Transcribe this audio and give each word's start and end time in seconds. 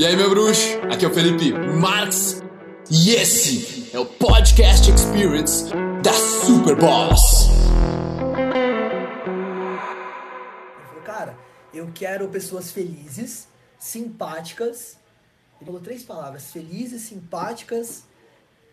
E 0.00 0.06
aí, 0.06 0.16
meu 0.16 0.30
bruxo? 0.30 0.78
Aqui 0.90 1.04
é 1.04 1.08
o 1.08 1.12
Felipe 1.12 1.52
Marx 1.52 2.40
e 2.90 3.10
esse 3.10 3.94
é 3.94 3.98
o 3.98 4.06
Podcast 4.06 4.90
Experience 4.90 5.66
da 6.02 6.14
Superboss. 6.14 7.20
Ele 10.78 10.86
falou, 10.86 11.02
cara, 11.04 11.38
eu 11.74 11.92
quero 11.94 12.26
pessoas 12.30 12.72
felizes, 12.72 13.46
simpáticas. 13.78 14.98
Ele 15.56 15.66
falou 15.66 15.82
três 15.82 16.02
palavras: 16.02 16.50
felizes, 16.50 17.02
simpáticas 17.02 18.04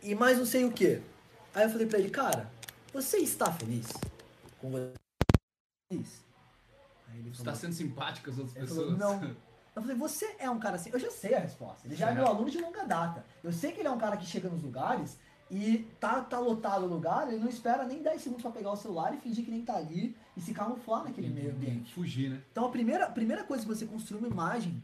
e 0.02 0.16
mais 0.16 0.38
não 0.38 0.46
sei 0.46 0.64
o 0.64 0.72
que. 0.72 1.02
Aí 1.54 1.64
eu 1.66 1.70
falei 1.70 1.88
pra 1.88 2.00
ele, 2.00 2.10
cara, 2.10 2.50
você 2.94 3.18
está 3.18 3.52
feliz? 3.52 3.88
Com 4.60 4.72
você? 4.72 4.94
Feliz? 5.92 6.22
Aí 7.10 7.20
ele 7.20 7.32
Você 7.32 7.40
falou, 7.40 7.54
tá 7.54 7.60
sendo 7.60 7.74
simpático 7.74 8.28
com 8.28 8.32
as 8.32 8.38
outras 8.38 8.58
pessoas? 8.58 8.98
falou, 8.98 8.98
não. 8.98 9.36
Eu 9.78 9.82
falei, 9.84 9.96
você 9.96 10.36
é 10.40 10.50
um 10.50 10.58
cara 10.58 10.76
assim. 10.76 10.90
Eu 10.92 11.00
já 11.00 11.12
sei 11.12 11.36
a 11.36 11.40
resposta. 11.40 11.88
Ele 11.88 11.96
já 11.96 12.08
é 12.08 12.10
Já. 12.10 12.16
meu 12.16 12.26
aluno 12.28 12.50
de 12.50 12.58
longa 12.60 12.84
data. 12.84 13.24
Eu 13.44 13.52
sei 13.54 13.72
que 13.72 13.80
ele 13.80 13.88
é 13.88 13.92
um 13.92 13.98
cara 13.98 14.18
que 14.18 14.26
chega 14.26 14.50
nos 14.50 14.64
lugares 14.64 15.18
e 15.52 15.88
tá, 16.00 16.22
tá 16.22 16.40
lotado 16.40 16.84
o 16.84 16.88
lugar, 16.88 17.28
ele 17.28 17.38
não 17.40 17.48
espera 17.48 17.86
nem 17.86 18.02
10 18.02 18.22
segundos 18.22 18.42
pra 18.42 18.52
pegar 18.52 18.72
o 18.72 18.76
celular 18.76 19.14
e 19.14 19.18
fingir 19.18 19.46
que 19.46 19.52
nem 19.52 19.62
tá 19.64 19.76
ali 19.78 20.16
e 20.36 20.42
se 20.42 20.54
camuflar 20.54 21.04
naquele 21.04 21.30
meio 21.30 21.52
ambiente. 21.52 21.94
Fugir, 21.94 22.30
né? 22.32 22.42
Então 22.52 22.66
a 22.66 22.70
primeira, 22.70 23.06
a 23.06 23.10
primeira 23.12 23.44
coisa 23.44 23.64
que 23.64 23.70
você 23.70 23.86
construir 23.86 24.18
uma 24.20 24.28
imagem, 24.28 24.82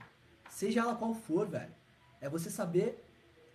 seja 0.49 0.81
ela 0.81 0.95
qual 0.95 1.13
for, 1.15 1.47
velho, 1.47 1.73
é 2.21 2.29
você 2.29 2.49
saber 2.49 3.03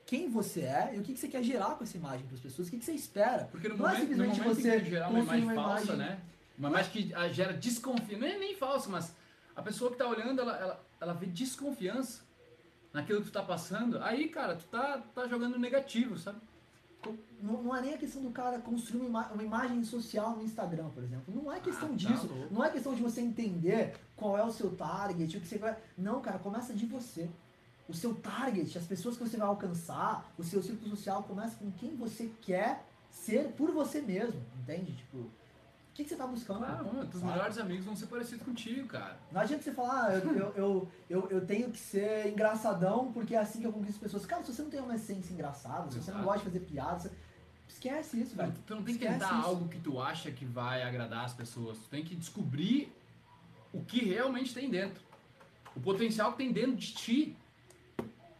quem 0.05 0.29
você 0.29 0.63
é 0.63 0.93
e 0.95 0.99
o 0.99 1.03
que, 1.03 1.15
que 1.15 1.21
você 1.21 1.29
quer 1.29 1.43
gerar 1.43 1.77
com 1.77 1.85
essa 1.85 1.97
imagem 1.97 2.27
para 2.27 2.35
as 2.35 2.41
pessoas, 2.41 2.67
o 2.69 2.71
que, 2.73 2.79
que 2.79 2.85
você 2.85 2.93
espera. 2.93 3.45
Porque 3.51 3.69
no 3.69 3.77
não 3.77 3.89
é 3.89 3.93
momento, 3.93 4.09
no 4.09 4.09
simplesmente 4.35 4.41
momento 4.41 4.61
você 4.61 4.85
gerar 4.85 5.09
uma 5.09 5.21
imagem 5.21 5.45
uma 5.45 5.55
falsa, 5.55 5.85
imagem- 5.93 5.97
né? 5.97 6.19
Uma 6.59 6.69
imagem 6.71 6.91
que 6.91 7.15
ah, 7.15 7.29
gera 7.29 7.53
desconfiança. 7.53 8.19
Não 8.19 8.27
é 8.27 8.37
nem 8.39 8.57
falsa, 8.57 8.91
mas 8.91 9.15
a 9.59 9.63
pessoa 9.63 9.91
que 9.91 9.97
tá 9.97 10.07
olhando, 10.07 10.41
ela, 10.41 10.57
ela, 10.57 10.87
ela 11.01 11.13
vê 11.13 11.27
desconfiança 11.27 12.23
naquilo 12.93 13.21
que 13.21 13.27
tu 13.27 13.33
tá 13.33 13.43
passando. 13.43 13.99
Aí, 14.03 14.29
cara, 14.29 14.55
tu 14.57 14.65
tá, 14.67 14.99
tá 15.15 15.27
jogando 15.27 15.59
negativo, 15.59 16.17
sabe? 16.17 16.39
Não, 17.41 17.63
não 17.63 17.77
é 17.77 17.81
nem 17.81 17.95
a 17.95 17.99
questão 17.99 18.23
do 18.23 18.31
cara 18.31 18.59
construir 18.59 19.03
uma, 19.07 19.29
uma 19.29 19.43
imagem 19.43 19.83
social 19.85 20.37
no 20.37 20.43
Instagram, 20.43 20.89
por 20.91 21.03
exemplo. 21.03 21.33
Não 21.35 21.53
é 21.53 21.61
questão 21.61 21.87
Ah, 21.89 21.91
tá 21.91 21.97
disso. 21.97 22.27
louco. 22.27 22.55
Não 22.55 22.65
é 22.65 22.71
questão 22.71 22.95
de 22.95 23.03
você 23.03 23.21
entender 23.21 23.95
qual 24.17 24.37
é 24.37 24.45
o 24.45 24.51
seu 24.51 24.75
target, 24.75 25.37
o 25.37 25.41
que 25.41 25.47
você 25.47 25.59
vai. 25.59 25.77
Não, 25.97 26.21
cara, 26.21 26.39
começa 26.39 26.73
de 26.75 26.87
você. 26.87 27.29
O 27.89 27.95
seu 27.95 28.15
target, 28.15 28.77
as 28.77 28.85
pessoas 28.87 29.17
que 29.17 29.23
você 29.27 29.37
vai 29.37 29.47
alcançar, 29.49 30.31
o 30.37 30.43
seu 30.45 30.63
círculo 30.63 30.91
social 30.91 31.23
começa 31.23 31.57
com 31.57 31.71
quem 31.73 31.97
você 31.97 32.31
quer 32.43 32.85
ser 33.11 33.53
por 33.57 33.71
você 33.71 34.01
mesmo, 34.03 34.41
entende? 34.61 34.93
Tipo, 34.93 35.31
que, 35.99 36.05
que 36.05 36.11
você 36.11 36.17
tá 36.17 36.27
buscando? 36.29 36.65
Ah, 36.65 36.81
mano, 36.85 37.07
teus 37.07 37.21
sabe? 37.21 37.33
melhores 37.33 37.59
amigos 37.59 37.85
vão 37.85 37.97
ser 37.97 38.07
parecidos 38.07 38.45
contigo, 38.45 38.87
cara. 38.87 39.19
Não 39.33 39.41
adianta 39.41 39.65
você 39.65 39.73
falar, 39.73 40.07
ah, 40.07 40.15
eu, 40.15 40.33
eu, 40.37 40.55
eu, 40.57 40.89
eu, 41.11 41.29
eu 41.31 41.45
tenho 41.47 41.73
que 41.73 41.79
ser 41.79 42.29
engraçadão 42.29 43.11
porque 43.13 43.35
é 43.35 43.39
assim 43.39 43.61
que 43.61 43.67
eu 43.67 43.73
conquisto 43.73 43.99
pessoas. 43.99 44.25
Cara, 44.25 44.45
se 44.45 44.55
você 44.55 44.63
não 44.63 44.71
tem 44.71 44.81
uma 44.81 44.95
essência 44.95 45.33
engraçada, 45.33 45.91
se 45.91 46.01
você 46.01 46.13
não 46.13 46.23
gosta 46.23 46.39
de 46.39 46.45
fazer 46.45 46.61
piadas, 46.61 47.03
você- 47.03 47.11
esquece 47.69 48.21
isso, 48.21 48.37
velho. 48.37 48.53
Tu, 48.53 48.61
tu 48.65 48.75
não 48.77 48.83
tem 48.85 48.97
que 48.97 49.05
Esquece 49.05 49.19
tentar 49.25 49.39
isso. 49.41 49.49
algo 49.49 49.69
que 49.69 49.79
tu 49.81 50.01
acha 50.01 50.31
que 50.31 50.45
vai 50.45 50.83
agradar 50.85 51.25
as 51.25 51.35
pessoas. 51.35 51.79
Tu 51.79 51.89
tem 51.89 52.05
que 52.05 52.15
descobrir 52.15 52.93
o 53.73 53.83
que 53.85 54.05
realmente 54.05 54.55
tem 54.55 54.71
dentro. 54.71 55.03
O 55.75 55.81
potencial 55.81 56.31
que 56.33 56.39
tem 56.39 56.53
dentro 56.53 56.77
de 56.77 56.93
ti. 56.95 57.37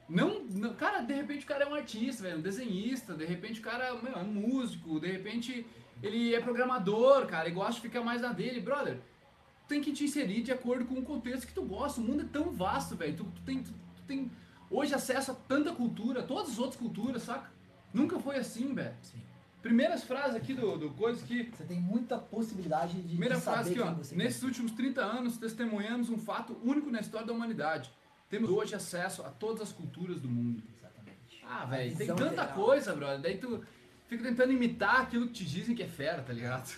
Não, 0.09 0.45
não- 0.45 0.75
cara, 0.75 1.01
de 1.03 1.13
repente 1.13 1.45
o 1.45 1.49
cara 1.49 1.65
é 1.65 1.69
um 1.69 1.75
artista, 1.75 2.23
velho, 2.23 2.39
um 2.39 2.41
desenhista, 2.41 3.15
de 3.15 3.25
repente 3.27 3.59
o 3.61 3.63
cara 3.63 3.95
meu, 4.01 4.13
é 4.15 4.19
um 4.23 4.33
músico, 4.33 4.99
de 5.01 5.11
repente 5.11 5.67
ele 6.03 6.35
é 6.35 6.41
programador, 6.41 7.27
cara, 7.27 7.49
e 7.49 7.53
gosta 7.53 7.75
de 7.75 7.81
ficar 7.81 8.01
mais 8.03 8.23
na 8.23 8.33
dele, 8.33 8.61
brother. 8.61 8.97
Tu 8.97 9.69
tem 9.69 9.81
que 9.81 9.93
te 9.93 10.05
inserir 10.05 10.43
de 10.43 10.53
acordo 10.53 10.85
com 10.85 10.95
o 10.95 11.03
contexto 11.03 11.47
que 11.47 11.53
tu 11.53 11.63
gosta. 11.63 12.01
O 12.01 12.05
mundo 12.05 12.23
é 12.23 12.27
tão 12.27 12.51
vasto, 12.51 12.97
velho. 12.97 13.17
Tu, 13.17 13.25
tu 13.25 13.43
tem, 13.43 13.63
tu, 13.63 13.73
tu 13.73 14.03
tem 14.07 14.31
hoje 14.71 14.95
acesso 14.95 15.33
a 15.33 15.35
tanta 15.35 15.73
cultura, 15.73 16.23
todas 16.23 16.53
as 16.53 16.59
outras 16.59 16.77
culturas, 16.81 17.23
saca? 17.23 17.51
Nunca 17.93 18.19
foi 18.19 18.37
assim, 18.37 18.75
velho. 18.75 18.95
Sim. 19.03 19.19
Primeiras 19.61 20.05
frases 20.05 20.37
aqui 20.37 20.55
do, 20.55 20.79
do 20.79 20.91
coisa 20.91 21.23
que. 21.27 21.51
Você 21.55 21.65
tem 21.65 21.81
muita 21.81 22.17
possibilidade 22.17 22.95
de, 22.95 23.03
de 23.03 23.09
Primeira 23.09 23.37
saber 23.37 23.57
frase 23.57 23.71
aqui, 23.73 23.81
ó. 23.81 23.93
você 23.93 24.15
Nesses 24.15 24.41
quer. 24.41 24.47
últimos 24.47 24.73
30 24.73 25.01
anos, 25.03 25.37
testemunhamos 25.37 26.09
um 26.11 26.19
fato 26.19 26.57
único 26.63 26.91
na 26.91 27.01
história 27.01 27.27
da 27.27 27.33
humanidade. 27.33 27.91
Temos 28.31 28.51
hoje 28.51 28.75
acesso 28.75 29.23
a 29.23 29.31
todas 29.31 29.63
as 29.63 29.73
culturas 29.73 30.21
do 30.21 30.29
mundo. 30.29 30.63
Exatamente. 30.79 31.45
Ah, 31.45 31.65
velho, 31.65 31.97
tem 31.97 32.07
tanta 32.07 32.31
geral. 32.31 32.49
coisa, 32.55 32.95
brother. 32.95 33.21
Daí 33.21 33.39
tu 33.39 33.65
fica 34.09 34.25
tentando 34.25 34.53
imitar 34.53 35.03
aquilo 35.03 35.27
que 35.27 35.35
te 35.35 35.45
dizem 35.45 35.75
que 35.77 35.83
é 35.83 35.89
fera, 35.89 36.23
tá 36.23 36.33
ligado? 36.33 36.77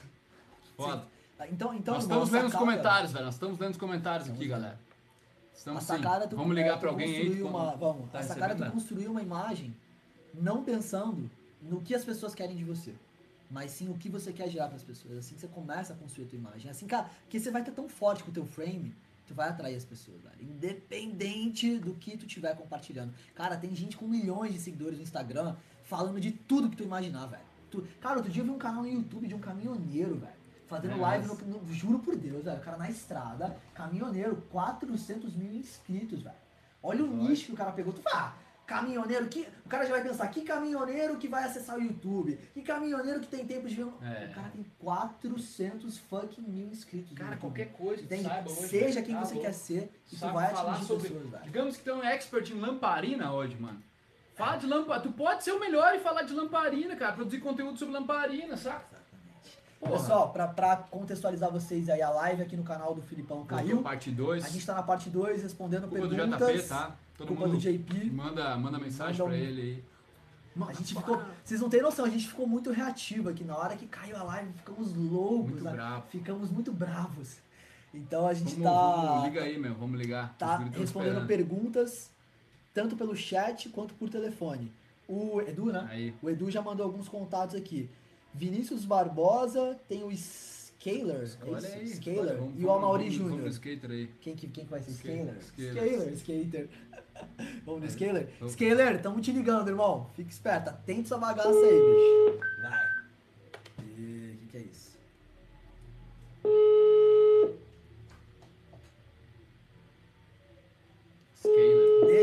Foda. 0.77 1.07
Então, 1.49 1.73
então 1.73 1.95
Nós 1.95 2.03
estamos 2.03 2.31
lendo 2.31 2.49
os 2.49 2.55
comentários, 2.55 3.13
velho. 3.13 3.25
Nós 3.25 3.35
estamos 3.35 3.59
lendo 3.59 3.73
os 3.73 3.79
comentários 3.79 4.29
aqui, 4.29 4.47
galera. 4.47 4.79
Estamos 5.55 5.85
sim. 5.85 5.95
é 5.95 6.27
tu, 6.27 6.37
Vamos 6.37 6.57
é, 6.57 6.63
ligar 6.63 6.77
tu 6.77 6.81
pra 6.81 6.91
alguém 6.91 7.17
aí. 7.17 7.37
que 7.37 7.43
Uma, 7.43 7.77
vamos. 7.77 8.11
Tá 8.11 8.19
a 8.19 8.23
sacada 8.23 8.47
é 8.47 8.49
tu 8.49 8.59
recebendo. 8.59 8.73
construir 8.73 9.09
uma 9.09 9.23
imagem 9.23 9.75
não 10.35 10.63
pensando 10.65 11.31
no 11.63 11.81
que 11.81 11.95
as 11.95 12.05
pessoas 12.05 12.35
querem 12.35 12.57
de 12.57 12.65
você. 12.65 12.95
Mas 13.51 13.73
sim 13.73 13.89
o 13.89 13.95
que 13.95 14.09
você 14.09 14.33
quer 14.33 14.49
gerar 14.49 14.69
para 14.69 14.77
as 14.77 14.83
pessoas. 14.83 15.19
Assim 15.19 15.35
que 15.35 15.41
você 15.41 15.49
começa 15.49 15.93
a 15.93 15.97
construir 15.97 16.27
a 16.27 16.29
tua 16.29 16.39
imagem. 16.39 16.71
Assim, 16.71 16.87
cara, 16.87 17.11
porque 17.23 17.39
você 17.39 17.51
vai 17.51 17.63
estar 17.63 17.73
tão 17.73 17.89
forte 17.89 18.23
com 18.23 18.31
o 18.31 18.35
teu 18.35 18.47
frame, 18.47 18.95
tu 19.27 19.35
vai 19.35 19.49
atrair 19.49 19.77
as 19.77 19.85
pessoas, 19.85 20.21
velho. 20.23 20.37
Independente 20.41 21.79
do 21.79 21.95
que 21.95 22.17
tu 22.17 22.27
estiver 22.27 22.57
compartilhando. 22.57 23.13
Cara, 23.35 23.57
tem 23.57 23.75
gente 23.75 23.97
com 23.97 24.07
milhões 24.07 24.53
de 24.53 24.61
seguidores 24.61 24.99
no 24.99 25.03
Instagram 25.03 25.57
falando 25.91 26.21
de 26.21 26.31
tudo 26.31 26.71
que 26.71 26.77
tu 26.77 26.85
imaginar, 26.85 27.27
velho. 27.27 27.43
Tu- 27.71 27.85
Cara, 28.01 28.17
outro 28.19 28.31
dia 28.31 28.43
eu 28.43 28.47
vi 28.47 28.53
um 28.53 28.59
canal 28.59 28.83
no 28.83 28.89
YouTube 28.89 29.27
de 29.27 29.35
um 29.35 29.41
caminhoneiro, 29.41 30.15
velho. 30.17 30.41
Fazendo 30.69 30.93
É, 30.95 30.97
live, 30.97 31.27
no, 31.27 31.35
no- 31.35 31.75
juro 31.75 31.99
por 31.99 32.15
Deus, 32.17 32.45
velho. 32.45 32.59
O 32.59 32.61
cara 32.61 32.77
na 32.77 32.89
estrada, 32.89 33.57
caminhoneiro, 33.75 34.37
400 34.51 35.35
mil 35.35 35.53
inscritos, 35.53 36.23
velho. 36.23 36.37
Olha 36.81 37.05
o 37.05 37.09
nicho 37.09 37.47
que 37.47 37.53
o 37.53 37.57
cara 37.57 37.73
pegou. 37.73 37.93
Tu 37.93 38.01
fala, 38.03 38.17
ah, 38.29 38.33
caminhoneiro, 38.67 39.27
que, 39.27 39.49
o 39.67 39.69
cara 39.69 39.85
já 39.85 39.91
vai 39.95 40.03
pensar, 40.03 40.29
que 40.29 40.43
caminhoneiro 40.43 41.17
que 41.17 41.27
vai 41.27 41.43
acessar 41.43 41.77
o 41.77 41.83
YouTube? 41.83 42.39
Que 42.55 42.63
caminhoneiro 42.63 43.19
que 43.21 43.27
tem 43.27 43.45
tempo 43.45 43.69
de 43.69 43.75
ver. 43.75 43.87
É. 44.01 44.27
O 44.31 44.35
cara 44.35 44.49
tem 44.51 44.65
400 44.79 45.99
fucking 45.99 46.43
mil 46.43 46.69
inscritos. 46.69 47.13
Cara, 47.19 47.37
qualquer 47.37 47.73
coisa, 47.73 48.03
saiba 48.09 48.49
hoje. 48.51 48.69
Seja 48.69 48.95
velho. 48.95 49.07
quem 49.07 49.15
Tá 49.17 49.25
você 49.25 49.35
louco. 49.35 49.47
quer 49.49 49.53
ser 49.53 49.91
tu 50.09 50.15
Sabe 50.17 50.35
vai 50.35 50.51
falar 50.55 50.73
atingir 50.73 50.87
sobre. 50.87 51.09
pessoas, 51.09 51.31
velho. 51.31 51.45
Digamos 51.45 51.77
que 51.77 51.83
tu 51.83 51.91
é 51.91 51.95
um 51.95 52.03
expert 52.05 52.49
em 52.53 52.61
lamparina 52.61 53.33
hoje, 53.33 53.57
mano. 53.61 53.83
Fala 54.41 54.57
de 54.57 54.67
lamparina. 54.67 55.01
Tu 55.03 55.13
pode 55.13 55.45
ser 55.45 55.53
o 55.53 55.61
melhor 55.61 55.95
e 55.95 55.99
falar 56.01 56.23
de 56.23 56.33
lamparina, 56.33 56.97
cara. 56.97 57.13
Produzir 57.13 57.39
conteúdo 57.41 57.79
sobre 57.79 57.95
lamparina, 57.95 58.57
saca? 58.57 58.99
Porra. 59.79 59.93
Pessoal, 59.93 60.31
pra, 60.33 60.47
pra 60.49 60.77
contextualizar 60.77 61.51
vocês 61.51 61.89
aí, 61.89 62.03
a 62.03 62.11
live 62.11 62.43
aqui 62.43 62.57
no 62.57 62.63
canal 62.65 62.95
do 62.95 63.01
Filipão 63.03 63.45
caiu. 63.45 63.83
Parte 63.83 64.11
2. 64.11 64.45
A 64.45 64.49
gente 64.49 64.67
tá 64.67 64.75
na 64.75 64.83
parte 64.83 65.09
2 65.09 65.43
respondendo 65.43 65.89
Culpa 65.89 66.07
do 66.09 66.15
perguntas. 66.17 66.49
JP, 66.63 66.69
tá? 66.69 66.97
Todo 67.17 67.29
culpa 67.29 67.49
do 67.49 67.57
JP. 67.57 68.11
manda, 68.11 68.57
manda 68.57 68.79
mensagem 68.79 69.19
Manda 69.19 69.25
pra 69.25 69.33
um- 69.33 69.49
ele 69.49 69.61
aí. 69.63 69.85
A 70.69 70.73
gente 70.73 70.95
ficou. 70.95 71.23
Vocês 71.45 71.61
não 71.61 71.71
têm 71.71 71.81
noção, 71.81 72.05
a 72.05 72.09
gente 72.11 72.27
ficou 72.29 72.47
muito 72.47 72.71
reativo 72.73 73.29
aqui. 73.29 73.45
Na 73.45 73.57
hora 73.57 73.77
que 73.77 73.87
caiu 73.87 74.17
a 74.17 74.23
live, 74.23 74.53
ficamos 74.55 74.95
loucos. 74.95 75.51
Muito 75.53 75.63
bravo. 75.71 76.03
Ficamos 76.09 76.51
muito 76.51 76.73
bravos. 76.73 77.37
Então 77.95 78.27
a 78.27 78.35
gente 78.35 78.57
Vamos, 78.57 78.65
tá, 78.65 79.03
vamos, 79.03 79.25
liga 79.25 79.43
aí, 79.43 79.59
meu. 79.59 79.75
Vamos 79.75 79.99
ligar. 79.99 80.35
tá 80.39 80.59
respondendo 80.59 81.21
esperando. 81.21 81.27
perguntas, 81.27 82.11
tanto 82.75 82.97
pelo 82.97 83.15
chat 83.17 83.69
quanto 83.69 83.95
por 83.95 84.09
telefone. 84.09 84.73
O 85.09 85.41
Edu, 85.41 85.67
né? 85.73 85.87
Aí. 85.91 86.15
O 86.23 86.31
Edu 86.31 86.51
já 86.51 86.63
mandou 86.63 86.87
alguns 86.87 87.09
contatos 87.09 87.55
aqui. 87.55 87.89
Vinícius 88.33 88.85
Barbosa, 88.85 89.77
tem 89.89 90.05
o 90.05 90.17
Scaler, 90.17 91.29
é 91.45 91.51
Olha 91.51 91.83
isso? 91.83 91.97
Scaler. 91.97 92.21
olha, 92.21 92.35
vamos- 92.37 92.61
e 92.61 92.65
o 92.65 92.71
Amaury 92.71 93.11
Júnior. 93.11 93.51
Quem 94.21 94.37
que, 94.37 94.47
quem 94.49 94.65
que 94.65 94.71
vai 94.71 94.81
ser? 94.81 94.93
Scaler, 94.93 95.37
Scaler? 95.43 96.13
Skater. 96.15 96.69
Vamos 97.67 97.81
no 97.81 97.87
É, 97.87 97.91
Scaler? 97.91 98.29
Scaler, 98.49 99.03
tamo 99.03 99.21
te 99.21 99.31
ligando, 99.33 99.69
irmão. 99.69 100.09
Fica 100.15 100.31
esperto, 100.31 100.71
atente 100.71 101.03
essa 101.03 101.19
bagaça 101.19 101.51
aí, 101.51 101.55
bicho. 101.57 102.41
Vai. 102.63 102.90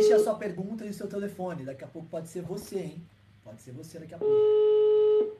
Deixe 0.08 0.22
a 0.22 0.24
sua 0.24 0.36
pergunta 0.36 0.86
e 0.86 0.90
o 0.90 0.94
seu 0.94 1.08
telefone. 1.08 1.66
Daqui 1.66 1.84
a 1.84 1.88
pouco 1.88 2.08
pode 2.08 2.30
ser 2.30 2.42
você, 2.42 2.80
hein? 2.80 3.04
Pode 3.44 3.62
ser 3.62 3.72
você 3.74 4.00
daqui 4.00 4.14
a 4.14 4.18
pouco. 4.18 5.38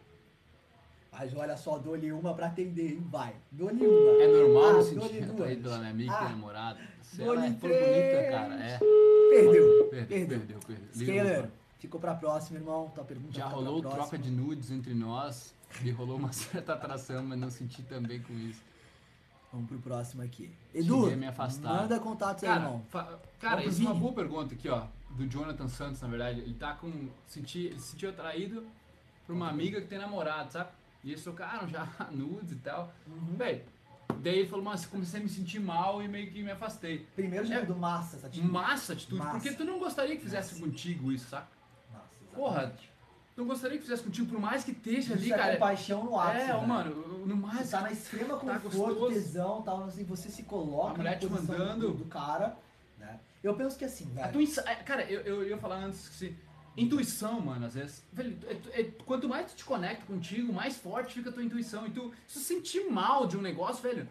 Mas 1.12 1.34
olha 1.36 1.56
só, 1.56 1.78
dou-lhe 1.78 2.12
uma 2.12 2.34
pra 2.34 2.48
atender, 2.48 2.92
hein? 2.92 3.08
Vai. 3.10 3.34
Dou-lhe 3.52 3.86
uma. 3.88 4.12
É 4.22 4.28
normal 4.28 4.80
Ah, 4.80 4.84
sentir 4.84 5.24
atraído 5.24 5.64
pela 5.64 5.78
minha 5.80 5.90
amiga 5.92 6.14
Ah, 6.14 6.30
namorada. 6.30 6.80
Se 7.02 7.24
ela 7.24 7.46
é 7.46 7.50
bonita, 7.50 8.30
cara, 8.30 8.56
é. 8.64 8.78
Perdeu. 8.78 9.88
Perdeu, 9.90 10.08
Perdeu. 10.28 10.60
perdeu, 10.60 10.88
Scaler, 10.94 11.50
ficou 11.80 12.00
pra 12.00 12.14
próxima, 12.14 12.60
irmão. 12.60 12.92
Tua 12.94 13.04
pergunta 13.06 13.34
Já 13.34 13.48
rolou 13.48 13.82
troca 13.82 14.18
de 14.18 14.30
nudes 14.30 14.70
entre 14.70 14.94
nós 14.94 15.54
e 15.84 15.90
rolou 15.92 16.18
uma 16.18 16.32
certa 16.34 16.74
atração, 16.74 17.24
mas 17.24 17.40
não 17.40 17.50
senti 17.50 17.82
também 17.84 18.22
com 18.22 18.34
isso. 18.34 18.62
Vamos 19.52 19.68
pro 19.70 19.80
próximo 19.80 20.22
aqui. 20.22 20.52
Edu, 20.74 21.08
me 21.16 21.26
afastar. 21.28 21.74
manda 21.82 22.00
contatos 22.00 22.44
aí, 22.44 22.50
Cara, 22.50 22.62
irmão. 22.66 22.84
fa- 22.90 23.20
cara 23.40 23.64
isso 23.66 23.82
é 23.82 23.86
uma 23.86 23.96
boa 23.96 24.14
pergunta 24.14 24.54
aqui, 24.54 24.68
ó. 24.70 24.86
Do 25.12 25.26
Jonathan 25.28 25.68
Santos, 25.68 26.02
na 26.02 26.08
verdade. 26.08 26.42
Ele 26.42 26.54
tá 26.54 26.74
com. 26.74 27.10
Senti, 27.28 27.60
ele 27.68 27.80
se 27.80 27.92
sentiu 27.92 28.10
atraído 28.10 28.66
por 29.26 29.34
uma 29.34 29.50
amiga 29.50 29.80
que 29.82 29.88
tem 29.88 29.98
namorado, 29.98 30.52
sabe? 30.52 30.70
E 31.04 31.12
eles 31.12 31.24
trocaram 31.24 31.68
já 31.68 31.88
nudes 32.12 32.52
e 32.52 32.56
tal. 32.58 32.94
Uhum. 33.08 33.36
Véi, 33.38 33.64
Daí 34.20 34.40
ele 34.40 34.48
falou, 34.50 34.64
mas 34.66 34.86
comecei 34.86 35.20
a 35.20 35.24
me 35.24 35.30
sentir 35.30 35.60
mal 35.60 36.02
e 36.02 36.08
meio 36.08 36.32
que 36.32 36.42
me 36.42 36.50
afastei. 36.52 37.06
Primeiro 37.16 37.46
de 37.46 37.54
É. 37.54 37.60
tudo, 37.60 37.76
massa 37.76 38.16
essa 38.18 38.28
atitude. 38.28 38.52
Massa 38.52 38.94
atitude, 38.94 39.20
Massa. 39.20 39.32
porque 39.32 39.52
tu 39.54 39.64
não 39.66 39.80
gostaria 39.80 40.16
que 40.16 40.24
fizesse 40.24 40.54
Massa. 40.56 40.66
contigo 40.66 41.12
isso, 41.12 41.30
saca? 41.30 41.48
Massa, 41.94 42.06
Porra, 42.34 42.58
exatamente. 42.64 42.92
Não 43.38 43.46
gostaria 43.46 43.78
que 43.78 43.84
fizesse 43.84 44.02
contigo, 44.04 44.28
por 44.28 44.40
mais 44.40 44.64
que 44.64 44.72
esteja 44.72 45.14
ali, 45.14 45.32
é 45.32 45.38
cara. 45.38 45.54
compaixão 45.54 46.04
no 46.04 46.20
ápice, 46.20 46.44
É, 46.44 46.48
velho. 46.54 46.68
mano, 46.68 47.18
no 47.26 47.36
mais. 47.38 47.60
Você 47.68 47.72
tá 47.72 47.82
na 47.82 47.92
extrema 47.92 48.36
tá 48.38 48.60
conforto, 48.60 48.96
gostoso. 48.96 49.14
tesão, 49.14 49.62
tal, 49.62 49.84
assim, 49.84 50.04
você 50.04 50.28
se 50.30 50.42
coloca 50.44 50.94
A 50.96 50.98
mulher 50.98 51.20
te 51.20 51.28
mandando. 51.28 51.90
do, 51.90 51.94
do 51.94 52.06
cara, 52.06 52.58
né? 52.98 53.20
Eu 53.44 53.54
penso 53.56 53.78
que 53.78 53.86
assim, 53.86 54.06
A 54.18 54.22
velho, 54.22 54.34
tua 54.34 54.42
insa- 54.42 54.64
é, 54.68 54.76
Cara, 54.76 55.04
eu, 55.04 55.22
eu 55.22 55.48
ia 55.48 55.58
falar 55.58 55.78
antes 55.78 56.10
que 56.10 56.16
se. 56.16 56.36
Intuição, 56.76 57.40
mano, 57.42 57.66
às 57.68 57.74
vezes. 57.76 58.04
Velho, 58.14 58.38
é- 58.48 58.82
é- 58.82 58.92
quanto 59.06 59.28
mais 59.30 59.52
tu 59.52 59.56
te 59.56 59.66
conecta 59.66 60.06
contigo, 60.06 60.52
mais 60.54 60.76
forte 60.78 61.14
fica 61.16 61.30
a 61.30 61.34
tua 61.34 61.44
intuição. 61.44 61.86
E 61.88 61.92
tu 61.92 62.12
se 62.28 62.40
sentir 62.40 62.90
mal 62.90 63.26
de 63.28 63.38
um 63.38 63.42
negócio, 63.42 63.82
velho. 63.84 64.08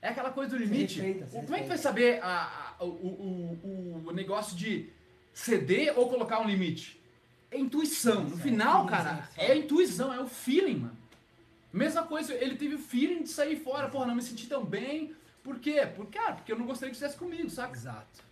É 0.00 0.08
aquela 0.08 0.30
coisa 0.30 0.50
do 0.50 0.56
limite. 0.56 1.00
respeita, 1.00 1.26
se 1.28 1.40
Como 1.42 1.54
é 1.54 1.58
que 1.58 1.64
tu 1.64 1.68
vai 1.68 1.78
saber 1.78 2.20
a- 2.22 2.74
a- 2.80 2.84
o, 2.84 2.86
o, 2.88 4.02
o 4.08 4.12
negócio 4.12 4.56
de 4.56 4.88
ceder 5.32 5.96
ou 5.98 6.08
colocar 6.08 6.40
um 6.40 6.46
limite? 6.46 7.00
É 7.52 7.58
intuição. 7.58 8.24
No 8.24 8.36
final, 8.36 8.86
cara, 8.86 9.28
sim, 9.34 9.40
é 9.40 9.56
intuição, 9.56 10.12
é 10.12 10.20
o 10.20 10.26
feeling, 10.26 10.76
mano. 10.80 10.96
Mesma 11.72 12.02
coisa, 12.02 12.34
ele 12.34 12.56
teve 12.56 12.74
o 12.74 12.78
feeling 12.78 13.22
de 13.22 13.28
sair 13.28 13.56
fora. 13.56 13.88
Porra, 13.88 14.06
não 14.06 14.14
me 14.14 14.22
senti 14.22 14.46
tão 14.46 14.64
bem. 14.64 15.14
Por 15.42 15.58
quê? 15.58 15.86
Porque, 15.94 16.18
cara, 16.18 16.34
porque 16.34 16.52
eu 16.52 16.58
não 16.58 16.66
gostaria 16.66 16.90
que 16.92 16.98
fizesse 16.98 17.16
comigo, 17.16 17.48
saca? 17.50 17.74
exato, 17.76 18.22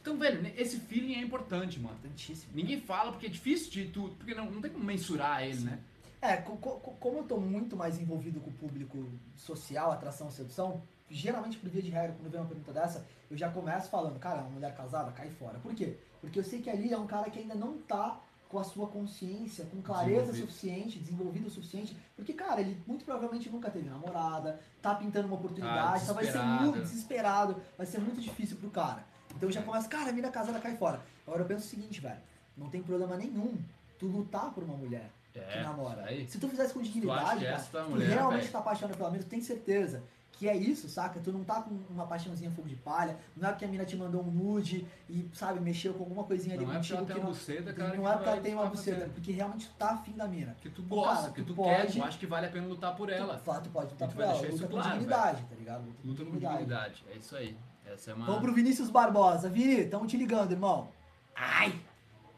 Então, 0.00 0.16
velho, 0.18 0.52
esse 0.56 0.78
feeling 0.78 1.14
é 1.14 1.20
importante, 1.20 1.78
mano. 1.80 1.94
importantíssimo. 1.96 2.52
Ninguém 2.54 2.80
fala 2.80 3.10
porque 3.12 3.26
é 3.26 3.30
difícil 3.30 3.70
de 3.70 3.86
tu. 3.88 4.14
Porque 4.18 4.34
não, 4.34 4.50
não 4.50 4.60
tem 4.60 4.70
como 4.70 4.84
mensurar 4.84 5.42
ele, 5.44 5.60
né? 5.60 5.78
É, 6.22 6.36
co- 6.36 6.56
co- 6.56 6.78
como 7.00 7.18
eu 7.18 7.22
tô 7.24 7.38
muito 7.38 7.74
mais 7.76 7.98
envolvido 7.98 8.40
com 8.40 8.50
o 8.50 8.52
público 8.54 9.06
social, 9.36 9.90
atração, 9.90 10.30
sedução, 10.30 10.82
geralmente 11.08 11.56
por 11.56 11.68
via 11.70 11.82
de 11.82 11.88
regra, 11.90 12.12
quando 12.18 12.30
vem 12.30 12.40
uma 12.40 12.46
pergunta 12.46 12.72
dessa, 12.72 13.06
eu 13.30 13.36
já 13.36 13.48
começo 13.50 13.88
falando, 13.88 14.18
cara, 14.18 14.42
uma 14.42 14.50
mulher 14.50 14.74
casada, 14.76 15.10
cai 15.12 15.30
fora. 15.30 15.58
Por 15.58 15.74
quê? 15.74 15.96
Porque 16.20 16.38
eu 16.38 16.44
sei 16.44 16.60
que 16.60 16.68
ali 16.68 16.92
é 16.92 16.98
um 16.98 17.06
cara 17.06 17.30
que 17.30 17.38
ainda 17.38 17.54
não 17.54 17.78
tá 17.78 18.20
com 18.50 18.58
a 18.58 18.64
sua 18.64 18.88
consciência, 18.88 19.64
com 19.66 19.80
clareza 19.80 20.34
suficiente, 20.34 20.98
desenvolvido 20.98 21.46
o 21.46 21.50
suficiente, 21.50 21.96
porque, 22.16 22.32
cara, 22.32 22.60
ele 22.60 22.76
muito 22.84 23.04
provavelmente 23.04 23.48
nunca 23.48 23.70
teve 23.70 23.88
namorada, 23.88 24.58
tá 24.82 24.92
pintando 24.96 25.28
uma 25.28 25.36
oportunidade, 25.36 26.02
Ah, 26.02 26.06
só 26.06 26.12
vai 26.12 26.26
ser 26.26 26.42
muito 26.42 26.80
desesperado, 26.80 27.56
vai 27.78 27.86
ser 27.86 28.00
muito 28.00 28.20
difícil 28.20 28.56
pro 28.56 28.68
cara. 28.68 29.04
Então 29.36 29.48
eu 29.48 29.52
já 29.52 29.62
começo, 29.62 29.88
cara, 29.88 30.10
a 30.10 30.12
mina 30.12 30.30
casada 30.30 30.58
cai 30.58 30.76
fora. 30.76 31.00
Agora 31.24 31.42
eu 31.42 31.46
penso 31.46 31.64
o 31.64 31.68
seguinte, 31.70 32.00
velho, 32.00 32.20
não 32.56 32.68
tem 32.68 32.82
problema 32.82 33.16
nenhum 33.16 33.56
tu 34.00 34.06
lutar 34.06 34.52
por 34.52 34.64
uma 34.64 34.76
mulher 34.76 35.08
que 35.32 35.60
namora. 35.62 36.10
É, 36.10 36.14
isso 36.14 36.20
aí. 36.22 36.28
Se 36.28 36.38
tu 36.40 36.48
fizesse 36.48 36.74
com 36.74 36.82
dignidade, 36.82 37.38
que 37.38 37.46
cara, 37.46 37.62
tu 37.62 37.94
realmente 37.98 38.40
velho? 38.40 38.52
tá 38.52 38.58
apaixonado 38.58 38.96
pela 38.96 39.10
mina, 39.12 39.22
tu 39.22 39.28
tem 39.28 39.40
certeza 39.40 40.02
que 40.40 40.48
é 40.48 40.56
isso, 40.56 40.88
saca? 40.88 41.20
Tu 41.20 41.30
não 41.30 41.44
tá 41.44 41.60
com 41.60 41.74
uma 41.90 42.06
paixãozinha 42.06 42.50
fogo 42.50 42.66
de 42.66 42.74
palha, 42.74 43.14
não 43.36 43.46
é 43.46 43.52
porque 43.52 43.66
a 43.66 43.68
mina 43.68 43.84
te 43.84 43.94
mandou 43.94 44.22
um 44.22 44.30
nude 44.30 44.86
e, 45.06 45.28
sabe, 45.34 45.60
mexeu 45.60 45.92
com 45.92 46.04
alguma 46.04 46.24
coisinha 46.24 46.54
ali 46.54 46.64
Não 46.64 46.72
é 46.72 46.78
porque 46.78 46.94
contigo 46.94 47.12
ela 47.12 47.20
que 47.20 47.26
não, 47.26 47.32
buceta, 47.32 47.72
cara. 47.74 47.94
não 47.94 48.08
é 48.08 48.12
porque 48.14 48.28
ela 48.30 48.40
tem 48.40 48.54
uma 48.54 48.62
ficar 48.62 48.74
buceta, 48.74 49.10
porque 49.12 49.32
realmente 49.32 49.68
tu 49.68 49.74
tá 49.74 49.90
afim 49.90 50.12
da 50.12 50.26
mina. 50.26 50.56
Que 50.62 50.70
tu 50.70 50.82
gosta, 50.84 51.24
cara, 51.24 51.32
que 51.34 51.42
tu 51.42 51.54
tu, 51.54 51.62
quer, 51.62 51.80
pode- 51.82 51.98
tu 51.98 52.02
acha 52.04 52.18
que 52.18 52.26
vale 52.26 52.46
a 52.46 52.50
pena 52.50 52.66
lutar 52.68 52.96
por 52.96 53.10
ela. 53.10 53.34
Tu, 53.36 53.60
tu 53.64 53.68
pode 53.68 53.90
lutar 53.92 54.08
tu 54.08 54.14
por 54.14 54.22
ela, 54.22 54.32
deixar 54.32 54.48
isso 54.48 54.56
luta 54.62 54.66
com 54.68 54.72
claro, 54.80 54.90
dignidade, 54.92 55.42
tá 55.44 55.54
ligado? 55.56 55.84
Luta, 55.84 55.98
Luta 56.04 56.24
com 56.24 56.38
dignidade. 56.38 57.04
É 57.12 57.16
isso 57.18 57.36
aí. 57.36 57.54
Essa 57.84 58.12
é 58.12 58.14
uma. 58.14 58.24
Vamos 58.24 58.40
pro 58.40 58.54
Vinícius 58.54 58.88
Barbosa. 58.88 59.50
Vini, 59.50 59.84
tamo 59.88 60.06
te 60.06 60.16
ligando, 60.16 60.52
irmão. 60.52 60.88
Ai! 61.36 61.78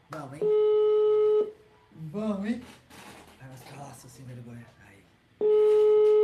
Vamos, 0.09 0.33
hein? 0.33 0.41
Vamos, 2.11 2.45
hein? 2.45 2.61
Ai, 3.39 3.47
mas 3.49 3.61
calaça 3.63 4.09
sem 4.09 4.25
vergonha. 4.25 4.65
Aí. 4.89 6.19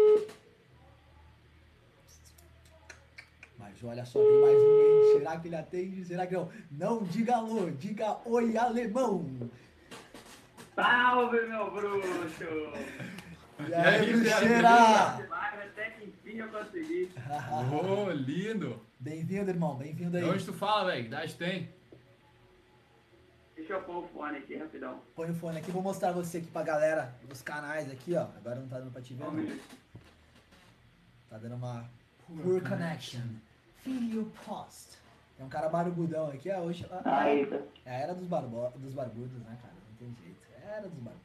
Olha 3.83 4.05
só, 4.05 4.19
tem 4.19 4.41
mais 4.41 4.57
um, 4.57 4.81
hein? 4.81 5.17
Será 5.19 5.39
que 5.39 5.47
ele 5.47 5.55
atende? 5.55 6.05
Será 6.05 6.27
que 6.27 6.33
não? 6.33 6.49
Não 6.69 7.03
diga 7.03 7.37
alô, 7.37 7.69
diga 7.71 8.17
oi, 8.25 8.57
alemão. 8.57 9.25
Salve, 10.75 11.41
meu 11.47 11.71
bruxo! 11.71 12.43
E 13.67 13.73
aí, 13.73 14.13
bruxeira? 14.13 14.69
Até 15.31 15.89
que 15.91 16.05
enfim 16.05 16.37
eu 16.39 16.49
consegui. 16.49 17.11
Ô, 18.07 18.11
lindo! 18.11 18.81
Bem-vindo, 18.99 19.49
irmão, 19.49 19.75
bem-vindo 19.77 20.11
De 20.11 20.17
aí. 20.17 20.29
onde 20.29 20.45
tu 20.45 20.53
fala, 20.53 20.91
velho? 20.91 21.03
Que 21.03 21.07
idade 21.07 21.35
tem? 21.35 21.69
Deixa 23.55 23.73
eu 23.73 23.81
pôr 23.83 24.03
o 24.03 24.07
fone 24.07 24.37
aqui 24.37 24.57
rapidão. 24.57 25.01
Põe 25.15 25.29
o 25.31 25.35
fone 25.35 25.57
aqui, 25.57 25.71
vou 25.71 25.81
mostrar 25.81 26.11
você 26.11 26.37
aqui 26.39 26.47
pra 26.47 26.63
galera 26.63 27.13
dos 27.27 27.41
canais 27.41 27.89
aqui, 27.91 28.15
ó. 28.15 28.27
Agora 28.37 28.55
não 28.59 28.67
tá 28.67 28.79
dando 28.79 28.91
pra 28.91 29.01
te 29.01 29.13
ver, 29.13 29.23
um 29.25 29.31
não. 29.31 29.59
Tá 31.29 31.37
dando 31.37 31.55
uma 31.55 31.85
poor 32.25 32.61
connection. 32.61 33.21
Video 33.85 34.31
post. 34.45 34.97
Tem 35.37 35.45
um 35.45 35.49
cara 35.49 35.69
barbudão 35.69 36.27
aqui, 36.27 36.49
ó. 36.51 36.59
Hoje, 36.59 36.85
a- 36.91 37.19
Aí, 37.21 37.45
tá. 37.45 37.57
é 37.85 37.91
a 37.95 37.99
era 37.99 38.13
dos, 38.13 38.27
barbo, 38.27 38.71
dos 38.75 38.93
barbudos, 38.93 39.39
né, 39.39 39.57
cara? 39.61 39.73
Não 39.89 39.95
tem 39.97 40.15
jeito. 40.23 40.39
É 40.65 40.71
a 40.73 40.75
era 40.77 40.87
dos 40.89 40.99
barbudos. 40.99 41.19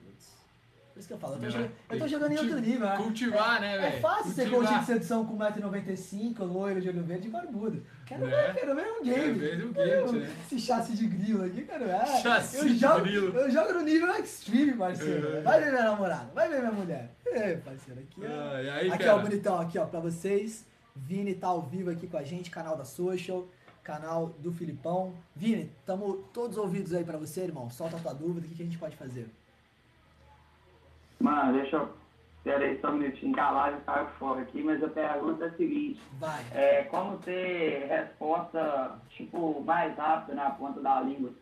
Por 0.93 1.01
isso 1.01 1.09
que 1.09 1.15
eu 1.15 1.19
falo, 1.19 1.35
eu 1.35 1.41
tô, 1.41 1.47
É, 1.47 1.51
jogando, 1.51 1.71
eu 1.91 1.99
tô 1.99 2.07
jogando 2.09 2.33
em 2.33 2.39
outro 2.39 2.61
nível, 2.61 2.87
né? 2.89 2.97
cultivar, 2.97 3.57
é, 3.57 3.61
né, 3.61 3.75
É 3.75 3.91
velho? 3.91 4.01
fácil 4.01 4.31
ser 4.33 4.49
Cultivar. 4.49 4.69
coach 4.75 4.81
de 4.81 4.87
sedução 4.87 5.27
com 5.27 5.37
1,95m, 5.37 6.45
loiro 6.45 6.81
de 6.81 6.89
olho 6.89 7.03
verde 7.03 7.27
e 7.27 7.31
barbudo. 7.33 7.85
Quero 8.07 8.25
Né? 8.25 8.31
ver, 8.53 8.55
quero 8.61 8.75
ver 8.77 8.83
um 8.93 9.03
Quero 9.03 9.05
game. 9.17 9.39
ver 9.41 9.67
um 9.67 9.73
Quero 9.73 10.07
game, 10.07 10.19
né? 10.21 10.37
Esse 10.47 10.61
chassi 10.61 10.93
de 10.93 11.07
grilo 11.09 11.45
aqui, 11.45 11.63
quero 11.65 11.85
ver. 11.87 12.07
Chassi 12.23 12.57
eu 12.59 12.65
de 12.67 12.77
jogo, 12.79 13.01
grilo. 13.01 13.37
Eu 13.37 13.51
jogo 13.51 13.73
no 13.73 13.81
nível 13.83 14.09
extreme, 14.15 14.73
parceiro. 14.75 15.37
É. 15.39 15.41
Vai 15.41 15.61
ver 15.61 15.71
minha 15.73 15.83
namorada, 15.83 16.31
vai 16.33 16.49
ver 16.49 16.59
minha 16.61 16.71
mulher. 16.73 17.11
É, 17.27 17.57
parceiro, 17.57 18.01
aqui 18.01 18.21
ó. 18.25 18.27
Ah, 18.55 18.63
e 18.63 18.71
aí, 18.71 18.89
aqui, 18.93 18.99
cara? 19.05 19.17
ó, 19.17 19.19
bonitão, 19.19 19.61
aqui, 19.61 19.77
ó, 19.79 19.87
pra 19.87 19.99
vocês. 19.99 20.65
Vini 20.97 21.35
tá 21.35 21.49
ao 21.49 21.61
vivo 21.61 21.91
aqui 21.91 22.07
com 22.07 22.17
a 22.17 22.23
gente, 22.23 22.51
canal 22.51 22.77
da 22.77 22.85
Social, 22.85 23.47
canal 23.83 24.29
do 24.39 24.53
Filipão. 24.53 25.15
Vini, 25.35 25.71
tamo 25.85 26.19
todos 26.33 26.57
ouvidos 26.57 26.95
aí 26.95 27.05
pra 27.05 27.19
você, 27.19 27.43
irmão. 27.43 27.69
Solta 27.69 27.97
a 27.97 28.01
tua 28.01 28.15
dúvida, 28.15 28.47
o 28.47 28.49
que, 28.49 28.55
que 28.55 28.63
a 28.63 28.65
gente 28.65 28.79
pode 28.79 28.97
fazer? 28.97 29.29
Mano, 31.19 31.53
deixa 31.59 31.77
eu. 31.77 32.05
Pera 32.45 32.65
aí 32.65 32.79
só 32.81 32.91
um 32.91 32.99
minutinho, 32.99 33.33
que 33.33 33.41
a 33.41 33.51
live 33.51 33.81
caiu 33.85 34.07
fora 34.19 34.43
aqui, 34.43 34.63
mas 34.63 34.83
a 34.85 34.89
pergunta 34.89 35.45
é 35.45 35.49
a 35.49 35.57
seguinte: 35.57 36.01
Vai. 36.19 36.45
é, 36.53 36.85
como 36.85 37.17
ter 37.19 37.87
resposta, 37.87 39.01
tipo, 39.09 39.63
mais 39.63 39.97
rápida 39.97 40.35
na 40.35 40.51
ponta 40.51 40.81
da 40.81 41.01
língua? 41.01 41.33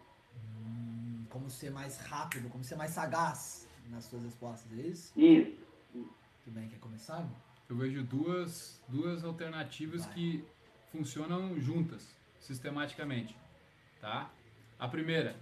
Hum, 0.64 1.24
como 1.28 1.50
ser 1.50 1.70
mais 1.72 1.98
rápido, 2.06 2.48
como 2.48 2.62
ser 2.62 2.76
mais 2.76 2.92
sagaz 2.92 3.68
nas 3.90 4.04
suas 4.04 4.22
respostas, 4.22 4.72
é 4.78 4.82
isso? 4.82 5.12
Isso. 5.18 5.60
Tudo 5.92 6.54
bem, 6.54 6.68
quer 6.68 6.78
começar, 6.78 7.18
irmão? 7.18 7.51
Eu 7.72 7.76
vejo 7.78 8.02
duas, 8.02 8.78
duas 8.86 9.24
alternativas 9.24 10.04
que 10.04 10.44
funcionam 10.90 11.58
juntas, 11.58 12.14
sistematicamente. 12.38 13.34
Tá? 13.98 14.30
A 14.78 14.86
primeira 14.86 15.34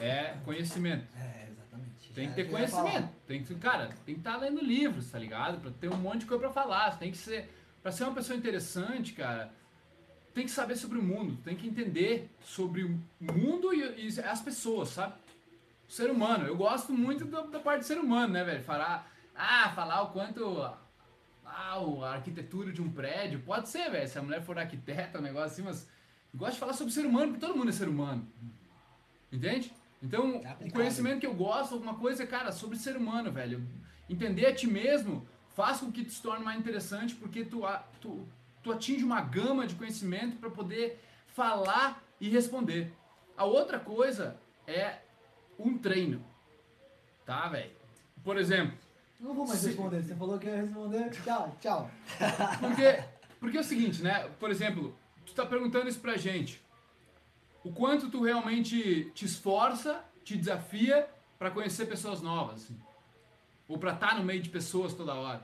é 0.00 0.36
conhecimento. 0.44 1.04
É, 1.16 1.48
exatamente. 1.50 2.12
Tem 2.14 2.28
que 2.28 2.34
ter 2.36 2.48
ia 2.48 2.68
falar. 2.68 2.82
conhecimento. 2.82 3.14
Tem 3.26 3.42
que, 3.42 3.54
cara, 3.56 3.88
tem 4.06 4.14
que 4.14 4.20
estar 4.20 4.36
lendo 4.36 4.62
livros, 4.64 5.10
tá 5.10 5.18
ligado? 5.18 5.60
Pra 5.60 5.72
ter 5.72 5.88
um 5.88 5.96
monte 5.96 6.20
de 6.20 6.26
coisa 6.26 6.44
pra 6.44 6.52
falar. 6.52 6.96
Tem 7.00 7.10
que 7.10 7.18
ser. 7.18 7.52
Pra 7.82 7.90
ser 7.90 8.04
uma 8.04 8.14
pessoa 8.14 8.38
interessante, 8.38 9.12
cara, 9.12 9.52
tem 10.32 10.44
que 10.44 10.52
saber 10.52 10.76
sobre 10.76 11.00
o 11.00 11.02
mundo. 11.02 11.36
Tem 11.42 11.56
que 11.56 11.66
entender 11.66 12.30
sobre 12.44 12.84
o 12.84 13.00
mundo 13.18 13.74
e, 13.74 14.06
e 14.06 14.20
as 14.20 14.40
pessoas, 14.40 14.90
sabe? 14.90 15.14
O 15.88 15.90
ser 15.90 16.12
humano. 16.12 16.46
Eu 16.46 16.56
gosto 16.56 16.92
muito 16.92 17.24
da, 17.24 17.40
da 17.40 17.58
parte 17.58 17.80
do 17.80 17.86
ser 17.86 17.98
humano, 17.98 18.34
né, 18.34 18.44
velho? 18.44 18.62
Falar. 18.62 19.10
Ah, 19.34 19.72
falar 19.74 20.02
o 20.02 20.12
quanto. 20.12 20.80
Ah, 21.54 21.78
o- 21.80 22.02
a 22.04 22.14
arquitetura 22.14 22.72
de 22.72 22.80
um 22.80 22.90
prédio. 22.90 23.40
Pode 23.40 23.68
ser, 23.68 23.90
velho. 23.90 24.08
Se 24.08 24.18
a 24.18 24.22
mulher 24.22 24.42
for 24.42 24.58
arquiteta, 24.58 25.18
um 25.18 25.22
negócio 25.22 25.48
assim, 25.52 25.62
mas. 25.62 25.88
Eu 26.32 26.38
gosto 26.38 26.54
de 26.54 26.58
falar 26.60 26.72
sobre 26.72 26.92
ser 26.94 27.04
humano, 27.04 27.32
porque 27.32 27.44
todo 27.46 27.56
mundo 27.56 27.68
é 27.68 27.72
ser 27.72 27.88
humano. 27.88 28.26
Entende? 29.30 29.72
Então, 30.02 30.40
É 30.44 30.66
o 30.66 30.72
conhecimento 30.72 31.20
que 31.20 31.26
eu 31.26 31.34
gosto, 31.34 31.74
alguma 31.74 31.94
coisa, 31.94 32.26
cara, 32.26 32.50
sobre 32.52 32.76
ser 32.78 32.96
humano, 32.96 33.30
velho. 33.30 33.66
Entender 34.08 34.46
a 34.46 34.54
ti 34.54 34.66
mesmo 34.66 35.26
faz 35.54 35.78
com 35.80 35.92
que 35.92 36.04
tu 36.04 36.10
se 36.10 36.22
torne 36.22 36.44
mais 36.44 36.58
interessante, 36.58 37.14
porque 37.14 37.44
tu, 37.44 37.60
tu, 38.00 38.26
tu 38.62 38.72
atinge 38.72 39.04
uma 39.04 39.20
gama 39.20 39.66
de 39.66 39.74
conhecimento 39.74 40.36
para 40.38 40.50
poder 40.50 40.98
falar 41.28 42.02
e 42.20 42.28
responder. 42.30 42.92
A 43.36 43.44
outra 43.44 43.78
coisa 43.78 44.36
é 44.66 45.00
um 45.58 45.76
treino. 45.78 46.24
Tá, 47.24 47.48
velho? 47.48 47.70
Por 48.24 48.36
exemplo, 48.38 48.76
Não 49.22 49.32
vou 49.34 49.46
mais 49.46 49.60
Se- 49.60 49.68
responder. 49.68 50.02
Você 50.02 50.14
falou 50.16 50.38
que 50.38 50.46
ia 50.46 50.62
responder. 50.62 51.10
Tchau, 51.10 51.56
tchau. 51.60 51.90
Porque, 52.60 53.04
porque 53.40 53.56
é 53.56 53.60
o 53.60 53.64
seguinte, 53.64 54.02
né? 54.02 54.28
Por 54.40 54.50
exemplo, 54.50 54.94
tu 55.24 55.32
tá 55.34 55.46
perguntando 55.46 55.88
isso 55.88 56.00
pra 56.00 56.16
gente. 56.16 56.60
O 57.64 57.72
quanto 57.72 58.10
tu 58.10 58.22
realmente 58.22 59.10
te 59.14 59.24
esforça, 59.24 60.04
te 60.24 60.36
desafia 60.36 61.08
pra 61.38 61.50
conhecer 61.50 61.86
pessoas 61.86 62.20
novas. 62.20 62.64
assim. 62.64 62.76
Ou 63.68 63.78
pra 63.78 63.92
estar 63.92 64.16
no 64.18 64.24
meio 64.24 64.42
de 64.42 64.50
pessoas 64.50 64.92
toda 64.92 65.14
hora. 65.14 65.42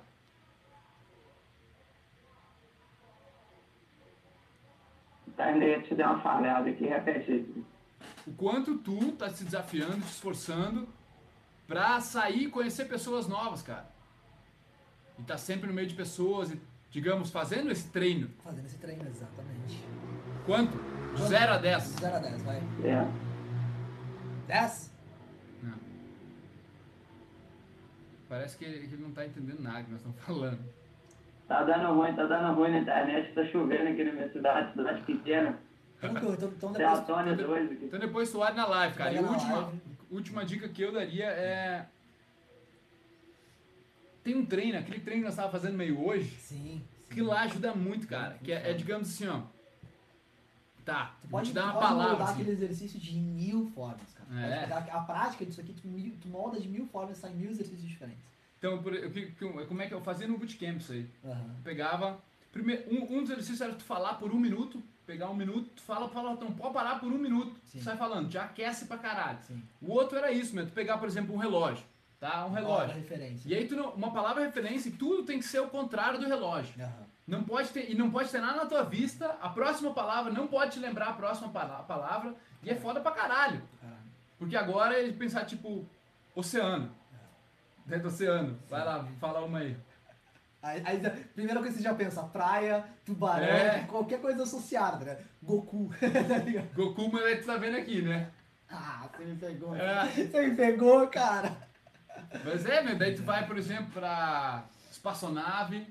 Tá, 5.37 5.45
ainda 5.47 5.81
te 5.83 5.95
dar 5.95 6.13
uma 6.13 6.21
falhada 6.21 6.69
aqui, 6.69 6.85
repete. 6.87 7.47
O 8.27 8.33
quanto 8.33 8.79
tu 8.79 9.13
tá 9.13 9.31
se 9.31 9.45
desafiando, 9.45 10.01
te 10.01 10.09
esforçando 10.11 10.89
pra 11.69 12.01
sair 12.01 12.45
e 12.45 12.51
conhecer 12.51 12.87
pessoas 12.87 13.29
novas, 13.29 13.63
cara. 13.63 13.87
E 15.19 15.23
tá 15.23 15.37
sempre 15.37 15.69
no 15.69 15.75
meio 15.75 15.87
de 15.87 15.95
pessoas. 15.95 16.51
E 16.51 16.61
digamos, 16.91 17.31
fazendo 17.31 17.71
esse 17.71 17.89
treino, 17.91 18.31
Fazendo 18.43 18.65
esse 18.65 18.79
treino, 18.79 19.07
exatamente. 19.07 19.85
quanto? 20.47 20.79
De 21.15 21.23
0 21.23 21.53
a 21.53 21.59
10. 21.59 21.83
0 21.83 22.17
a 22.17 22.19
10, 22.19 22.43
vai. 22.43 22.57
É. 22.83 23.09
10? 24.47 24.95
Não. 25.63 25.75
Parece 28.29 28.57
que 28.57 28.65
ele, 28.65 28.89
que 28.89 28.95
ele 28.95 29.03
não 29.03 29.11
tá 29.13 29.27
entendendo 29.27 29.61
nada 29.61 29.85
que 29.85 29.91
nós 29.91 30.01
estamos 30.01 30.19
falando. 30.25 30.61
Tá 31.47 31.63
dando 31.65 31.95
ruim, 31.95 32.15
tá 32.15 32.25
dando 32.25 32.55
ruim 32.55 32.71
na 32.73 32.79
internet, 32.79 33.35
tá 33.35 33.45
chovendo 33.47 33.89
aqui 33.89 34.05
na 34.05 34.13
minha 34.13 34.33
cidade, 34.33 34.73
cidade 34.73 35.03
pequena. 35.03 35.59
Então, 36.03 36.33
então 36.35 36.69
a 36.71 36.73
depois. 36.73 37.07
Tônia 37.07 37.35
dois 37.37 37.73
aqui. 37.73 37.85
Então 37.87 37.99
depois 37.99 38.31
tu 38.31 38.39
olha 38.39 38.55
na 38.55 38.67
live, 38.67 38.95
cara. 38.97 39.13
E 39.13 39.19
última, 39.19 39.57
live. 39.57 39.81
Última 40.11 40.45
dica 40.45 40.69
que 40.69 40.83
eu 40.83 40.93
daria 40.93 41.27
é. 41.27 41.87
Tem 44.25 44.35
um 44.37 44.45
treino, 44.45 44.79
aquele 44.79 45.01
treino 45.01 45.23
que 45.23 45.25
nós 45.27 45.35
estávamos 45.35 45.61
fazendo 45.61 45.77
meio 45.77 46.05
hoje, 46.05 46.31
Sim. 46.39 46.83
que 47.09 47.15
sim. 47.17 47.23
lá 47.23 47.43
ajuda 47.43 47.75
muito, 47.75 48.07
cara. 48.07 48.39
Que 48.43 48.53
é, 48.53 48.71
é, 48.71 48.75
digamos 48.75 49.09
assim, 49.09 49.27
ó. 49.27 49.43
Tá, 50.85 51.15
Tu 51.21 51.29
pode, 51.29 51.49
te 51.51 51.55
dar 51.55 51.65
uma 51.65 51.73
pode 51.75 51.87
palavra. 51.87 52.09
moldar 52.13 52.29
Assim. 52.31 52.41
aquele 52.41 52.51
exercício 52.53 52.99
de 52.99 53.15
mil 53.15 53.71
formas, 53.75 54.11
cara. 54.15 54.41
É. 54.47 54.73
A 54.91 55.01
prática 55.01 55.45
disso 55.45 55.61
aqui, 55.61 55.73
tu, 55.75 55.87
mil- 55.87 56.17
tu 56.21 56.29
molda 56.29 56.59
de 56.61 56.67
mil 56.69 56.87
formas 56.87 57.19
sai 57.19 57.31
mil 57.35 57.51
exercícios 57.51 57.87
diferentes. 57.89 58.23
Então, 58.59 58.83
por- 58.83 58.93
que- 58.93 59.27
que- 59.33 59.67
como 59.67 59.83
é 59.83 59.87
que 59.87 59.93
eu 59.95 60.01
fazia 60.01 60.27
no 60.27 60.39
bootcamp 60.39 60.79
isso 60.81 60.93
aí? 60.93 61.07
Eu 61.23 61.37
pegava. 61.63 62.19
Primeiro, 62.53 62.85
um, 62.91 63.03
um 63.19 63.21
dos 63.21 63.31
exercícios 63.31 63.61
era 63.61 63.75
tu 63.75 63.85
falar 63.85 64.15
por 64.15 64.33
um 64.33 64.41
minuto, 64.41 64.83
pegar 65.09 65.31
um 65.31 65.35
minuto, 65.35 65.71
tu 65.75 65.81
fala, 65.81 66.07
fala, 66.11 66.35
não 66.35 66.53
pode 66.53 66.75
parar 66.75 67.01
por 67.01 67.11
um 67.11 67.17
minuto. 67.17 67.57
Sim. 67.65 67.81
Sai 67.81 67.97
falando, 67.97 68.31
já 68.31 68.43
aquece 68.45 68.85
pra 68.85 68.99
caralho. 68.99 69.39
Sim. 69.47 69.63
O 69.81 69.91
outro 69.91 70.19
era 70.19 70.31
isso, 70.31 70.55
mesmo, 70.55 70.71
tu 70.71 70.75
pegar, 70.75 70.99
por 70.99 71.09
exemplo, 71.09 71.35
um 71.35 71.39
relógio. 71.39 71.83
Tá? 72.21 72.45
Um 72.45 72.53
Palavra 72.53 72.61
relógio. 72.61 72.95
referência. 72.97 73.49
E 73.49 73.55
aí 73.57 73.67
tu 73.67 73.75
não, 73.75 73.89
uma 73.93 74.13
palavra 74.13 74.45
referência 74.45 74.91
e 74.91 74.93
tudo 74.93 75.23
tem 75.23 75.39
que 75.39 75.47
ser 75.47 75.61
o 75.61 75.69
contrário 75.69 76.19
do 76.21 76.27
relógio. 76.27 76.75
Aham. 76.79 77.07
Não 77.27 77.43
pode 77.43 77.71
ter, 77.71 77.91
e 77.91 77.95
não 77.95 78.11
pode 78.11 78.29
ter 78.31 78.41
nada 78.41 78.57
na 78.59 78.67
tua 78.67 78.83
vista, 78.83 79.37
a 79.41 79.49
próxima 79.49 79.93
palavra 79.95 80.31
não 80.33 80.47
pode 80.47 80.73
te 80.73 80.79
lembrar 80.79 81.09
a 81.09 81.13
próxima 81.15 81.49
pala- 81.49 81.83
palavra, 81.85 82.35
e 82.63 82.69
é 82.71 82.75
foda 82.75 83.01
pra 83.01 83.13
caralho. 83.13 83.63
Caralho. 83.81 83.99
Porque 84.39 84.57
agora 84.57 85.01
é 85.03 85.11
pensar, 85.13 85.45
tipo, 85.47 85.87
oceano. 86.35 86.91
Dentro 87.87 88.09
do 88.11 88.15
oceano. 88.15 88.59
Vai 88.69 88.85
lá, 88.85 89.07
fala 89.19 89.41
uma 89.41 89.59
aí. 89.61 89.75
Aí, 90.61 90.83
aí, 90.85 91.01
primeira 91.35 91.61
coisa 91.61 91.77
que 91.77 91.83
você 91.83 91.89
já 91.89 91.95
pensa, 91.95 92.23
praia, 92.25 92.85
tubarão, 93.05 93.47
É. 93.47 93.85
qualquer 93.87 94.21
coisa 94.21 94.43
associada, 94.43 95.05
né? 95.05 95.19
Goku, 95.43 95.89
tá? 96.01 96.75
Goku, 96.75 97.13
mas 97.13 97.25
aí 97.25 97.37
tu 97.37 97.47
tá 97.47 97.57
vendo 97.57 97.77
aqui, 97.77 98.03
né? 98.03 98.31
Ah, 98.69 99.09
você 99.17 99.25
me 99.25 99.37
pegou. 99.37 99.75
É. 99.75 100.07
Você 100.09 100.47
me 100.49 100.57
pegou, 100.57 101.07
cara. 101.09 101.57
Mas 102.45 102.67
é, 102.67 102.83
meu, 102.83 102.99
daí 102.99 103.15
tu 103.15 103.23
vai, 103.23 103.47
por 103.47 103.57
exemplo, 103.57 103.93
pra 103.93 104.65
espaçonave, 104.91 105.87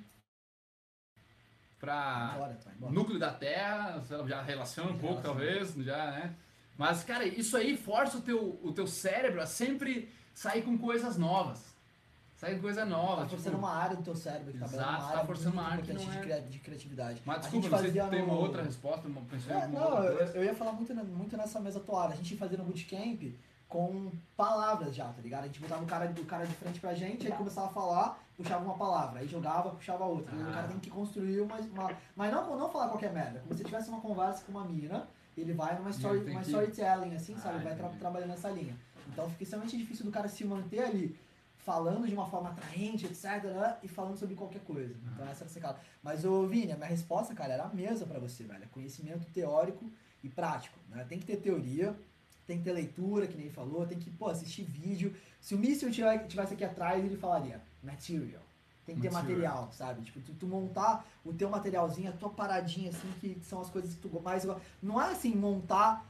pra 1.80 2.36
embora. 2.76 2.94
núcleo 2.94 3.18
da 3.20 3.32
Terra, 3.32 4.04
já 4.28 4.42
relaciona 4.42 4.92
um 4.92 4.98
pouco, 4.98 5.22
talvez, 5.22 5.74
já, 5.76 6.12
né? 6.12 6.36
Mas, 6.78 7.04
cara, 7.04 7.26
isso 7.26 7.56
aí 7.58 7.76
força 7.78 8.18
o 8.18 8.22
teu, 8.22 8.60
o 8.62 8.72
teu 8.74 8.86
cérebro 8.86 9.42
a 9.42 9.46
sempre 9.46 10.12
sair 10.34 10.62
com 10.62 10.78
coisas 10.78 11.18
novas. 11.18 11.76
Com 12.40 12.60
coisa 12.62 12.86
nova. 12.86 13.24
Tá 13.24 13.30
forçando 13.30 13.56
tipo- 13.56 13.58
uma 13.66 13.74
área 13.76 13.96
do 13.98 14.04
teu 14.04 14.16
cérebro 14.16 14.54
que 14.54 14.60
tá 14.60 14.66
Exato, 14.66 14.84
tá 14.84 14.98
uma 15.00 15.08
área 15.10 15.26
forçando 15.26 15.54
uma 15.54 15.64
área 15.64 15.84
que 15.84 15.94
não 15.94 16.02
de, 16.06 16.32
é. 16.32 16.40
de 16.42 16.60
criatividade. 16.60 17.22
Mas 17.26 17.42
desculpa, 17.42 17.70
fazia 17.70 18.08
tem 18.08 18.22
uma 18.22 18.36
outra 18.36 18.62
resposta, 18.64 19.08
uma, 19.08 19.22
pensou 19.22 19.54
em 19.56 19.60
É, 19.60 19.68
não, 19.68 20.04
eu, 20.04 20.26
eu 20.36 20.44
ia 20.44 20.54
falar 20.56 20.72
muito, 20.74 20.94
muito 20.96 21.36
nessa 21.36 21.60
mesa 21.60 21.80
atual. 21.80 22.08
A 22.10 22.16
gente 22.16 22.32
ia 22.34 22.38
fazer 22.40 22.58
no 22.58 22.64
bootcamp 22.66 23.24
com 23.68 24.12
palavras 24.38 24.96
já, 24.96 25.06
tá 25.06 25.22
ligado? 25.22 25.44
A 25.44 25.48
gente 25.48 25.60
botava 25.60 25.84
o 25.84 25.88
cara, 25.88 26.06
o 26.18 26.26
cara 26.26 26.46
de 26.46 26.54
frente 26.54 26.80
pra 26.80 26.94
gente, 26.94 27.28
aí 27.28 27.34
começava 27.34 27.68
a 27.68 27.72
falar, 27.72 28.20
puxava 28.38 28.64
uma 28.64 28.76
palavra, 28.76 29.20
aí 29.20 29.28
jogava, 29.28 29.72
puxava 29.72 30.06
outra. 30.06 30.34
E 30.36 30.40
o 30.42 30.48
Ah. 30.50 30.54
cara 30.54 30.68
tem 30.68 30.80
que 30.80 30.90
construir 30.90 31.42
uma. 31.42 31.58
uma 31.58 31.92
mas 32.16 32.32
não, 32.32 32.58
não 32.58 32.70
falar 32.70 32.88
qualquer 32.90 33.12
merda. 33.12 33.40
Como 33.40 33.56
se 33.56 33.64
tivesse 33.64 33.90
uma 33.90 34.00
conversa 34.00 34.44
com 34.46 34.52
uma 34.52 34.64
mina, 34.64 35.08
ele 35.36 35.54
vai 35.54 35.76
numa 35.78 35.90
story, 35.90 36.20
uma 36.32 36.40
que- 36.42 36.48
storytelling, 36.48 37.16
assim, 37.16 37.36
sabe? 37.38 37.58
Ah, 37.58 37.64
vai 37.64 37.76
tra 37.76 37.90
trabalhando 37.90 38.30
nessa 38.30 38.50
linha. 38.50 38.78
Então 39.10 39.28
fica 39.32 39.44
extremamente 39.44 39.76
difícil 39.78 40.06
do 40.06 40.12
cara 40.12 40.28
se 40.30 40.46
manter 40.46 40.84
ali 40.84 41.20
falando 41.68 42.08
de 42.08 42.14
uma 42.14 42.26
forma 42.26 42.48
atraente, 42.52 43.06
etc, 43.06 43.44
né? 43.44 43.76
e 43.84 43.90
falando 43.90 44.16
sobre 44.16 44.36
qualquer 44.36 44.62
coisa. 44.62 44.96
Então 45.14 45.28
essa 45.28 45.44
era 45.44 45.52
a 45.52 45.54
sacada. 45.54 45.80
Mas, 46.02 46.24
ô 46.24 46.48
Vini, 46.48 46.72
a 46.72 46.78
minha 46.78 46.88
resposta, 46.88 47.36
cara, 47.36 47.52
era 47.56 47.66
a 47.66 47.74
mesma 47.74 48.08
pra 48.08 48.20
você, 48.20 48.46
velho. 48.46 48.64
É 48.64 48.68
Conhecimento 48.68 49.26
teórico 49.34 49.84
e 50.24 50.30
prático, 50.30 50.80
né? 50.90 51.06
Tem 51.10 51.20
que 51.20 51.26
ter 51.26 51.36
teoria, 51.36 51.94
tem 52.48 52.60
que 52.60 52.64
ter 52.64 52.72
leitura, 52.72 53.28
que 53.28 53.36
nem 53.36 53.48
ele 53.48 53.54
falou, 53.54 53.86
tem 53.86 54.00
que, 54.00 54.10
pô, 54.10 54.30
assistir 54.30 54.64
vídeo. 54.64 55.14
Se 55.42 55.56
o 55.56 55.60
Míssil 55.60 55.92
tivesse 55.92 56.54
aqui 56.54 56.64
atrás, 56.64 57.04
ele 57.04 57.18
falaria 57.18 57.62
material. 57.84 58.44
Tem 58.86 58.96
que 58.96 59.02
ter 59.02 59.12
Material. 59.12 59.40
material, 59.40 59.74
sabe? 59.74 60.02
Tipo, 60.04 60.22
tu, 60.22 60.34
tu 60.36 60.48
montar 60.48 61.06
o 61.26 61.34
teu 61.34 61.50
materialzinho, 61.50 62.10
a 62.10 62.14
tua 62.14 62.30
paradinha, 62.30 62.92
assim, 62.92 63.12
que 63.20 63.38
são 63.44 63.60
as 63.60 63.70
coisas 63.70 63.94
que 63.94 64.00
tu 64.00 64.22
mais 64.22 64.46
gosta. 64.46 64.62
Não 64.82 65.02
é 65.02 65.12
assim, 65.12 65.36
montar 65.36 66.07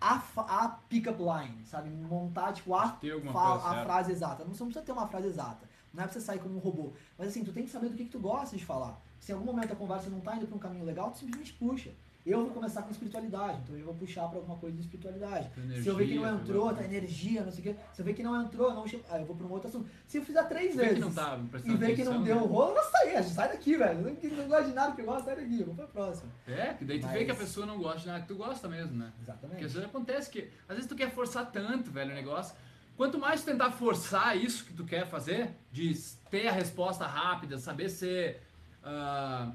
a, 0.00 0.18
fa- 0.20 0.46
a 0.48 0.68
pick-up 0.88 1.18
line, 1.22 1.64
sabe? 1.66 1.88
Montar, 1.90 2.52
tipo, 2.52 2.74
a, 2.74 2.88
coisa 3.32 3.66
a 3.66 3.84
frase 3.84 4.12
exata. 4.12 4.44
Não, 4.44 4.54
você 4.54 4.62
não 4.62 4.68
precisa 4.70 4.84
ter 4.84 4.92
uma 4.92 5.06
frase 5.06 5.26
exata. 5.28 5.68
Não 5.92 6.02
é 6.02 6.06
pra 6.06 6.12
você 6.12 6.20
sair 6.20 6.38
como 6.38 6.56
um 6.56 6.58
robô. 6.58 6.92
Mas 7.18 7.28
assim, 7.28 7.42
tu 7.44 7.52
tem 7.52 7.64
que 7.64 7.70
saber 7.70 7.88
do 7.88 7.96
que, 7.96 8.04
que 8.04 8.10
tu 8.10 8.18
gosta 8.20 8.56
de 8.56 8.64
falar. 8.64 9.00
Se 9.18 9.32
em 9.32 9.34
algum 9.34 9.46
momento 9.46 9.72
a 9.72 9.76
conversa 9.76 10.10
não 10.10 10.20
tá 10.20 10.36
indo 10.36 10.46
pra 10.46 10.56
um 10.56 10.58
caminho 10.58 10.84
legal, 10.84 11.10
tu 11.10 11.18
simplesmente 11.18 11.52
puxa. 11.54 11.90
Eu 12.26 12.40
vou 12.42 12.50
começar 12.50 12.82
com 12.82 12.90
espiritualidade, 12.90 13.60
então 13.62 13.76
eu 13.76 13.84
vou 13.84 13.94
puxar 13.94 14.26
pra 14.28 14.38
alguma 14.38 14.56
coisa 14.58 14.74
de 14.74 14.82
espiritualidade. 14.82 15.48
Tua 15.54 15.80
Se 15.80 15.86
eu 15.86 15.94
ver 15.94 16.08
que 16.08 16.14
não 16.16 16.24
energia, 16.26 16.42
entrou, 16.42 16.74
tá 16.74 16.84
energia, 16.84 17.44
não 17.44 17.52
sei 17.52 17.60
o 17.60 17.62
quê. 17.62 17.76
Se 17.92 18.02
eu 18.02 18.04
ver 18.04 18.14
que 18.14 18.22
não 18.24 18.42
entrou, 18.42 18.74
não 18.74 18.84
che- 18.84 19.00
aí 19.08 19.20
eu 19.20 19.26
vou 19.26 19.36
pra 19.36 19.46
um 19.46 19.52
outro 19.52 19.68
assunto. 19.68 19.88
Se 20.08 20.18
eu 20.18 20.24
fizer 20.24 20.42
três 20.48 20.74
Vê 20.74 20.82
que 20.82 20.88
vezes 20.88 20.98
não 21.04 21.12
tá 21.14 21.38
e 21.64 21.74
ver 21.76 21.94
que 21.94 22.02
não 22.02 22.24
deu 22.24 22.34
né? 22.40 22.46
rolo, 22.46 22.76
eu 22.76 22.82
sair. 22.90 23.22
Sai 23.22 23.48
daqui, 23.50 23.76
velho. 23.76 24.00
Não, 24.02 24.36
não 24.38 24.48
gosta 24.48 24.64
de 24.64 24.72
nada 24.72 24.92
que 24.96 25.02
eu 25.02 25.06
gosto, 25.06 25.24
sai 25.24 25.36
daqui. 25.36 25.62
Vou 25.62 25.74
pra 25.76 25.86
próxima. 25.86 26.32
É, 26.48 26.74
que 26.74 26.84
daí 26.84 26.98
tu 26.98 27.06
vê 27.06 27.14
Mas- 27.18 27.24
que 27.26 27.30
a 27.30 27.34
pessoa 27.36 27.64
não 27.64 27.78
gosta 27.78 28.00
de 28.00 28.06
nada 28.08 28.20
que 28.22 28.26
tu 28.28 28.34
gosta 28.34 28.68
mesmo, 28.68 28.96
né? 28.96 29.12
Porque 29.16 29.30
Exatamente. 29.30 29.64
às 29.64 29.72
vezes 29.72 29.88
acontece 29.88 30.28
que, 30.30 30.50
às 30.68 30.74
vezes 30.74 30.88
tu 30.88 30.96
quer 30.96 31.10
forçar 31.12 31.48
tanto, 31.52 31.92
velho, 31.92 32.10
o 32.10 32.14
negócio. 32.14 32.56
Quanto 32.96 33.20
mais 33.20 33.42
tu 33.42 33.46
tentar 33.52 33.70
forçar 33.70 34.36
isso 34.36 34.64
que 34.64 34.72
tu 34.72 34.84
quer 34.84 35.06
fazer, 35.06 35.50
de 35.70 35.94
ter 36.28 36.48
a 36.48 36.52
resposta 36.52 37.06
rápida, 37.06 37.56
saber 37.56 37.88
ser 37.88 38.42
ah, 38.82 39.52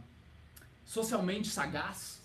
socialmente 0.85 1.49
sagaz. 1.49 2.20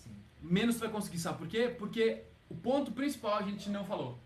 Menos 0.50 0.76
tu 0.76 0.81
vai 0.81 0.88
conseguir, 0.91 1.19
sabe 1.19 1.38
por 1.38 1.49
quê? 1.49 1.75
Porque 1.79 2.23
o 2.49 2.55
ponto 2.55 2.93
principal 2.93 3.35
a 3.37 3.43
gente 3.43 3.69
não 3.71 3.85
falou. 3.85 4.19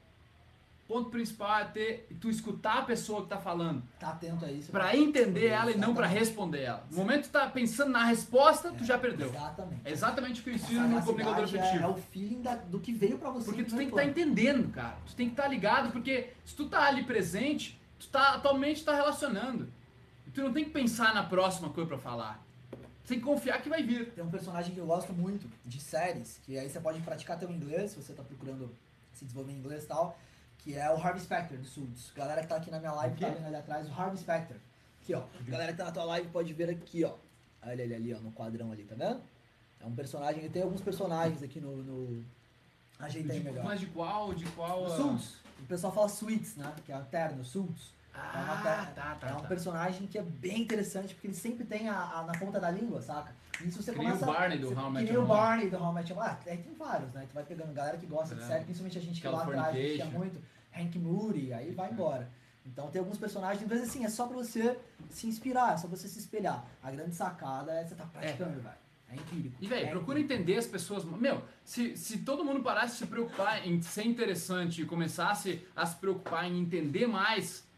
O 0.89 0.93
ponto 0.95 1.09
principal 1.11 1.61
é 1.61 1.65
ter, 1.67 2.09
tu 2.21 2.29
escutar 2.29 2.79
a 2.79 2.83
pessoa 2.83 3.23
que 3.23 3.29
tá 3.29 3.39
falando, 3.39 3.81
Tá 4.01 4.09
atento 4.09 4.45
a 4.45 4.51
isso. 4.51 4.73
pra 4.73 4.97
entender 4.97 5.47
ela 5.47 5.71
e 5.71 5.77
não 5.77 5.95
pra 5.95 6.07
Exatamente. 6.07 6.19
responder 6.29 6.63
ela. 6.63 6.85
No 6.91 6.97
momento 6.97 7.23
que 7.23 7.29
tu 7.29 7.33
tá 7.33 7.47
pensando 7.49 7.93
na 7.93 8.05
resposta, 8.05 8.73
tu 8.73 8.85
já 8.85 8.99
perdeu. 8.99 9.29
Exatamente. 9.29 9.81
É 9.85 9.93
exatamente 9.93 10.41
o 10.41 10.45
que 10.45 10.51
eu 10.51 10.55
ensino 10.55 10.89
no 10.89 11.01
comunicador 11.01 11.47
sagacidade 11.47 11.79
é, 11.79 11.83
é 11.83 11.87
o 11.87 11.95
feeling 11.95 12.43
da- 12.43 12.57
do 12.57 12.81
que 12.81 12.93
veio 12.93 13.19
pra 13.19 13.31
você. 13.31 13.45
Porque 13.47 13.63
tu 13.63 13.77
tem 13.77 13.87
que 13.87 13.93
estar 13.93 14.05
entendendo, 14.05 14.69
cara. 14.73 14.97
Tu 15.07 15.15
tem 15.15 15.27
que 15.27 15.33
estar 15.35 15.47
ligado, 15.47 15.93
porque 15.93 16.31
se 16.45 16.57
tu 16.57 16.67
tá 16.69 16.83
ali 16.89 17.05
presente, 17.05 17.81
tu 17.97 18.09
tá 18.09 18.35
atualmente 18.35 18.85
tá 18.85 18.93
relacionando. 18.93 19.69
E 20.27 20.31
tu 20.33 20.43
não 20.43 20.53
tem 20.53 20.65
que 20.65 20.71
pensar 20.71 21.15
na 21.15 21.23
próxima 21.23 21.69
coisa 21.71 21.87
pra 21.89 21.99
falar. 21.99 22.45
Que 23.05 23.21
confiar 23.21 23.61
que 23.63 23.69
vai 23.69 23.83
vir. 23.83 24.13
Tem 24.13 24.23
um 24.23 24.31
personagem 24.31 24.73
que 24.73 24.81
eu 24.81 24.87
gosto 24.87 25.13
muito 25.13 25.51
de 25.65 25.81
séries, 25.81 26.41
que 26.45 26.59
aí 26.59 26.69
você 26.69 26.81
pode 26.81 27.01
praticar 27.01 27.39
teu 27.39 27.51
inglês, 27.51 27.91
se 27.93 27.97
você 27.97 28.13
tá 28.13 28.23
procurando 28.23 28.71
se 29.13 29.25
desenvolver 29.25 29.53
em 29.53 29.57
inglês 29.57 29.85
e 29.85 29.87
tal, 29.87 30.17
que 30.59 30.77
é 30.77 30.91
o 30.91 30.97
Harvey 30.97 31.21
Specter, 31.21 31.59
do 31.59 31.65
Suits. 31.67 32.13
Galera 32.15 32.43
que 32.43 32.47
tá 32.47 32.57
aqui 32.57 32.71
na 32.71 32.79
minha 32.79 32.93
live, 32.93 33.19
tá 33.19 33.29
vendo 33.29 33.47
ali 33.47 33.57
atrás, 33.57 33.89
o 33.89 33.93
Harvey 33.93 34.19
Specter. 34.19 34.57
Aqui, 35.03 35.15
ó. 35.15 35.25
Galera 35.47 35.73
que 35.73 35.79
tá 35.79 35.85
na 35.85 35.93
tua 35.93 36.05
live 36.05 36.29
pode 36.29 36.53
ver 36.53 36.71
aqui, 36.71 37.05
ó. 37.05 37.15
Olha 37.63 37.83
ele 37.83 37.95
ali, 37.95 38.15
ó, 38.15 38.19
no 38.21 38.31
quadrão 38.33 38.71
ali, 38.71 38.85
tá 38.85 38.95
vendo? 38.95 39.21
É 39.81 39.87
um 39.87 39.95
personagem, 39.95 40.49
tem 40.51 40.63
alguns 40.63 40.81
personagens 40.81 41.43
aqui 41.43 41.61
no... 41.61 41.77
no... 41.83 42.25
Ajeita 42.99 43.33
aí 43.33 43.41
melhor. 43.41 43.65
mas 43.65 43.81
de 43.81 43.87
qual, 43.87 44.35
de 44.35 44.45
qual... 44.51 44.85
ah, 44.85 44.97
Suits. 44.97 45.37
O 45.59 45.65
pessoal 45.67 45.93
fala 45.93 46.09
Suits, 46.09 46.57
né? 46.57 46.75
Que 46.85 46.93
é 46.93 46.99
o 46.99 47.05
terno, 47.05 47.45
Suits. 47.45 47.93
Ah, 48.13 48.33
É, 48.39 48.43
uma 48.45 48.57
pe- 48.57 48.93
tá, 48.95 49.15
tá, 49.21 49.29
é 49.29 49.33
um 49.35 49.41
tá. 49.41 49.49
personagem 49.49 50.07
que 50.07 50.19
é 50.19 50.23
bem 50.23 50.63
interessante, 50.63 51.15
porque 51.15 51.27
ele 51.29 51.35
sempre 51.35 51.65
tem 51.65 51.89
a, 51.89 51.97
a- 51.97 52.25
na 52.25 52.33
ponta 52.39 52.59
da 52.59 52.71
língua, 52.71 53.01
saca? 53.01 53.35
E 53.63 53.69
isso 53.69 53.83
você 53.83 53.93
Que 53.93 53.99
nem 53.99 54.09
começa... 54.09 54.25
o 54.29 54.33
Barney 54.35 54.59
do 54.59 54.69
você- 54.69 54.75
How 54.75 54.81
I 54.81 54.87
Que 54.87 54.93
Met 54.93 55.13
nem 55.13 55.17
o. 55.19 55.27
Barney 55.27 55.71
do 55.71 55.77
How 55.77 55.93
Met 55.93 56.11
Your 56.13 56.19
Mother. 56.21 56.37
Ah, 56.47 56.51
aí 56.51 56.59
tem 56.59 56.75
vários, 56.75 57.13
né? 57.13 57.27
Tu 57.29 57.35
vai 57.35 57.45
pegando 57.45 57.73
galera 57.73 57.97
que 57.99 58.07
gosta 58.07 58.35
de 58.35 58.43
É. 58.43 58.47
série, 58.47 58.65
principalmente 58.65 58.99
a 58.99 59.01
gente 59.01 59.21
que 59.21 59.29
lá 59.29 59.43
atrás 59.43 59.77
assistia 59.77 60.05
muito. 60.07 60.43
Hank 60.77 60.99
Moody, 60.99 61.53
aí 61.53 61.71
É. 61.71 61.73
vai 61.73 61.91
embora. 61.91 62.31
Então 62.67 62.89
tem 62.91 62.99
alguns 63.01 63.17
personagens, 63.19 63.67
vezes 63.69 63.89
assim, 63.89 64.05
é 64.05 64.09
só 64.09 64.27
pra 64.27 64.37
você 64.37 64.79
se 65.09 65.27
inspirar, 65.27 65.75
é 65.75 65.77
só 65.77 65.89
pra 65.89 65.97
você 65.97 66.09
se 66.09 66.19
espelhar. 66.19 66.65
A 66.83 66.91
grande 66.91 67.15
sacada 67.15 67.73
é 67.73 67.85
você 67.85 67.95
tá 67.95 68.05
praticando, 68.07 68.61
velho. 68.61 68.75
É 69.09 69.15
empírico. 69.17 69.57
E, 69.61 69.67
velho, 69.67 69.87
é 69.87 69.91
procura 69.91 70.19
empírico. 70.21 70.41
entender 70.43 70.59
as 70.59 70.67
pessoas. 70.67 71.05
Meu, 71.05 71.43
se, 71.65 71.97
se 71.97 72.19
todo 72.19 72.45
mundo 72.45 72.63
parasse 72.63 72.93
de 72.93 72.99
se 72.99 73.07
preocupar 73.09 73.67
em 73.67 73.81
ser 73.83 74.05
interessante 74.05 74.83
e 74.83 74.85
começasse 74.85 75.67
a 75.75 75.85
se 75.87 75.97
preocupar 75.97 76.45
em 76.45 76.61
entender 76.61 77.07
mais 77.09 77.69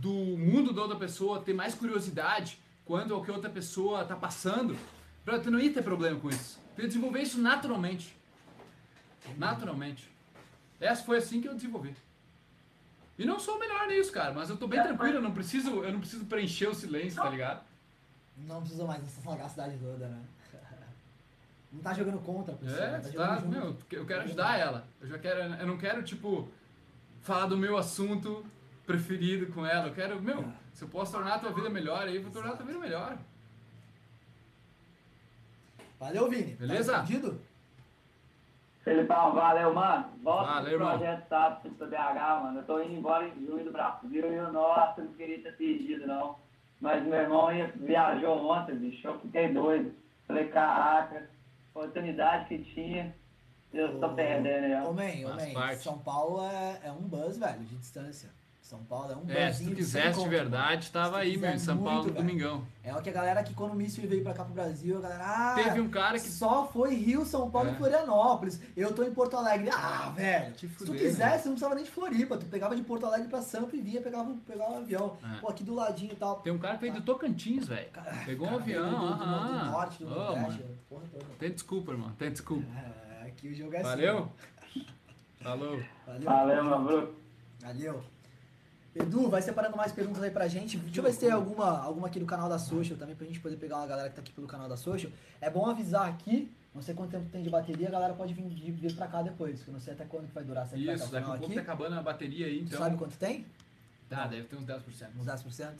do 0.00 0.12
mundo 0.12 0.72
da 0.72 0.82
outra 0.82 0.96
pessoa, 0.98 1.40
ter 1.40 1.52
mais 1.54 1.74
curiosidade 1.74 2.58
quanto 2.84 3.14
ao 3.14 3.22
que 3.22 3.30
outra 3.30 3.48
pessoa 3.48 4.04
tá 4.04 4.16
passando, 4.16 4.76
pra- 5.24 5.38
tu 5.38 5.50
não 5.50 5.58
ia 5.60 5.72
ter 5.72 5.82
problema 5.82 6.18
com 6.18 6.28
isso. 6.28 6.60
Tu 6.74 6.82
ia 6.82 6.88
desenvolver 6.88 7.20
isso 7.22 7.40
naturalmente. 7.40 8.14
Naturalmente. 9.38 10.10
Essa 10.80 11.02
foi 11.04 11.18
assim 11.18 11.40
que 11.40 11.48
eu 11.48 11.54
desenvolvi. 11.54 11.94
E 13.18 13.24
não 13.24 13.38
sou 13.38 13.56
o 13.56 13.60
melhor 13.60 13.86
nisso, 13.86 14.10
cara, 14.12 14.32
mas 14.34 14.50
eu 14.50 14.56
tô 14.56 14.66
bem 14.66 14.80
É, 14.80 14.82
tranquilo, 14.82 15.14
eu 15.18 15.22
não 15.22 15.32
preciso, 15.32 15.70
eu 15.84 15.92
não 15.92 16.00
preciso 16.00 16.24
preencher 16.24 16.66
o 16.66 16.74
silêncio, 16.74 17.22
tá 17.22 17.30
ligado? 17.30 17.62
Não 18.36 18.60
precisa 18.60 18.84
mais 18.84 19.00
dessa 19.02 19.20
sagacidade 19.22 19.78
toda, 19.78 20.08
né? 20.08 20.20
Não 21.72 21.80
tá 21.80 21.92
jogando 21.94 22.18
contra 22.20 22.54
a 22.54 22.56
pessoa, 22.56 22.80
É, 22.80 22.90
né? 22.90 22.98
tá, 23.14 23.36
junto. 23.36 23.48
meu, 23.48 23.76
eu 23.92 24.04
quero 24.06 24.22
ajudar 24.22 24.58
ela. 24.58 24.86
Eu 25.00 25.06
já 25.08 25.18
quero, 25.18 25.40
eu 25.40 25.66
não 25.66 25.76
quero, 25.78 26.02
tipo, 26.02 26.48
falar 27.20 27.46
do 27.46 27.56
meu 27.56 27.76
assunto 27.76 28.44
preferido 28.86 29.52
com 29.52 29.64
ela. 29.66 29.88
Eu 29.88 29.94
quero, 29.94 30.20
meu, 30.20 30.44
se 30.72 30.84
eu 30.84 30.88
posso 30.88 31.12
tornar 31.12 31.34
a 31.34 31.38
tua 31.38 31.52
vida 31.52 31.68
melhor, 31.68 32.02
aí 32.02 32.16
eu 32.16 32.22
vou 32.22 32.30
tornar 32.30 32.52
a 32.52 32.56
tua 32.56 32.66
vida 32.66 32.78
melhor. 32.78 33.16
Valeu, 35.98 36.28
Vini. 36.28 36.54
Beleza? 36.54 36.92
Tá? 36.92 37.06
Felipão, 38.84 39.32
valeu, 39.32 39.72
mano. 39.72 40.04
Volta 40.22 40.52
Valeu, 40.52 40.64
pro 40.64 40.72
irmão. 40.74 40.98
projeto 40.98 41.28
SAP 41.28 41.64
do 41.64 41.86
BH, 41.86 42.42
mano. 42.42 42.58
Eu 42.58 42.64
tô 42.64 42.82
indo 42.82 42.92
embora 42.92 43.26
em 43.26 43.46
junho 43.46 43.64
do 43.64 43.72
Brasil 43.72 44.32
e 44.32 44.34
eu, 44.34 44.52
nossa, 44.52 45.02
não 45.02 45.12
queria 45.14 45.42
ter 45.42 45.56
perdido, 45.56 46.06
não. 46.06 46.36
Mas 46.80 47.02
meu 47.02 47.14
irmão 47.14 47.50
ia, 47.50 47.72
viajou 47.76 48.50
ontem, 48.50 48.76
bicho. 48.76 49.06
Eu 49.06 49.18
fiquei 49.20 49.48
doido. 49.54 49.94
Falei, 50.26 50.48
caraca, 50.48 51.30
oportunidade 51.74 52.48
que 52.48 52.58
tinha. 52.74 53.14
Eu 53.72 53.98
tô 53.98 54.10
perdendo, 54.10 54.94
Faz 54.94 55.48
man, 55.48 55.54
parte. 55.54 55.82
São 55.82 55.98
Paulo 55.98 56.44
é, 56.44 56.80
é 56.84 56.92
um 56.92 57.00
buzz, 57.00 57.38
velho, 57.38 57.60
de 57.60 57.76
distância. 57.76 58.30
São 58.64 58.82
Paulo 58.82 59.12
é 59.12 59.14
um. 59.16 59.30
É, 59.30 59.52
se 59.52 59.62
tu 59.62 59.74
quisesse 59.76 60.22
de 60.22 60.26
verdade, 60.28 60.90
tava 60.90 61.18
aí, 61.18 61.36
meu, 61.36 61.50
em 61.50 61.58
São 61.58 61.76
Paulo 61.76 62.04
no 62.06 62.12
domingão. 62.12 62.66
É 62.82 62.96
o 62.96 63.02
que 63.02 63.10
a 63.10 63.12
galera 63.12 63.42
que 63.42 63.52
quando 63.52 63.72
o 63.72 63.74
Míssil 63.74 64.08
veio 64.08 64.22
pra 64.22 64.32
cá 64.32 64.42
pro 64.42 64.54
Brasil, 64.54 64.96
a 64.96 65.00
galera. 65.02 65.22
Ah, 65.22 65.54
Teve 65.54 65.80
um 65.82 65.90
cara 65.90 66.18
que. 66.18 66.26
Só 66.30 66.66
foi 66.66 66.94
Rio, 66.94 67.26
São 67.26 67.50
Paulo 67.50 67.68
É. 67.68 67.72
e 67.72 67.76
Florianópolis. 67.76 68.58
Eu 68.74 68.94
tô 68.94 69.02
em 69.02 69.12
Porto 69.12 69.36
Alegre. 69.36 69.68
Ah, 69.70 70.10
velho. 70.16 70.54
Te 70.54 70.66
Se 70.66 70.76
tu 70.86 70.92
quisesse, 70.92 71.42
você 71.42 71.48
não 71.48 71.54
precisava 71.56 71.74
nem 71.74 71.84
de 71.84 71.90
Floripa. 71.90 72.38
Tu 72.38 72.46
pegava 72.46 72.74
de 72.74 72.82
Porto 72.82 73.04
Alegre 73.04 73.28
pra 73.28 73.42
Sampa 73.42 73.76
e 73.76 73.82
vinha, 73.82 74.00
pegava, 74.00 74.34
pegava 74.46 74.72
um 74.72 74.78
avião. 74.78 75.18
É. 75.22 75.40
Pô, 75.40 75.50
aqui 75.50 75.62
do 75.62 75.74
ladinho 75.74 76.12
e 76.12 76.16
tal. 76.16 76.36
Tem 76.40 76.50
um 76.52 76.58
cara 76.58 76.76
que 76.76 76.80
veio 76.80 76.94
do 76.94 77.02
Tocantins, 77.02 77.68
velho. 77.68 77.88
Pegou 78.24 78.46
um 78.46 78.50
Cara, 78.52 78.62
avião, 78.62 78.90
do, 78.90 78.96
do, 78.96 79.14
do, 79.18 79.24
aham. 79.24 79.58
do 79.66 79.70
norte, 79.72 80.04
do 80.04 80.10
Ô, 80.10 80.14
nordeste. 80.14 80.62
mano. 80.62 80.78
porra 80.88 81.02
toda. 81.12 81.24
Tem 81.38 81.52
desculpa, 81.52 81.92
irmão. 81.92 82.10
Tem 82.18 82.32
desculpa. 82.32 82.66
É, 83.22 83.26
aqui 83.28 83.48
o 83.48 83.54
jogo 83.54 83.74
é 83.74 83.76
assim. 83.80 83.88
Valeu? 83.90 84.32
Falou. 85.42 85.82
Valeu. 86.06 86.22
Valeu, 86.24 86.64
meu. 86.80 87.14
Valeu. 87.60 88.13
Edu, 88.94 89.28
vai 89.28 89.42
separando 89.42 89.76
mais 89.76 89.90
perguntas 89.92 90.22
aí 90.22 90.30
pra 90.30 90.46
gente. 90.46 90.76
Deixa 90.78 91.00
eu 91.00 91.04
ver 91.04 91.12
se 91.12 91.20
tem 91.20 91.30
alguma, 91.30 91.80
alguma 91.82 92.06
aqui 92.06 92.20
do 92.20 92.26
canal 92.26 92.48
da 92.48 92.58
Social 92.58 92.96
também, 92.96 93.16
pra 93.16 93.26
gente 93.26 93.40
poder 93.40 93.56
pegar 93.56 93.78
uma 93.78 93.86
galera 93.86 94.08
que 94.08 94.14
tá 94.14 94.20
aqui 94.22 94.32
pelo 94.32 94.46
canal 94.46 94.68
da 94.68 94.76
Social. 94.76 95.10
É 95.40 95.50
bom 95.50 95.66
avisar 95.68 96.08
aqui, 96.08 96.52
não 96.72 96.80
sei 96.80 96.94
quanto 96.94 97.10
tempo 97.10 97.28
tem 97.30 97.42
de 97.42 97.50
bateria, 97.50 97.88
a 97.88 97.90
galera 97.90 98.14
pode 98.14 98.32
vir, 98.34 98.48
vir 98.48 98.94
pra 98.94 99.08
cá 99.08 99.20
depois, 99.22 99.62
que 99.62 99.68
eu 99.68 99.72
não 99.72 99.80
sei 99.80 99.94
até 99.94 100.04
quando 100.04 100.28
que 100.28 100.34
vai 100.34 100.44
durar. 100.44 100.66
Será 100.66 100.80
Isso, 100.94 101.10
daqui 101.10 101.30
a 101.30 101.34
pouco 101.36 101.54
tá 101.54 101.60
acabando 101.60 101.98
a 101.98 102.02
bateria 102.02 102.46
aí, 102.46 102.58
Tu 102.60 102.64
então. 102.66 102.78
sabe 102.78 102.96
quanto 102.96 103.16
tem? 103.16 103.44
Tá, 104.08 104.26
deve 104.28 104.44
ter 104.44 104.54
uns 104.56 104.64
10%. 104.64 104.78
Uns 105.18 105.26
10%? 105.26 105.70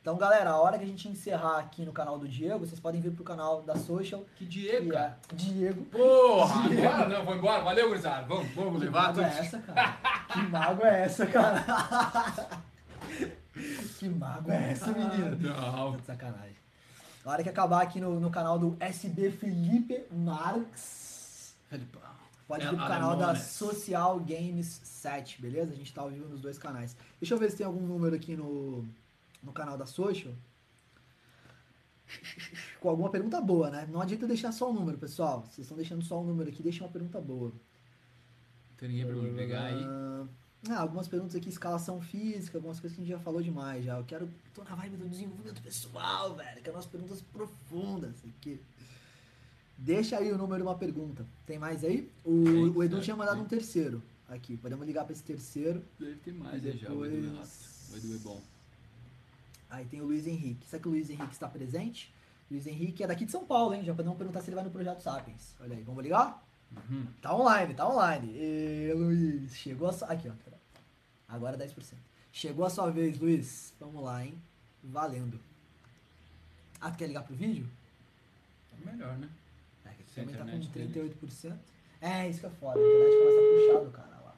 Então, 0.00 0.16
galera, 0.18 0.50
a 0.50 0.60
hora 0.60 0.76
que 0.78 0.84
a 0.84 0.86
gente 0.86 1.08
encerrar 1.08 1.58
aqui 1.58 1.82
no 1.82 1.90
canal 1.92 2.18
do 2.18 2.28
Diego, 2.28 2.58
vocês 2.66 2.78
podem 2.78 3.00
vir 3.00 3.10
pro 3.12 3.24
canal 3.24 3.62
da 3.62 3.74
Social. 3.74 4.22
Que 4.36 4.44
Diego, 4.44 4.84
que 4.86 4.92
cara. 4.92 5.18
é 5.32 5.34
Diego. 5.34 5.82
Porra, 5.86 6.64
agora 6.66 7.08
não, 7.08 7.24
vou 7.24 7.34
embora. 7.36 7.62
Valeu, 7.62 7.88
gurizada. 7.88 8.26
Vamos, 8.26 8.48
vamos 8.54 8.78
Que 8.80 8.84
levar 8.84 9.08
mago 9.14 9.20
é 9.22 9.30
tudo. 9.30 9.38
essa, 9.40 9.58
cara? 9.60 9.96
que 10.34 10.42
mago 10.48 10.84
é 10.84 11.02
essa, 11.02 11.26
cara? 11.26 11.64
que 13.98 14.08
mago 14.08 14.50
é 14.50 14.72
essa, 14.72 14.92
menino? 14.92 15.36
Não. 15.38 15.98
Sacanagem. 16.00 16.56
A 17.24 17.30
hora 17.30 17.42
que 17.42 17.48
acabar 17.48 17.82
aqui 17.82 18.00
no, 18.00 18.20
no 18.20 18.30
canal 18.30 18.58
do 18.58 18.76
SB 18.80 19.30
Felipe 19.30 20.04
Marx, 20.12 21.54
Felipão. 21.70 22.02
pode 22.46 22.64
É, 22.64 22.70
vir 22.70 22.76
pro 22.76 22.86
canal 22.86 23.16
da 23.16 23.28
Alemones. 23.28 23.48
Social 23.48 24.20
Games 24.20 24.80
7, 24.84 25.40
beleza? 25.40 25.72
A 25.72 25.76
gente 25.76 25.94
tá 25.94 26.02
ao 26.02 26.10
vivo 26.10 26.28
nos 26.28 26.42
dois 26.42 26.58
canais. 26.58 26.94
Deixa 27.18 27.34
eu 27.34 27.38
ver 27.38 27.50
se 27.50 27.56
tem 27.56 27.64
algum 27.66 27.86
número 27.86 28.14
aqui 28.14 28.36
no, 28.36 28.84
no 29.42 29.52
canal 29.52 29.78
da 29.78 29.86
Social. 29.86 30.34
Com 32.80 32.90
alguma 32.90 33.08
pergunta 33.08 33.40
boa, 33.40 33.70
né? 33.70 33.88
Não 33.90 34.02
adianta 34.02 34.26
deixar 34.26 34.52
só 34.52 34.70
um 34.70 34.74
número, 34.74 34.98
pessoal. 34.98 35.42
Vocês 35.42 35.60
estão 35.60 35.76
deixando 35.76 36.04
só 36.04 36.20
um 36.20 36.24
número 36.24 36.50
aqui, 36.50 36.62
deixa 36.62 36.84
uma 36.84 36.90
pergunta 36.90 37.18
boa. 37.20 37.52
Tem 38.78 38.88
ninguém 38.88 39.06
pra 39.06 39.14
me 39.16 39.32
pegar 39.34 39.64
aí. 39.64 39.84
Ah, 40.70 40.80
algumas 40.80 41.06
perguntas 41.06 41.36
aqui, 41.36 41.48
escalação 41.48 42.00
física, 42.00 42.56
algumas 42.56 42.80
coisas 42.80 42.96
que 42.96 43.02
a 43.02 43.04
gente 43.04 43.14
já 43.14 43.22
falou 43.22 43.42
demais 43.42 43.84
já. 43.84 43.98
Eu 43.98 44.04
quero. 44.04 44.30
tô 44.54 44.64
na 44.64 44.74
vibe 44.74 44.96
do 44.96 45.08
desenvolvimento 45.08 45.60
pessoal, 45.62 46.34
velho. 46.34 46.62
Quero 46.62 46.76
umas 46.76 46.86
perguntas 46.86 47.20
profundas 47.20 48.14
aqui. 48.24 48.60
Deixa 49.76 50.16
aí 50.16 50.32
o 50.32 50.38
número 50.38 50.62
de 50.62 50.68
uma 50.68 50.76
pergunta. 50.78 51.26
Tem 51.46 51.58
mais 51.58 51.84
aí? 51.84 52.10
O, 52.24 52.44
Tem, 52.44 52.70
o 52.70 52.82
Edu 52.82 53.00
tinha 53.00 53.16
mandado 53.16 53.36
tem. 53.36 53.44
um 53.44 53.48
terceiro 53.48 54.02
aqui. 54.28 54.56
Podemos 54.56 54.86
ligar 54.86 55.04
pra 55.04 55.12
esse 55.12 55.22
terceiro. 55.22 55.84
Deve 55.98 56.14
ter 56.16 56.32
mais 56.32 56.64
aí 56.64 56.78
já. 56.78 56.90
O 56.90 57.04
Edu 57.04 57.26
é 57.26 57.36
rápido. 57.36 57.92
O 57.92 57.96
Edu 57.96 58.14
é 58.14 58.18
bom. 58.18 58.42
Aí 59.68 59.84
tem 59.86 60.00
o 60.00 60.04
Luiz 60.04 60.26
Henrique. 60.26 60.66
Será 60.68 60.80
que 60.80 60.88
o 60.88 60.92
Luiz 60.92 61.10
Henrique 61.10 61.32
está 61.32 61.48
presente? 61.48 62.14
Luiz 62.50 62.66
Henrique 62.66 63.02
é 63.02 63.06
daqui 63.06 63.24
de 63.24 63.32
São 63.32 63.44
Paulo, 63.44 63.74
hein? 63.74 63.84
Já 63.84 63.94
podemos 63.94 64.16
perguntar 64.16 64.40
se 64.40 64.48
ele 64.48 64.54
vai 64.54 64.64
no 64.64 64.70
Projeto 64.70 65.00
Sapiens. 65.00 65.56
Olha 65.60 65.76
aí, 65.76 65.82
vamos 65.82 66.02
ligar? 66.02 66.43
Uhum. 66.90 67.06
Tá 67.22 67.34
online, 67.34 67.74
tá 67.74 67.88
online. 67.88 68.32
E, 68.36 68.92
Luiz, 68.94 69.54
chegou 69.56 69.88
a 69.88 69.92
sua... 69.92 70.08
Aqui, 70.08 70.28
ó. 70.28 70.32
Agora 71.28 71.56
10%. 71.56 71.94
Chegou 72.32 72.64
a 72.64 72.70
sua 72.70 72.90
vez, 72.90 73.18
Luiz. 73.18 73.72
Vamos 73.80 74.02
lá, 74.02 74.24
hein? 74.24 74.34
Valendo. 74.82 75.40
Ah, 76.80 76.90
tu 76.90 76.98
quer 76.98 77.06
ligar 77.06 77.22
pro 77.24 77.34
vídeo? 77.34 77.68
É 78.72 78.90
melhor, 78.90 79.16
né? 79.18 79.28
É, 79.84 79.90
que 79.90 80.02
aqui 80.02 80.14
também 80.14 80.34
tá 80.34 80.44
com 80.44 80.72
dele- 80.72 81.14
38%. 81.20 81.56
É, 82.00 82.28
isso 82.28 82.40
que 82.40 82.46
é 82.46 82.50
foda. 82.50 82.78
A 82.78 82.82
internet 82.82 83.16
começa 83.16 83.38
a 83.38 83.42
puxar 83.54 83.84
do 83.84 83.90
cara 83.92 84.20
lá. 84.20 84.34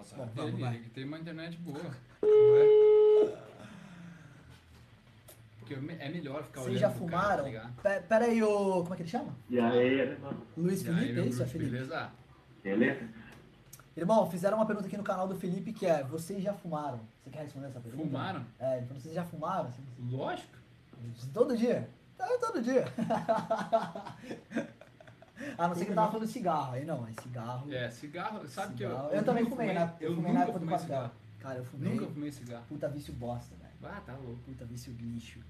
Azar 0.00 0.18
Bom, 0.18 0.24
dele, 0.26 0.34
vamos, 0.50 0.60
vai. 0.60 0.76
ele 0.76 0.88
tem 0.90 1.04
uma 1.04 1.18
internet 1.18 1.56
boa. 1.58 1.78
Não 2.22 2.56
é? 2.56 3.51
Porque 5.78 6.02
é 6.02 6.08
melhor 6.08 6.42
ficar 6.44 6.60
Vocês 6.60 6.76
olhando 6.76 6.80
já 6.80 6.90
pro 6.90 6.98
fumaram? 6.98 7.52
Cara, 7.82 8.02
tá 8.02 8.18
aí, 8.18 8.42
ô... 8.42 8.82
Como 8.82 8.94
é 8.94 8.96
que 8.96 9.02
ele 9.02 9.10
chama? 9.10 9.36
E 9.48 9.60
aí, 9.60 10.00
irmão? 10.00 10.34
Luiz 10.56 10.86
aí, 10.86 10.94
Felipe, 10.94 11.20
é 11.20 11.26
isso? 11.26 11.42
É 11.42 11.46
Felipe? 11.46 11.70
beleza? 11.70 12.10
Beleza? 12.62 13.08
Irmão, 13.96 14.30
fizeram 14.30 14.56
uma 14.56 14.66
pergunta 14.66 14.88
aqui 14.88 14.96
no 14.96 15.02
canal 15.02 15.28
do 15.28 15.34
Felipe 15.36 15.72
que 15.72 15.84
é: 15.84 16.02
Vocês 16.04 16.42
já 16.42 16.54
fumaram? 16.54 17.00
Você 17.22 17.30
quer 17.30 17.42
responder 17.42 17.66
essa 17.66 17.80
pergunta? 17.80 18.04
Fumaram? 18.04 18.46
É, 18.58 18.78
ele 18.78 18.86
falou: 18.86 19.02
Vocês 19.02 19.14
já 19.14 19.24
fumaram? 19.24 19.68
Assim, 19.68 19.82
Lógico. 20.10 20.56
Todo 21.34 21.56
dia? 21.56 21.88
É, 22.18 22.38
todo 22.38 22.62
dia. 22.62 22.84
A 25.58 25.68
não 25.68 25.74
ser 25.74 25.84
que 25.84 25.90
ele 25.90 25.96
tava 25.96 26.12
falando 26.12 26.28
cigarro. 26.28 26.74
Aí 26.74 26.84
não, 26.84 27.06
é 27.06 27.12
cigarro. 27.20 27.72
É, 27.72 27.90
cigarro, 27.90 28.46
sabe 28.46 28.74
que 28.74 28.84
eu. 28.84 28.90
cigarro. 28.90 29.10
Eu, 29.10 29.24
também 29.24 29.44
fumei, 29.44 29.74
né? 29.74 29.92
Eu, 30.00 30.10
Eu 30.10 30.16
fumei 30.16 30.32
na 30.32 30.42
época 30.42 30.58
do 30.60 30.78
cigarro. 30.78 31.10
Cara, 31.40 31.58
eu 31.58 31.64
fumei. 31.64 31.92
Nunca 31.92 32.06
fumei 32.06 32.30
cigarro. 32.30 32.64
Puta 32.68 32.88
vício 32.88 33.12
bosta, 33.14 33.54
velho. 33.56 33.72
Ah, 33.94 34.00
tá 34.06 34.14
louco. 34.14 34.38
Puta 34.46 34.64
vício 34.64 34.94
lixo. 34.98 35.40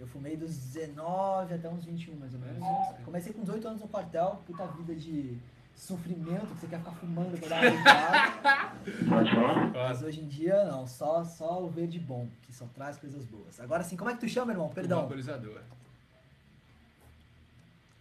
Eu 0.00 0.06
fumei 0.06 0.34
dos 0.34 0.56
19 0.56 1.54
até 1.54 1.68
uns 1.68 1.84
21, 1.84 2.16
mais 2.16 2.32
ou 2.32 2.40
menos. 2.40 2.58
Cara. 2.58 3.02
Comecei 3.04 3.34
com 3.34 3.42
18 3.42 3.68
anos 3.68 3.80
no 3.82 3.88
quartel, 3.88 4.42
puta 4.46 4.66
vida 4.68 4.94
de 4.94 5.38
sofrimento, 5.76 6.46
que 6.46 6.60
você 6.60 6.66
quer 6.68 6.78
ficar 6.78 6.92
fumando 6.92 7.38
pra 7.38 7.48
dar. 7.48 8.76
Pode 9.06 9.30
falar? 9.30 9.70
Mas 9.70 10.02
hoje 10.02 10.22
em 10.22 10.26
dia, 10.26 10.64
não, 10.64 10.86
só, 10.86 11.22
só 11.22 11.62
o 11.62 11.68
verde 11.68 11.98
bom, 11.98 12.26
que 12.42 12.52
só 12.52 12.64
traz 12.74 12.96
coisas 12.96 13.26
boas. 13.26 13.60
Agora 13.60 13.82
sim, 13.84 13.94
como 13.94 14.08
é 14.08 14.14
que 14.14 14.20
tu 14.20 14.28
chama, 14.28 14.52
irmão? 14.52 14.70
Perdão. 14.70 15.02
Vaporizador. 15.02 15.60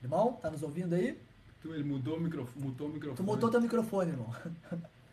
Irmão, 0.01 0.39
tá 0.41 0.49
nos 0.49 0.63
ouvindo 0.63 0.95
aí? 0.95 1.21
Tu, 1.62 1.73
ele 1.73 1.83
mudou 1.83 2.15
o 2.15 2.21
microfone. 2.21 2.65
Mutou 2.65 2.88
o 2.88 2.93
microfone. 2.93 3.17
Tu 3.17 3.23
mutou 3.23 3.49
teu 3.51 3.59
microfone, 3.59 4.12
irmão. 4.12 4.33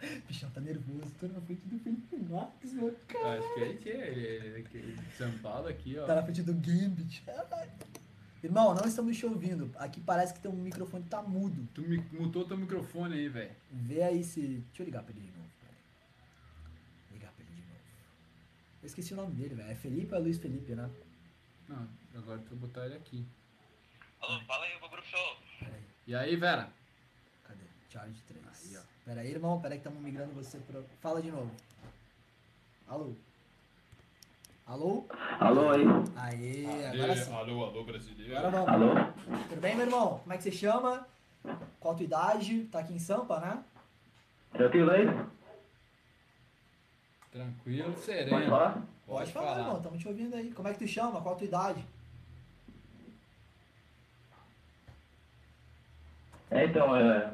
Bichão, 0.29 0.51
tá 0.51 0.61
nervoso, 0.61 1.11
tô 1.19 1.27
na 1.29 1.41
frente 1.41 1.63
do 1.67 1.79
Felipe 1.79 2.17
Marques, 2.17 2.73
meu 2.73 2.95
cara. 3.09 3.39
Acho 3.39 3.55
que 3.55 3.61
ele 3.61 3.79
tinha. 3.79 3.95
Ele, 4.05 4.67
ele, 4.75 4.99
São 5.17 5.31
Paulo 5.39 5.69
aqui, 5.69 5.99
ó. 5.99 6.07
Tá 6.07 6.15
na 6.17 6.23
frente 6.23 6.43
do 6.43 6.53
Gambit. 6.55 7.25
Irmão, 8.45 8.75
não 8.75 8.85
estamos 8.87 9.17
te 9.17 9.25
ouvindo. 9.27 9.71
Aqui 9.77 10.01
parece 10.01 10.35
que 10.35 10.41
teu 10.41 10.53
microfone 10.53 11.05
tá 11.05 11.23
mudo. 11.23 11.67
Tu 11.75 11.81
mi- 11.83 12.05
mutou 12.13 12.45
teu 12.47 12.57
microfone 12.57 13.15
aí, 13.15 13.29
velho. 13.29 13.51
Vê 13.73 14.03
aí 14.03 14.23
se. 14.23 14.41
Deixa 14.41 14.83
eu 14.83 14.85
ligar 14.87 15.03
pra 15.03 15.13
ele 15.13 15.23
de 15.23 15.33
novo. 15.33 15.49
peraí. 15.61 15.75
Ligar 17.13 17.33
pra 17.33 17.43
ele 17.45 17.55
de 17.55 17.61
novo. 17.63 17.81
Eu 18.83 18.87
esqueci 18.87 19.15
o 19.15 19.17
nome 19.17 19.35
dele, 19.35 19.55
velho. 19.55 19.71
É 19.71 19.75
Felipe 19.75 20.13
ou 20.13 20.19
é 20.19 20.23
Luiz 20.23 20.39
Felipe, 20.39 20.75
né? 20.75 20.89
Não, 21.69 21.89
agora 22.15 22.39
tu 22.41 22.51
vou 22.51 22.69
botar 22.69 22.85
ele 22.87 22.95
aqui. 22.97 23.25
Alô, 24.21 24.39
fala 24.43 24.65
aí, 24.67 24.79
meu 24.79 24.89
grupo 24.91 25.07
show. 25.09 25.37
Peraí. 25.59 25.83
E 26.07 26.15
aí, 26.15 26.37
Vera? 26.37 26.71
Cadê? 27.43 27.65
Charge 27.91 28.23
3. 28.29 28.46
Pera 29.07 29.21
aí, 29.21 29.31
irmão. 29.31 29.61
Pera 29.61 29.75
aí 29.75 29.81
que 29.81 29.87
estamos 29.87 30.03
migrando 30.03 30.33
você 30.35 30.59
pra. 30.59 30.81
Fala 31.01 31.23
de 31.23 31.31
novo. 31.31 31.49
Alô? 32.89 33.13
Alô? 34.67 35.07
Alô 35.39 35.71
aí. 35.71 35.85
Aê, 36.17 36.87
agora 36.87 37.17
sim. 37.17 37.33
alô, 37.33 37.65
alô, 37.67 37.85
brasileiro. 37.85 38.37
Agora 38.37 38.51
vamos. 38.51 38.69
Alô? 38.69 39.13
Tudo 39.49 39.61
bem, 39.61 39.77
meu 39.77 39.87
irmão? 39.87 40.19
Como 40.19 40.33
é 40.33 40.37
que 40.37 40.43
você 40.43 40.51
chama? 40.51 41.07
Qual 41.79 41.95
a 41.95 41.97
tua 41.97 42.05
idade? 42.05 42.65
Tá 42.65 42.81
aqui 42.81 42.95
em 42.95 42.99
Sampa, 42.99 43.39
né? 43.39 43.63
Tranquilo 44.53 44.91
aí? 44.91 45.07
Tranquilo, 47.31 47.93
Pode 47.93 48.05
sereno. 48.05 48.51
falar? 48.51 48.83
Pode, 49.07 49.33
falar, 49.33 49.59
irmão. 49.59 49.77
Estamos 49.77 50.01
te 50.01 50.09
ouvindo 50.09 50.35
aí. 50.35 50.51
Como 50.51 50.67
é 50.67 50.73
que 50.73 50.81
tu 50.81 50.89
chama? 50.89 51.23
Qual 51.23 51.37
a 51.37 51.39
tua 51.39 51.47
idade? 51.47 51.85
É, 56.51 56.65
então, 56.65 56.97
é. 56.97 57.31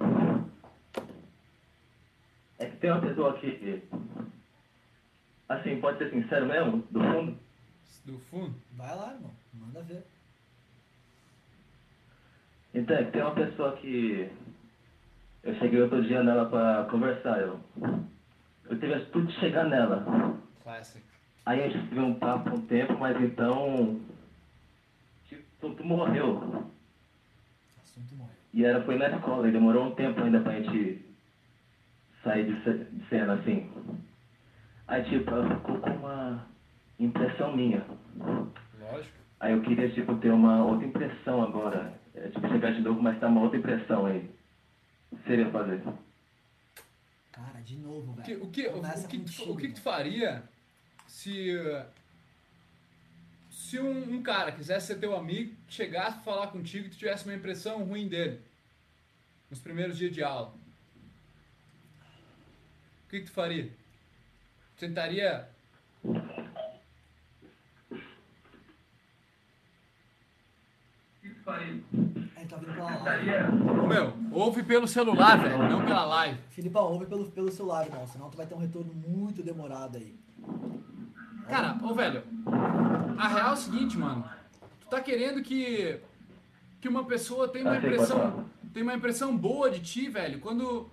É 2.63 2.67
que 2.67 2.77
tem 2.77 2.93
uma 2.93 3.01
pessoa 3.01 3.31
aqui 3.33 3.51
que. 3.57 3.83
Assim, 5.49 5.81
pode 5.81 5.99
ser 5.99 6.11
sincero 6.11 6.47
mesmo, 6.47 6.77
do 6.93 7.01
fundo. 7.01 7.37
Do 8.05 8.19
fundo? 8.31 8.55
Vai 8.77 8.95
lá, 8.95 9.15
irmão. 9.15 9.31
Manda 9.53 9.83
ver. 9.83 10.05
Então, 12.73 12.97
é 12.97 13.03
que 13.03 13.11
tem 13.11 13.21
uma 13.21 13.35
pessoa 13.35 13.77
que 13.77 14.31
eu 15.43 15.55
cheguei 15.57 15.83
outro 15.83 16.05
dia 16.05 16.23
nela 16.23 16.49
pra 16.49 16.87
conversar, 16.89 17.41
eu, 17.41 17.59
eu 18.71 18.79
tive 18.79 18.95
a 18.95 18.99
atitude 18.99 19.27
de 19.27 19.41
chegar 19.41 19.65
nela. 19.65 20.39
Classic. 20.63 21.05
Aí 21.45 21.65
a 21.65 21.69
gente 21.69 21.89
teve 21.89 22.01
um 22.01 22.15
papo 22.15 22.55
um 22.55 22.65
tempo, 22.67 22.97
mas 22.97 23.21
então. 23.21 24.01
Tipo, 25.29 25.75
tu 25.75 25.85
morreu. 25.85 26.37
O 26.37 26.71
assunto 27.83 28.15
morreu. 28.15 28.37
E 28.55 28.65
era, 28.65 28.85
foi 28.85 28.97
na 28.97 29.09
escola, 29.09 29.49
e 29.49 29.53
demorou 29.53 29.87
um 29.87 29.95
tempo 29.97 30.23
ainda 30.23 30.39
pra 30.39 30.61
gente 30.61 31.12
sair 32.23 32.47
de, 32.47 32.63
ce- 32.65 32.85
de 32.91 33.09
cena 33.09 33.35
assim. 33.35 33.71
Aí 34.89 35.03
tipo, 35.05 35.31
ela 35.31 35.57
ficou 35.57 35.79
com 35.81 35.91
uma 35.91 36.47
impressão 36.99 37.57
minha. 37.57 37.85
Lógico. 38.79 39.17
Aí 39.41 39.53
eu 39.53 39.63
queria 39.63 39.91
tipo 39.91 40.17
ter 40.19 40.31
uma 40.31 40.65
outra 40.65 40.87
impressão 40.87 41.43
agora. 41.43 41.93
É, 42.15 42.29
tipo, 42.29 42.47
chegar 42.49 42.73
de 42.73 42.81
novo, 42.83 43.03
mas 43.03 43.19
tá 43.19 43.27
uma 43.29 43.41
outra 43.41 43.59
impressão 43.59 44.07
aí. 44.07 44.31
O 45.11 45.17
que 45.17 45.23
seria 45.25 45.51
fazer? 45.51 45.83
Cara, 47.33 47.61
de 47.61 47.77
novo, 47.79 48.13
O 48.13 48.23
que, 48.23 48.35
velho. 48.35 48.45
o 48.45 48.51
que, 48.51 48.67
o, 48.69 48.79
o 48.79 49.09
que, 49.09 49.19
tu- 49.21 49.51
o 49.53 49.57
que 49.57 49.69
que 49.69 49.75
tu 49.75 49.81
faria 49.81 50.43
se. 51.07 51.53
Se 53.51 53.79
um, 53.79 54.15
um 54.17 54.23
cara 54.23 54.53
quisesse 54.53 54.89
ser 54.89 54.99
teu 55.01 55.17
amigo, 55.17 55.55
chegasse 55.69 56.17
pra 56.17 56.25
falar 56.35 56.47
contigo 56.49 56.87
e 56.87 56.91
tu 56.91 56.97
tivesse 56.99 57.25
uma 57.25 57.35
impressão 57.35 57.83
ruim 57.85 58.07
dele 58.07 58.41
nos 59.51 59.61
primeiros 59.61 59.97
dias 59.97 60.13
de 60.13 60.23
aula? 60.23 60.53
O 63.13 63.15
que, 63.15 63.21
que 63.21 63.27
tu 63.27 63.33
faria? 63.33 63.71
Tentaria. 64.79 65.47
O 66.03 66.15
que 71.21 71.29
faria? 71.45 71.83
É, 72.37 72.45
tá 72.47 72.57
vindo 72.57 72.73
pela 72.73 72.97
live. 72.97 73.31
Meu, 73.87 74.15
ouve 74.33 74.63
pelo 74.63 74.89
celular, 74.89 75.39
velho, 75.43 75.59
não 75.59 75.85
pela 75.85 76.07
live. 76.07 76.39
Filipão, 76.49 76.85
ouve 76.91 77.05
pelo, 77.05 77.31
pelo 77.31 77.53
celular, 77.53 77.85
irmão. 77.85 78.07
Senão 78.07 78.31
tu 78.31 78.39
vai 78.39 78.47
ter 78.47 78.55
um 78.55 78.59
retorno 78.61 78.95
muito 78.95 79.43
demorado 79.43 79.99
aí. 79.99 80.19
Cara, 81.51 81.77
ô 81.85 81.93
velho, 81.93 82.25
a 83.19 83.29
real 83.29 83.51
é 83.51 83.53
o 83.53 83.57
seguinte, 83.57 83.99
mano. 83.99 84.25
Tu 84.81 84.87
tá 84.87 85.03
querendo 85.03 85.43
que 85.43 86.01
que 86.81 86.89
uma 86.89 87.05
pessoa 87.05 87.47
tenha 87.47 87.67
uma 87.67 87.75
pode 87.75 87.87
impressão 87.89 88.47
tem 88.73 88.83
uma 88.83 88.95
impressão 88.95 89.37
boa 89.37 89.71
de 89.71 89.81
ti, 89.81 90.09
velho, 90.09 90.41
quando 90.41 90.91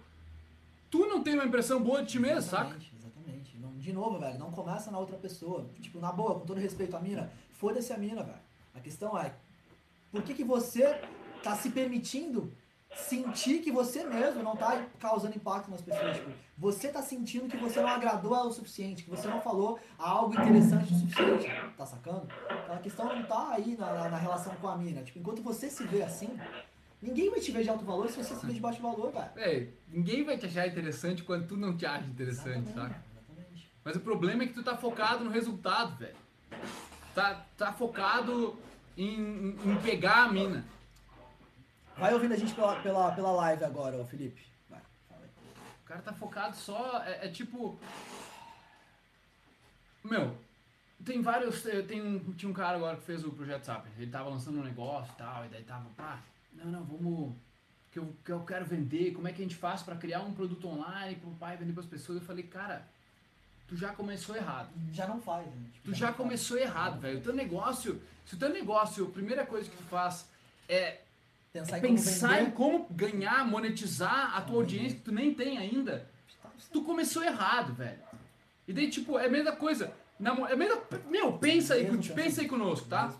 tu 0.89 1.05
não 1.07 1.21
tem 1.23 1.33
uma 1.35 1.45
impressão 1.45 1.81
boa 1.81 2.01
de 2.03 2.09
ti 2.09 2.19
mesmo, 2.19 2.41
saca? 2.49 2.69
Exatamente, 2.75 2.93
exatamente. 2.97 3.57
Não, 3.57 3.75
de 3.77 3.93
novo, 3.93 4.19
velho, 4.19 4.39
não 4.39 4.51
começa 4.51 4.89
na 4.91 4.97
outra 4.99 5.17
pessoa. 5.17 5.69
Tipo, 5.81 5.99
na 5.99 6.11
boa, 6.11 6.39
com 6.39 6.45
todo 6.45 6.59
respeito 6.59 6.95
à 6.95 6.99
mina, 6.99 7.31
foda-se 7.53 7.91
a 7.93 7.97
mina, 7.97 8.23
velho. 8.23 8.39
A 8.75 8.79
questão 8.79 9.17
é, 9.17 9.33
por 10.11 10.21
que, 10.23 10.33
que 10.33 10.43
você 10.43 10.99
tá 11.43 11.55
se 11.55 11.69
permitindo 11.71 12.53
sentir 12.95 13.59
que 13.61 13.71
você 13.71 14.03
mesmo 14.03 14.41
não 14.41 14.55
tá 14.55 14.83
causando 14.99 15.35
impacto 15.35 15.69
nas 15.69 15.81
pessoas? 15.81 16.17
Tipo, 16.17 16.31
você 16.57 16.87
tá 16.89 17.01
sentindo 17.01 17.47
que 17.47 17.57
você 17.57 17.79
não 17.81 17.87
agradou 17.89 18.33
ela 18.35 18.47
o 18.47 18.51
suficiente, 18.51 19.03
que 19.03 19.09
você 19.09 19.27
não 19.27 19.39
falou 19.41 19.79
algo 19.97 20.33
interessante 20.33 20.91
o 20.93 20.97
suficiente, 20.97 21.47
tá 21.77 21.85
sacando? 21.85 22.27
Então 22.63 22.75
a 22.75 22.79
questão 22.79 23.05
não 23.15 23.23
tá 23.25 23.51
aí 23.51 23.77
na, 23.77 23.93
na- 23.93 24.09
na 24.09 24.17
relação 24.17 24.55
com 24.55 24.67
a 24.67 24.75
mina. 24.77 25.03
Tipo, 25.03 25.19
enquanto 25.19 25.41
você 25.43 25.69
se 25.69 25.83
vê 25.85 26.01
assim, 26.01 26.29
ninguém 27.01 27.29
vai 27.29 27.39
te 27.39 27.51
ver 27.51 27.63
de 27.63 27.69
alto 27.69 27.85
valor 27.85 28.09
se 28.09 28.17
você 28.23 28.35
se 28.35 28.45
vê 28.45 28.53
de 28.53 28.59
baixo 28.59 28.81
valor, 28.81 29.11
velho. 29.11 29.31
Véi, 29.35 29.73
ninguém 29.87 30.23
vai 30.23 30.37
te 30.37 30.45
achar 30.45 30.67
interessante 30.67 31.23
quando 31.23 31.47
tu 31.47 31.57
não 31.57 31.75
te 31.77 31.85
acha 31.85 32.05
interessante, 32.05 32.67
saca? 32.73 33.01
exatamente. 33.11 33.71
Mas 33.83 33.95
o 33.95 33.99
problema 34.01 34.43
é 34.43 34.47
que 34.47 34.53
tu 34.53 34.63
tá 34.63 34.75
focado 34.77 35.23
no 35.23 35.31
resultado, 35.31 35.95
velho. 35.97 36.15
Tá, 37.15 37.45
tá 37.57 37.73
focado 37.73 38.57
em, 38.97 39.13
em- 39.15 39.71
em 39.71 39.81
pegar 39.81 40.23
a 40.25 40.31
mina. 40.31 40.65
Vai 41.97 42.13
ouvindo 42.13 42.33
a 42.33 42.37
gente 42.37 42.53
pela, 42.53 42.75
pela, 42.81 43.11
pela 43.11 43.31
live 43.31 43.63
agora, 43.65 43.97
ô 43.97 44.05
Felipe. 44.05 44.41
Vai, 44.69 44.79
fala 45.09 45.21
aí. 45.23 45.29
O 45.83 45.85
cara 45.87 46.01
tá 46.01 46.13
focado 46.13 46.55
só. 46.55 47.01
É, 47.05 47.25
é 47.25 47.29
tipo. 47.29 47.77
Meu, 50.03 50.35
tem 51.03 51.21
vários. 51.21 51.61
Tem 51.87 52.01
um, 52.01 52.19
tinha 52.33 52.49
um 52.49 52.53
cara 52.53 52.77
agora 52.77 52.95
que 52.97 53.03
fez 53.03 53.23
o 53.25 53.31
projeto 53.31 53.65
Sapiens. 53.65 53.97
Ele 53.97 54.09
tava 54.11 54.29
lançando 54.29 54.59
um 54.59 54.63
negócio 54.63 55.11
e 55.13 55.17
tal, 55.17 55.45
e 55.45 55.49
daí 55.49 55.63
tava, 55.63 55.89
pá, 55.97 56.19
não, 56.53 56.65
não, 56.71 56.83
vamos. 56.83 57.35
Que 57.91 57.97
eu, 57.97 58.15
que 58.23 58.31
eu 58.31 58.41
quero 58.41 58.65
vender, 58.65 59.13
como 59.13 59.27
é 59.27 59.33
que 59.33 59.41
a 59.41 59.43
gente 59.43 59.55
faz 59.55 59.81
pra 59.81 59.95
criar 59.95 60.21
um 60.21 60.31
produto 60.31 60.67
online 60.67 61.15
pro 61.15 61.31
pai 61.31 61.57
vender 61.57 61.73
pras 61.73 61.87
pessoas? 61.87 62.19
Eu 62.19 62.23
falei, 62.25 62.43
cara, 62.43 62.87
tu 63.67 63.75
já 63.75 63.91
começou 63.93 64.35
errado. 64.35 64.69
Já 64.93 65.07
não 65.07 65.19
faz, 65.19 65.47
né? 65.47 65.53
Tipo, 65.73 65.85
Tu 65.91 65.93
já 65.95 66.07
faz. 66.07 66.17
começou 66.17 66.57
errado, 66.57 66.99
velho. 66.99 67.17
O 67.17 67.21
teu 67.21 67.33
negócio, 67.33 67.99
se 68.27 68.35
o 68.35 68.37
teu 68.37 68.49
negócio, 68.49 69.07
a 69.07 69.09
primeira 69.09 69.43
coisa 69.45 69.67
que 69.69 69.75
tu 69.75 69.83
faz 69.83 70.27
é 70.67 71.01
Pensar 71.51 71.79
em 71.79 71.81
como 71.81 71.95
pensar 71.95 72.33
em 72.41 72.43
vender. 72.45 72.55
como 72.55 72.87
ganhar, 72.91 73.47
monetizar 73.47 74.37
a 74.37 74.41
tua 74.41 74.57
audiência 74.57 74.95
que 74.97 75.03
tu 75.03 75.11
nem 75.11 75.33
tem 75.33 75.57
ainda, 75.57 76.07
tu 76.71 76.83
começou 76.83 77.23
errado, 77.23 77.73
velho. 77.73 77.97
E 78.67 78.73
daí, 78.73 78.87
tipo, 78.87 79.17
é 79.17 79.25
a 79.25 79.29
mesma 79.29 79.53
coisa. 79.53 79.91
Na 80.19 80.29
é 80.47 80.53
a 80.53 80.55
mesma, 80.55 80.79
meu, 81.09 81.33
pensa 81.39 81.73
aí, 81.73 81.87
pensa 82.13 82.41
aí 82.41 82.47
conosco, 82.47 82.87
tá? 82.87 83.15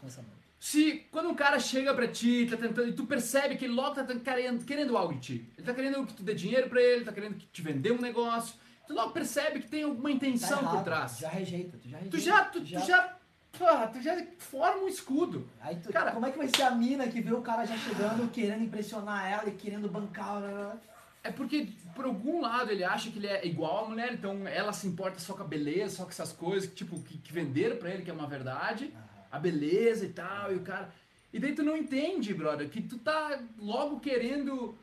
Se 0.60 1.08
quando 1.12 1.30
um 1.30 1.34
cara 1.36 1.58
chega 1.60 1.94
pra 1.94 2.08
ti, 2.08 2.46
tá 2.50 2.58
tentando, 2.58 2.90
e 2.90 2.94
tu 2.94 3.06
percebe 3.06 3.56
que 3.56 3.66
ele 3.66 3.74
logo 3.74 3.96
tá 3.96 4.04
querendo, 4.06 4.66
querendo 4.66 4.98
algo 4.98 5.14
de 5.14 5.20
ti. 5.20 5.50
Ele 5.58 5.66
tá 5.66 5.74
querendo 5.74 6.06
que 6.06 6.14
tu 6.14 6.22
dê 6.24 6.34
dinheiro 6.34 6.70
pra 6.70 6.82
ele, 6.82 7.06
tá 7.06 7.14
querendo 7.14 7.36
que 7.36 7.46
te 7.48 7.62
vender 7.62 7.92
um 7.94 8.02
negócio. 8.02 8.56
Tu 8.86 8.94
logo 8.94 9.12
percebe 9.12 9.62
que 9.62 9.70
tem 9.70 9.84
alguma 9.84 10.10
Tá 10.10 10.16
intenção 10.16 10.60
errado, 10.60 10.76
por 10.78 10.84
trás. 10.84 11.18
Já 11.20 11.30
rejeita, 11.30 11.78
tu 11.78 11.88
já 11.88 11.98
rejeita. 11.98 12.18
Tu 12.18 12.24
já, 12.24 12.44
tu, 12.46 12.60
tu 12.62 12.66
já, 12.88 13.16
porra, 13.58 13.88
tu 13.88 14.02
já 14.02 14.18
forma 14.40 14.84
um 14.84 14.88
escudo. 14.90 15.50
Aí 15.62 15.78
tu, 15.78 15.94
Cara- 15.94 16.12
como 16.12 16.26
é 16.26 16.32
que 16.32 16.38
vai 16.38 16.48
ser 16.50 16.64
a 16.64 16.72
mina 16.72 17.08
que 17.08 17.22
vê 17.22 17.32
o 17.32 17.42
cara 17.42 17.64
já 17.66 17.78
chegando, 17.78 18.30
querendo 18.30 18.64
impressionar 18.64 19.32
ela 19.32 19.48
e 19.48 19.52
querendo 19.54 19.88
bancar? 19.88 20.42
blá? 20.42 20.76
É 21.24 21.32
porque, 21.32 21.70
por 21.96 22.06
algum 22.06 22.42
lado, 22.42 22.72
ele 22.72 22.84
acha 22.84 23.12
que 23.12 23.18
ele 23.20 23.28
é 23.28 23.46
igual 23.46 23.86
à 23.86 23.90
mulher, 23.90 24.14
então 24.14 24.48
ela 24.48 24.74
se 24.74 24.88
importa 24.88 25.20
só 25.20 25.34
com 25.34 25.44
a 25.44 25.48
beleza, 25.48 25.98
só 25.98 26.04
com 26.04 26.10
essas 26.10 26.32
coisas, 26.34 26.74
tipo, 26.74 27.00
que, 27.02 27.18
que 27.18 27.32
venderam 27.32 27.78
pra 27.78 27.90
ele 27.92 28.04
que 28.04 28.10
é 28.10 28.14
uma 28.14 28.28
verdade, 28.28 28.94
a 29.32 29.40
beleza 29.40 30.06
e 30.06 30.10
tal, 30.10 30.52
e 30.52 30.56
o 30.56 30.62
cara. 30.62 30.90
E 31.32 31.40
daí 31.40 31.54
tu 31.54 31.64
não 31.64 31.78
entende, 31.78 32.34
brother, 32.34 32.70
que 32.70 32.82
tu 32.82 32.98
tá 32.98 33.40
logo 33.60 34.00
querendo 34.00 34.76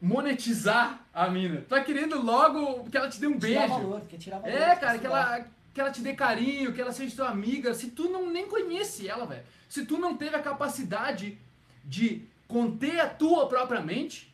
monetizar 0.00 1.00
a 1.12 1.28
mina. 1.28 1.62
Tu 1.62 1.68
tá 1.68 1.82
querendo 1.82 2.20
logo 2.20 2.88
que 2.90 2.96
ela 2.96 3.08
te 3.08 3.20
dê 3.20 3.26
um 3.26 3.38
Tirar 3.38 3.60
beijo. 3.60 3.74
valor, 3.74 4.00
quer 4.02 4.18
tirar 4.18 4.38
valor. 4.38 4.54
É, 4.56 4.76
cara, 4.76 4.98
que 4.98 5.06
ela, 5.06 5.46
que 5.72 5.80
ela 5.80 5.90
te 5.90 6.00
dê 6.02 6.12
carinho, 6.14 6.72
que 6.72 6.80
ela 6.80 6.92
seja 6.92 7.16
tua 7.16 7.30
amiga. 7.30 7.74
Se 7.74 7.90
tu 7.90 8.08
não 8.10 8.30
nem 8.30 8.46
conhece 8.46 9.08
ela, 9.08 9.26
velho. 9.26 9.44
Se 9.68 9.84
tu 9.84 9.98
não 9.98 10.16
teve 10.16 10.36
a 10.36 10.42
capacidade 10.42 11.38
de 11.84 12.22
conter 12.46 13.00
a 13.00 13.08
tua 13.08 13.48
própria 13.48 13.80
mente, 13.80 14.32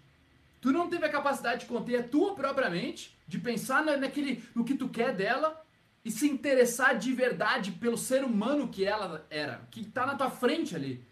tu 0.61 0.73
não 0.73 0.89
teve 0.89 1.07
a 1.07 1.09
capacidade 1.09 1.61
de 1.61 1.67
conter 1.67 2.01
a 2.01 2.03
tua 2.03 2.35
própria 2.35 2.69
mente, 2.69 3.17
de 3.27 3.39
pensar 3.39 3.85
na, 3.85 3.97
naquele, 3.97 4.45
no 4.55 4.65
que 4.65 4.75
tu 4.75 4.89
quer 4.89 5.15
dela 5.15 5.61
e 6.05 6.11
se 6.11 6.29
interessar 6.29 6.99
de 6.99 7.13
verdade 7.13 7.73
pelo 7.73 7.97
ser 7.97 8.25
humano 8.25 8.69
que 8.69 8.85
ela 8.85 9.25
era, 9.31 9.67
que 9.71 9.85
tá 9.85 10.05
na 10.05 10.17
tua 10.17 10.31
frente 10.31 10.75
ali. 10.75 11.05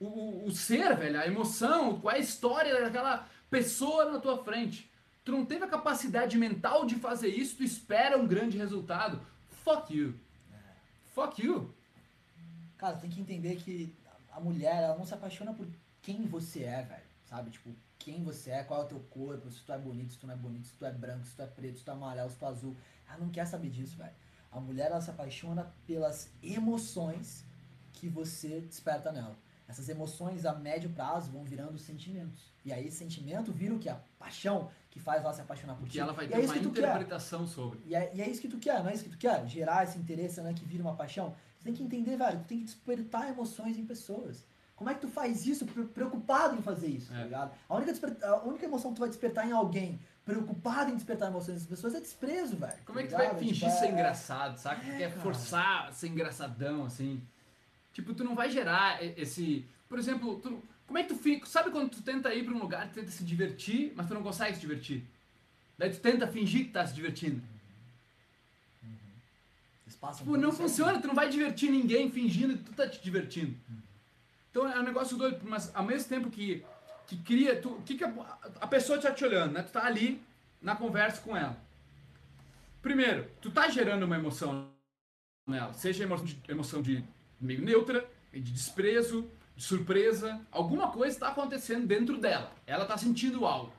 O, 0.00 0.06
o, 0.06 0.46
o 0.46 0.50
ser, 0.50 0.96
velho, 0.96 1.20
a 1.20 1.26
emoção, 1.26 2.00
qual 2.00 2.14
é 2.14 2.18
a 2.18 2.20
história 2.20 2.80
daquela 2.80 3.28
pessoa 3.50 4.10
na 4.10 4.18
tua 4.18 4.42
frente. 4.44 4.90
Tu 5.24 5.32
não 5.32 5.44
teve 5.44 5.64
a 5.64 5.68
capacidade 5.68 6.38
mental 6.38 6.86
de 6.86 6.94
fazer 6.94 7.28
isso, 7.28 7.56
tu 7.56 7.62
espera 7.62 8.16
um 8.16 8.26
grande 8.26 8.56
resultado. 8.56 9.20
Fuck 9.64 9.94
you. 9.94 10.14
Fuck 11.14 11.44
you. 11.44 11.74
Cara, 12.78 12.96
tem 12.96 13.10
que 13.10 13.20
entender 13.20 13.56
que 13.56 13.92
a 14.32 14.40
mulher, 14.40 14.82
ela 14.84 14.96
não 14.96 15.04
se 15.04 15.12
apaixona 15.12 15.52
por 15.52 15.66
quem 16.00 16.26
você 16.26 16.62
é, 16.62 16.82
velho. 16.82 17.02
Sabe? 17.26 17.50
Tipo, 17.50 17.74
quem 17.98 18.22
você 18.22 18.52
é, 18.52 18.62
qual 18.62 18.82
é 18.82 18.84
o 18.84 18.88
teu 18.88 19.00
corpo, 19.10 19.50
se 19.50 19.60
tu 19.62 19.72
é 19.72 19.78
bonito, 19.78 20.12
se 20.12 20.18
tu 20.18 20.26
não 20.26 20.34
é 20.34 20.36
bonito, 20.36 20.68
se 20.68 20.74
tu 20.74 20.86
é 20.86 20.92
branco, 20.92 21.26
se 21.26 21.34
tu 21.34 21.42
é 21.42 21.46
preto, 21.46 21.78
se 21.78 21.84
tu 21.84 21.90
é 21.90 21.94
amarelo, 21.94 22.30
se 22.30 22.36
tu 22.36 22.44
é 22.44 22.48
azul. 22.48 22.76
Ela 23.06 23.18
não 23.18 23.28
quer 23.28 23.46
saber 23.46 23.68
disso, 23.68 23.98
velho. 23.98 24.14
A 24.50 24.60
mulher, 24.60 24.90
ela 24.90 25.00
se 25.00 25.10
apaixona 25.10 25.72
pelas 25.86 26.30
emoções 26.42 27.44
que 27.92 28.08
você 28.08 28.60
desperta 28.60 29.10
nela. 29.12 29.36
Essas 29.66 29.88
emoções 29.90 30.46
a 30.46 30.54
médio 30.54 30.88
prazo 30.90 31.30
vão 31.30 31.44
virando 31.44 31.78
sentimentos. 31.78 32.50
E 32.64 32.72
aí 32.72 32.86
esse 32.86 32.96
sentimento 32.96 33.52
vira 33.52 33.74
o 33.74 33.78
que? 33.78 33.88
A 33.88 34.00
paixão 34.18 34.70
que 34.90 34.98
faz 34.98 35.22
ela 35.22 35.32
se 35.34 35.42
apaixonar 35.42 35.74
por 35.74 35.80
Porque 35.80 35.92
ti. 35.92 36.00
ela 36.00 36.12
vai 36.14 36.24
E 36.24 36.28
ter 36.28 36.34
é 36.36 36.38
uma 36.44 36.54
que 36.54 36.60
tu 36.60 36.70
quer. 36.72 36.80
interpretação 36.80 37.46
sobre. 37.46 37.80
E 37.84 37.94
é, 37.94 38.10
e 38.14 38.22
é 38.22 38.28
isso 38.30 38.40
que 38.40 38.48
tu 38.48 38.58
quer, 38.58 38.82
não 38.82 38.88
é 38.88 38.94
isso 38.94 39.04
que 39.04 39.10
tu 39.10 39.18
quer? 39.18 39.46
Gerar 39.46 39.84
esse 39.84 39.98
interesse, 39.98 40.40
né? 40.40 40.54
Que 40.54 40.64
vira 40.64 40.82
uma 40.82 40.94
paixão. 40.96 41.34
Você 41.58 41.64
tem 41.64 41.74
que 41.74 41.82
entender, 41.82 42.16
velho, 42.16 42.38
tu 42.38 42.44
tem 42.46 42.58
que 42.60 42.64
despertar 42.64 43.28
emoções 43.28 43.76
em 43.76 43.84
pessoas. 43.84 44.46
Como 44.78 44.88
é 44.88 44.94
que 44.94 45.00
tu 45.00 45.08
faz 45.08 45.44
isso 45.44 45.66
pre- 45.66 45.82
preocupado 45.86 46.56
em 46.56 46.62
fazer 46.62 46.86
isso, 46.86 47.10
tá 47.12 47.18
É. 47.18 47.24
ligado? 47.24 47.52
A 47.68 47.74
única, 47.74 48.26
a 48.28 48.36
única 48.44 48.64
emoção 48.64 48.92
que 48.92 48.96
tu 48.96 49.00
vai 49.00 49.08
despertar 49.08 49.46
em 49.46 49.50
alguém 49.52 49.98
preocupado 50.24 50.90
em 50.90 50.94
despertar 50.94 51.28
emoções 51.30 51.54
das 51.58 51.66
pessoas 51.66 51.94
é 51.94 52.00
desprezo, 52.00 52.54
velho. 52.56 52.78
Como 52.84 53.00
é 53.00 53.02
que 53.02 53.08
tu 53.08 53.12
tá 53.12 53.16
vai 53.18 53.34
fingir 53.38 53.68
Tipo, 53.68 53.70
ser 53.80 53.86
é- 53.86 53.90
engraçado, 53.90 54.56
saca? 54.58 54.80
Tu 54.82 54.90
É, 54.90 54.98
quer 54.98 55.08
cara. 55.10 55.20
forçar 55.22 55.92
ser 55.94 56.08
engraçadão, 56.08 56.84
assim. 56.84 57.20
Tipo, 57.92 58.14
tu 58.14 58.22
não 58.22 58.34
vai 58.36 58.50
gerar 58.50 59.02
esse... 59.02 59.66
Por 59.88 59.98
exemplo, 59.98 60.38
tu- 60.38 60.62
como 60.86 60.98
é 60.98 61.02
que 61.02 61.08
tu 61.08 61.16
fica... 61.16 61.44
Sabe 61.46 61.70
quando 61.70 61.90
tu 61.90 62.02
tenta 62.02 62.32
ir 62.34 62.44
pra 62.44 62.54
um 62.54 62.58
lugar, 62.58 62.86
tu 62.88 62.94
tenta 62.94 63.10
se 63.10 63.24
divertir, 63.24 63.92
mas 63.96 64.06
tu 64.06 64.14
não 64.14 64.22
consegue 64.22 64.54
se 64.54 64.60
divertir? 64.60 65.02
Daí 65.76 65.90
tu 65.90 65.98
tenta 65.98 66.26
fingir 66.28 66.66
que 66.66 66.72
tá 66.72 66.86
se 66.86 66.94
divertindo. 66.94 67.42
Passam 70.00 70.18
Tipo, 70.24 70.36
não 70.36 70.50
isso, 70.50 70.58
funciona, 70.58 71.00
tu 71.00 71.08
não 71.08 71.14
vai 71.14 71.28
divertir 71.28 71.70
ninguém 71.72 72.08
fingindo 72.08 72.56
que 72.56 72.62
tu 72.62 72.72
tá 72.72 72.86
te 72.88 73.02
divertindo. 73.02 73.56
Então 74.50 74.70
é 74.70 74.78
um 74.78 74.82
negócio 74.82 75.16
doido, 75.16 75.40
mas 75.42 75.74
ao 75.74 75.84
mesmo 75.84 76.08
tempo 76.08 76.30
que 76.30 76.64
que 77.08 77.16
cria. 77.16 77.60
Tu, 77.60 77.70
que 77.86 77.96
que 77.96 78.04
a, 78.04 78.12
a 78.60 78.66
pessoa 78.66 79.00
tá 79.00 79.10
te 79.10 79.24
olhando, 79.24 79.52
né? 79.52 79.62
Tu 79.62 79.72
tá 79.72 79.84
ali 79.84 80.22
na 80.60 80.76
conversa 80.76 81.22
com 81.22 81.36
ela. 81.36 81.56
Primeiro, 82.82 83.28
tu 83.40 83.50
tá 83.50 83.68
gerando 83.68 84.04
uma 84.04 84.16
emoção 84.16 84.68
nela, 85.46 85.72
seja 85.72 86.04
emoção 86.04 86.26
de, 86.26 86.38
emoção 86.46 86.82
de 86.82 87.02
meio 87.40 87.62
neutra, 87.62 88.06
de 88.32 88.40
desprezo, 88.40 89.28
de 89.56 89.64
surpresa, 89.64 90.40
alguma 90.52 90.92
coisa 90.92 91.16
está 91.16 91.28
acontecendo 91.28 91.86
dentro 91.86 92.18
dela. 92.18 92.52
Ela 92.66 92.84
tá 92.84 92.96
sentindo 92.96 93.46
algo. 93.46 93.72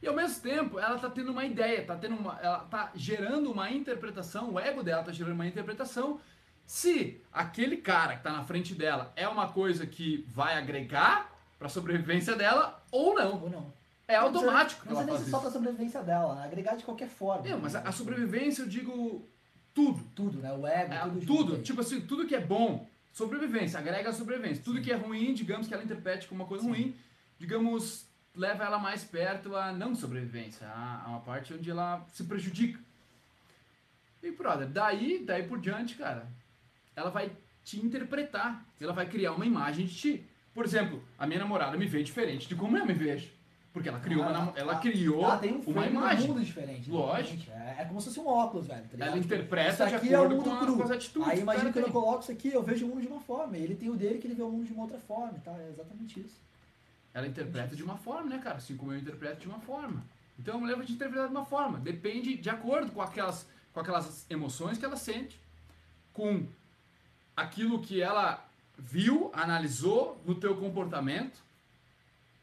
E 0.00 0.06
ao 0.06 0.14
mesmo 0.14 0.40
tempo, 0.40 0.78
ela 0.78 0.98
tá 0.98 1.10
tendo 1.10 1.32
uma 1.32 1.44
ideia, 1.44 1.84
tá 1.84 1.96
tendo 1.96 2.14
uma, 2.14 2.38
ela 2.40 2.60
tá 2.60 2.92
gerando 2.94 3.50
uma 3.50 3.70
interpretação, 3.70 4.52
o 4.52 4.60
ego 4.60 4.82
dela 4.82 5.02
tá 5.02 5.10
gerando 5.10 5.34
uma 5.34 5.46
interpretação 5.46 6.20
se 6.66 7.20
aquele 7.32 7.76
cara 7.76 8.16
que 8.16 8.22
tá 8.22 8.32
na 8.32 8.44
frente 8.44 8.74
dela 8.74 9.12
é 9.16 9.26
uma 9.28 9.48
coisa 9.52 9.86
que 9.86 10.24
vai 10.28 10.56
agregar 10.58 11.30
para 11.58 11.66
a 11.66 11.70
sobrevivência 11.70 12.34
dela 12.36 12.82
ou 12.90 13.14
não. 13.14 13.42
Ou 13.42 13.50
não. 13.50 13.72
É 14.08 14.16
automático 14.16 14.84
Não 14.86 14.94
precisa 14.96 15.06
nem 15.06 15.24
ser 15.24 15.30
só 15.30 15.36
isso. 15.38 15.40
pra 15.42 15.50
sobrevivência 15.50 16.02
dela, 16.02 16.34
né? 16.36 16.44
agregar 16.44 16.76
de 16.76 16.84
qualquer 16.84 17.08
forma. 17.08 17.48
É, 17.48 17.56
mas 17.56 17.74
a, 17.74 17.80
a 17.80 17.92
sobrevivência 17.92 18.62
eu 18.62 18.68
digo 18.68 19.28
tudo. 19.74 20.02
Tudo, 20.14 20.38
né? 20.38 20.52
O 20.52 20.66
ego, 20.66 20.92
É, 20.92 21.00
tudo. 21.00 21.26
tudo, 21.26 21.62
tipo 21.62 21.80
assim, 21.80 22.00
tudo 22.00 22.26
que 22.26 22.34
é 22.34 22.40
bom, 22.40 22.86
sobrevivência, 23.12 23.78
agrega 23.80 24.10
a 24.10 24.12
sobrevivência. 24.12 24.62
Tudo 24.62 24.80
que 24.80 24.92
é 24.92 24.96
ruim, 24.96 25.34
digamos 25.34 25.66
que 25.66 25.74
ela 25.74 25.82
interprete 25.82 26.28
como 26.28 26.40
uma 26.42 26.48
coisa 26.48 26.62
Sim. 26.64 26.70
ruim, 26.70 26.96
digamos, 27.38 28.06
leva 28.34 28.64
ela 28.64 28.78
mais 28.78 29.02
perto 29.02 29.56
a 29.56 29.72
não 29.72 29.94
sobrevivência, 29.94 30.68
a, 30.68 31.02
a 31.04 31.08
uma 31.08 31.20
parte 31.20 31.52
onde 31.54 31.68
ela 31.70 32.06
se 32.12 32.22
prejudica. 32.24 32.78
E, 34.22 34.30
brother, 34.30 34.68
daí, 34.68 35.22
daí 35.24 35.42
por 35.48 35.58
diante, 35.60 35.94
cara, 35.96 36.26
ela 36.96 37.10
vai 37.10 37.30
te 37.62 37.78
interpretar, 37.78 38.64
ela 38.80 38.92
vai 38.94 39.06
criar 39.06 39.32
uma 39.32 39.44
imagem 39.46 39.86
de 39.86 39.94
ti. 39.94 40.24
Por 40.54 40.64
exemplo, 40.64 41.02
a 41.18 41.26
minha 41.26 41.38
namorada 41.38 41.76
me 41.76 41.86
vê 41.86 42.02
diferente 42.02 42.48
de 42.48 42.54
como 42.56 42.76
eu 42.78 42.86
me 42.86 42.94
vejo. 42.94 43.30
Porque 43.72 43.90
ela 43.90 44.00
criou, 44.00 44.22
uma, 44.22 44.30
Ah, 44.30 44.32
namo- 44.32 44.52
ela 44.56 44.72
ah, 44.72 44.78
criou 44.78 45.22
ela 45.22 45.36
tem 45.36 45.52
um 45.54 45.60
uma 45.70 45.86
imagem. 45.86 46.26
do 46.28 46.32
mundo 46.32 46.42
diferente. 46.42 46.88
né? 46.90 46.96
Lógico. 46.96 47.50
É, 47.50 47.76
é 47.80 47.84
como 47.84 48.00
se 48.00 48.06
fosse 48.06 48.20
um 48.20 48.26
óculos, 48.26 48.66
velho. 48.66 48.82
Tá? 48.88 49.04
Ela 49.06 49.18
interpreta 49.18 49.68
isso 49.84 49.86
de 49.90 49.94
aqui 49.96 50.14
é 50.14 50.18
o 50.18 50.22
acordo 50.22 50.36
mundo 50.36 50.44
com, 50.48 50.56
a- 50.56 50.58
cru. 50.60 50.76
com 50.78 50.82
as 50.82 50.90
atitudes. 50.92 51.28
Aí 51.28 51.40
imagina 51.40 51.70
que 51.70 51.78
eu 51.78 51.82
tem. 51.84 51.92
coloco 51.92 52.22
isso 52.22 52.32
aqui, 52.32 52.48
eu 52.50 52.62
vejo 52.62 52.86
o 52.86 52.88
mundo 52.88 53.02
de 53.02 53.06
uma 53.08 53.20
forma. 53.20 53.58
Ele 53.58 53.74
tem 53.74 53.90
o 53.90 53.96
dele 53.96 54.18
que 54.18 54.26
ele 54.26 54.34
vê 54.34 54.42
o 54.42 54.48
mundo 54.50 54.64
de 54.64 54.72
uma 54.72 54.84
outra 54.84 54.98
forma, 54.98 55.34
tá? 55.44 55.52
É 55.58 55.68
exatamente 55.68 56.20
isso. 56.20 56.40
Ela 57.12 57.26
interpreta 57.26 57.76
de 57.76 57.82
uma 57.82 57.98
forma, 57.98 58.30
né, 58.30 58.38
cara? 58.38 58.56
Assim 58.56 58.78
como 58.78 58.92
eu 58.94 58.98
interpreto 58.98 59.40
de 59.42 59.46
uma 59.46 59.60
forma. 59.60 60.02
Então 60.38 60.58
eu 60.58 60.66
levo 60.66 60.82
de 60.82 60.94
interpretar 60.94 61.28
de 61.28 61.34
uma 61.34 61.44
forma. 61.44 61.78
Depende 61.78 62.34
de 62.34 62.48
acordo 62.48 62.90
com 62.92 63.02
aquelas, 63.02 63.46
com 63.74 63.80
aquelas 63.80 64.24
emoções 64.30 64.78
que 64.78 64.86
ela 64.86 64.96
sente, 64.96 65.38
com 66.14 66.46
aquilo 67.36 67.80
que 67.82 68.00
ela 68.00 68.42
viu, 68.78 69.30
analisou 69.34 70.20
no 70.24 70.34
teu 70.34 70.56
comportamento 70.56 71.38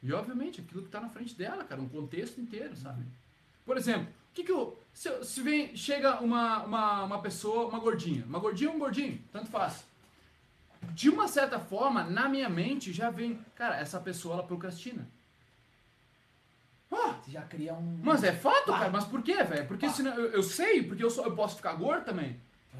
e, 0.01 0.12
obviamente, 0.13 0.62
aquilo 0.62 0.82
que 0.82 0.88
está 0.89 0.99
na 0.99 1.10
frente 1.10 1.34
dela, 1.36 1.63
cara, 1.63 1.82
um 1.82 1.89
contexto 1.89 2.39
inteiro, 2.39 2.75
sabe? 2.75 3.03
Por 3.65 3.77
exemplo, 3.77 4.08
o 4.08 4.34
que 4.34 4.43
que 4.43 4.51
eu, 4.51 4.77
se, 4.93 5.23
se 5.23 5.41
vem, 5.41 5.75
chega 5.75 6.19
uma, 6.21 6.63
uma, 6.63 7.03
uma 7.03 7.21
pessoa, 7.21 7.67
uma 7.67 7.79
gordinha, 7.79 8.25
uma 8.25 8.39
gordinha 8.39 8.69
ou 8.69 8.75
um 8.75 8.79
gordinho, 8.79 9.19
tanto 9.32 9.47
faz. 9.47 9.86
De 10.93 11.10
uma 11.10 11.27
certa 11.29 11.60
forma, 11.60 12.03
na 12.03 12.27
minha 12.27 12.49
mente 12.49 12.91
já 12.91 13.10
vem, 13.10 13.39
cara, 13.56 13.77
essa 13.77 13.99
pessoa 13.99 14.34
ela 14.36 14.43
procrastina. 14.43 15.08
Ah, 16.91 17.17
Você 17.23 17.32
já 17.32 17.41
cria 17.41 17.73
um. 17.73 17.99
mas 18.03 18.23
é 18.23 18.34
fato, 18.34 18.67
Pá. 18.67 18.79
cara. 18.79 18.91
Mas 18.91 19.06
por 19.06 19.23
quê, 19.23 19.41
velho? 19.43 19.67
Porque 19.67 19.88
Pá. 19.88 19.93
senão 19.93 20.13
eu, 20.15 20.32
eu 20.32 20.43
sei, 20.43 20.84
porque 20.84 21.03
eu, 21.03 21.10
sou, 21.10 21.25
eu 21.25 21.36
posso 21.36 21.56
ficar 21.56 21.73
gordo 21.73 22.03
também. 22.06 22.39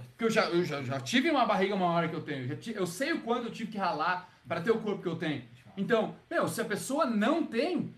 Porque 0.10 0.26
eu 0.26 0.30
já, 0.30 0.46
eu 0.50 0.64
já, 0.64 0.82
já 0.84 1.00
tive 1.00 1.30
uma 1.30 1.46
barriga 1.46 1.76
maior 1.76 2.08
que 2.10 2.16
eu 2.16 2.22
tenho. 2.22 2.48
Já 2.48 2.56
ti- 2.56 2.74
eu 2.76 2.86
sei 2.88 3.14
o 3.14 3.22
quanto 3.22 3.46
eu 3.48 3.52
tive 3.52 3.72
que 3.72 3.78
ralar 3.78 4.30
para 4.48 4.62
ter 4.62 4.72
o 4.72 4.80
corpo 4.80 5.02
que 5.02 5.08
eu 5.08 5.16
tenho. 5.16 5.44
Então, 5.76 6.16
meu, 6.30 6.48
se 6.48 6.62
a 6.62 6.66
pessoa 6.66 7.06
não 7.06 7.44
tem, 7.46 7.94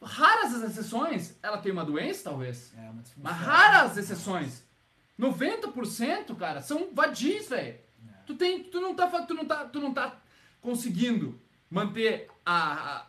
raras 0.00 0.54
as 0.54 0.70
exceções, 0.70 1.36
ela 1.42 1.58
tem 1.58 1.70
uma 1.72 1.84
doença, 1.84 2.24
talvez. 2.24 2.72
É 2.76 2.88
uma. 2.90 3.02
Mas 3.18 3.36
raras 3.36 3.96
exceções. 3.98 4.64
90%, 5.18 6.34
cara, 6.36 6.60
são 6.60 6.88
vadios, 6.92 7.48
velho. 7.48 7.76
Tu, 8.26 8.34
tem, 8.34 8.62
tu, 8.64 8.80
não 8.80 8.94
tá, 8.94 9.06
tu, 9.22 9.34
não 9.34 9.44
tá, 9.44 9.64
tu 9.64 9.80
não 9.80 9.92
tá 9.92 10.16
conseguindo 10.60 11.38
manter 11.68 12.28
a, 12.44 12.54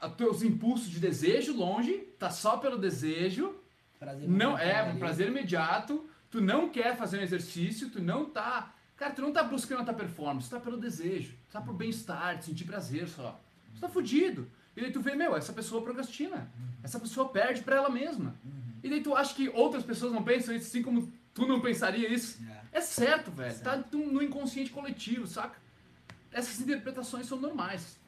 a, 0.02 0.06
a 0.06 0.10
teus 0.10 0.42
impulsos 0.42 0.90
de 0.90 1.00
desejo 1.00 1.56
longe, 1.56 1.94
tá 2.20 2.30
só 2.30 2.58
pelo 2.58 2.78
desejo. 2.78 3.56
Prazer 4.00 4.28
Não 4.28 4.58
é 4.58 4.84
um 4.84 4.98
prazer 4.98 5.28
imediato. 5.30 6.10
Tu 6.34 6.42
não 6.42 6.68
quer 6.68 6.98
fazer 6.98 7.20
um 7.20 7.22
exercício, 7.22 7.92
tu 7.92 8.02
não 8.02 8.26
tá. 8.26 8.74
Cara, 8.98 9.14
tu 9.14 9.22
não 9.22 9.32
tá 9.32 9.44
buscando 9.44 9.82
a 9.82 9.86
tua 9.86 9.94
performance, 9.94 10.50
tu 10.50 10.56
tá 10.56 10.60
pelo 10.60 10.78
desejo, 10.78 11.34
tu 11.48 11.52
tá 11.54 11.62
por 11.62 11.76
bem-estar, 11.76 12.42
sentir 12.42 12.64
prazer 12.66 13.08
só. 13.08 13.40
Tu 13.76 13.80
tá 13.80 13.88
fudido. 13.88 14.50
E 14.76 14.82
daí 14.82 14.92
tu 14.92 15.00
vê, 15.00 15.14
meu, 15.14 15.36
essa 15.36 15.54
pessoa 15.54 15.84
procrastina. 15.84 16.52
Essa 16.82 17.00
pessoa 17.00 17.30
perde 17.30 17.62
pra 17.62 17.76
ela 17.76 17.90
mesma. 17.92 18.34
E 18.84 18.90
daí 18.90 19.04
tu 19.04 19.16
acha 19.16 19.36
que 19.36 19.48
outras 19.50 19.84
pessoas 19.84 20.12
não 20.12 20.24
pensam 20.24 20.56
isso 20.56 20.66
assim 20.66 20.82
como 20.82 21.14
tu 21.36 21.46
não 21.46 21.62
pensaria 21.62 22.12
isso. 22.12 22.40
É. 22.74 22.80
É 22.80 22.82
certo, 22.82 23.30
velho. 23.30 23.60
Tá 23.60 23.78
tu- 23.78 24.00
no 24.00 24.20
inconsciente 24.24 24.72
coletivo, 24.72 25.28
saca? 25.28 25.60
Essas 26.32 26.60
interpretações 26.60 27.28
são 27.28 27.40
normais. 27.40 28.00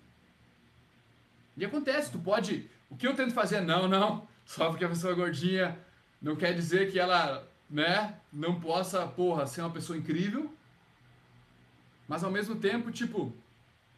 E 1.56 1.64
acontece, 1.64 2.12
tu 2.12 2.18
pode. 2.18 2.68
O 2.90 2.98
que 2.98 3.06
eu 3.08 3.16
tento 3.16 3.36
fazer 3.36 3.58
é 3.58 3.62
não, 3.62 3.88
não. 3.88 4.28
Só 4.44 4.70
porque 4.70 4.84
a 4.84 4.90
pessoa 4.90 5.14
é 5.14 5.16
gordinha 5.16 5.78
não 6.20 6.36
quer 6.36 6.54
dizer 6.56 6.92
que 6.92 6.98
ela, 6.98 7.48
né, 7.70 8.16
não 8.32 8.60
possa, 8.60 9.06
porra, 9.08 9.48
ser 9.48 9.62
uma 9.62 9.72
pessoa 9.72 9.98
incrível. 9.98 10.54
Mas 12.08 12.24
ao 12.24 12.32
mesmo 12.32 12.56
tempo, 12.56 12.92
tipo, 12.92 13.34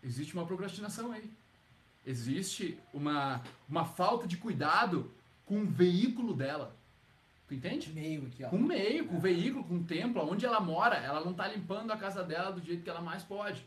existe 0.03 0.33
uma 0.33 0.45
procrastinação 0.45 1.11
aí. 1.11 1.29
Existe 2.05 2.79
uma, 2.93 3.41
uma 3.67 3.83
falta 3.83 4.25
de 4.25 4.37
cuidado 4.37 5.11
com 5.45 5.61
o 5.61 5.65
veículo 5.65 6.33
dela. 6.33 6.73
Tu 7.47 7.55
entende? 7.55 7.87
De 7.87 7.93
meio 7.93 8.25
aqui, 8.27 8.43
ó. 8.43 8.49
Com 8.49 8.57
o 8.57 8.63
meio, 8.63 9.07
com 9.07 9.17
o 9.17 9.19
veículo, 9.19 9.63
com 9.63 9.75
o 9.75 9.83
templo, 9.83 10.21
onde 10.29 10.45
ela 10.45 10.59
mora, 10.59 10.95
ela 10.97 11.23
não 11.23 11.33
tá 11.33 11.47
limpando 11.47 11.91
a 11.91 11.97
casa 11.97 12.23
dela 12.23 12.51
do 12.51 12.61
jeito 12.61 12.83
que 12.83 12.89
ela 12.89 13.01
mais 13.01 13.23
pode. 13.23 13.65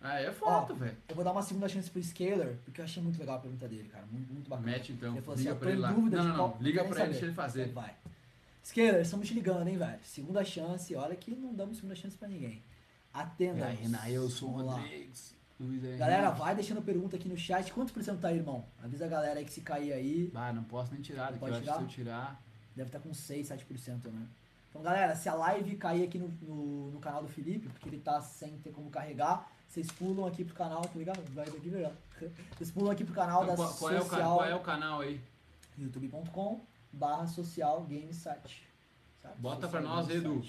Aí 0.00 0.24
é 0.24 0.32
foda, 0.32 0.72
Ó, 0.72 0.76
velho. 0.76 0.96
Eu 1.08 1.14
vou 1.14 1.22
dar 1.22 1.32
uma 1.32 1.42
segunda 1.42 1.68
chance 1.68 1.90
pro 1.90 2.02
Scaler, 2.02 2.56
porque 2.64 2.80
eu 2.80 2.84
achei 2.86 3.02
muito 3.02 3.18
legal 3.18 3.36
a 3.36 3.40
pergunta 3.40 3.68
dele, 3.68 3.88
cara. 3.90 4.06
Muito, 4.10 4.32
muito 4.32 4.48
bacana. 4.48 4.72
Mete 4.72 4.92
então, 4.92 5.12
Ele 5.12 5.20
falou 5.20 5.34
assim, 5.34 5.44
liga 5.44 5.54
ó, 5.54 5.58
pra 5.58 5.70
ele 5.70 5.80
lá. 5.80 5.92
Não, 5.92 6.00
não, 6.00 6.36
não, 6.36 6.56
liga 6.58 6.84
pra 6.84 7.00
ele, 7.00 7.10
deixa 7.10 7.26
ele 7.26 7.34
fazer. 7.34 7.68
Vai. 7.72 7.94
Scaler, 8.64 9.00
estamos 9.00 9.26
te 9.26 9.34
ligando, 9.34 9.66
hein, 9.68 9.76
velho. 9.76 9.98
Segunda 10.04 10.44
chance, 10.44 10.94
olha 10.94 11.16
que 11.16 11.34
não 11.34 11.54
damos 11.54 11.76
segunda 11.76 11.94
chance 11.94 12.16
pra 12.16 12.28
ninguém. 12.28 12.62
Atenda. 13.12 13.66
Vamos 14.46 14.66
lá. 14.66 14.78
Galera, 15.98 16.30
vai 16.30 16.54
deixando 16.54 16.80
pergunta 16.80 17.16
aqui 17.16 17.28
no 17.28 17.36
chat. 17.36 17.72
Quantos 17.72 17.92
por 17.92 18.02
cento 18.02 18.20
tá 18.20 18.28
aí, 18.28 18.36
irmão? 18.36 18.64
Avisa 18.82 19.04
a 19.04 19.08
galera 19.08 19.38
aí 19.38 19.44
que 19.44 19.52
se 19.52 19.60
cair 19.60 19.92
aí, 19.92 20.30
Ah, 20.34 20.52
não 20.52 20.62
posso 20.64 20.92
nem 20.92 21.02
tirar, 21.02 21.32
daqui 21.32 21.44
eu 21.44 21.48
que 21.48 21.54
se 21.56 21.60
tirar? 21.62 21.80
eu 21.82 21.86
tirar. 21.88 22.42
deve 22.74 22.88
estar 22.88 22.98
com 23.00 23.12
6, 23.12 23.48
7%, 23.48 24.06
né? 24.10 24.26
Então, 24.70 24.80
galera, 24.82 25.14
se 25.16 25.28
a 25.28 25.34
live 25.34 25.76
cair 25.76 26.04
aqui 26.04 26.18
no, 26.18 26.28
no, 26.40 26.90
no 26.92 27.00
canal 27.00 27.22
do 27.22 27.28
Felipe, 27.28 27.68
porque 27.68 27.88
ele 27.88 27.98
tá 27.98 28.22
sem 28.22 28.56
ter 28.58 28.70
como 28.70 28.88
carregar, 28.88 29.50
vocês 29.68 29.90
pulam 29.90 30.26
aqui 30.26 30.44
pro 30.44 30.54
canal, 30.54 30.80
tá 30.82 30.96
ligado? 30.98 31.20
Vai 31.34 31.44
daqui, 31.44 31.68
melhor. 31.68 31.92
Vocês 32.56 32.70
pulam 32.70 32.90
aqui 32.92 33.02
pro 33.04 33.14
canal 33.14 33.44
Então, 33.44 33.56
da 33.56 33.62
qual, 33.62 33.74
qual 33.74 33.92
é 33.92 33.98
o, 33.98 34.02
Social, 34.02 34.36
qual 34.36 34.48
é 34.48 34.54
o 34.54 34.60
canal 34.60 35.00
aí? 35.00 35.20
youtube.com 35.78 36.60
barra 36.92 37.26
social 37.26 37.82
game 37.84 38.12
site. 38.12 38.66
sabe? 39.22 39.34
Bota 39.38 39.68
pra 39.68 39.80
nós 39.80 40.08
aí, 40.08 40.16
Edu. 40.16 40.42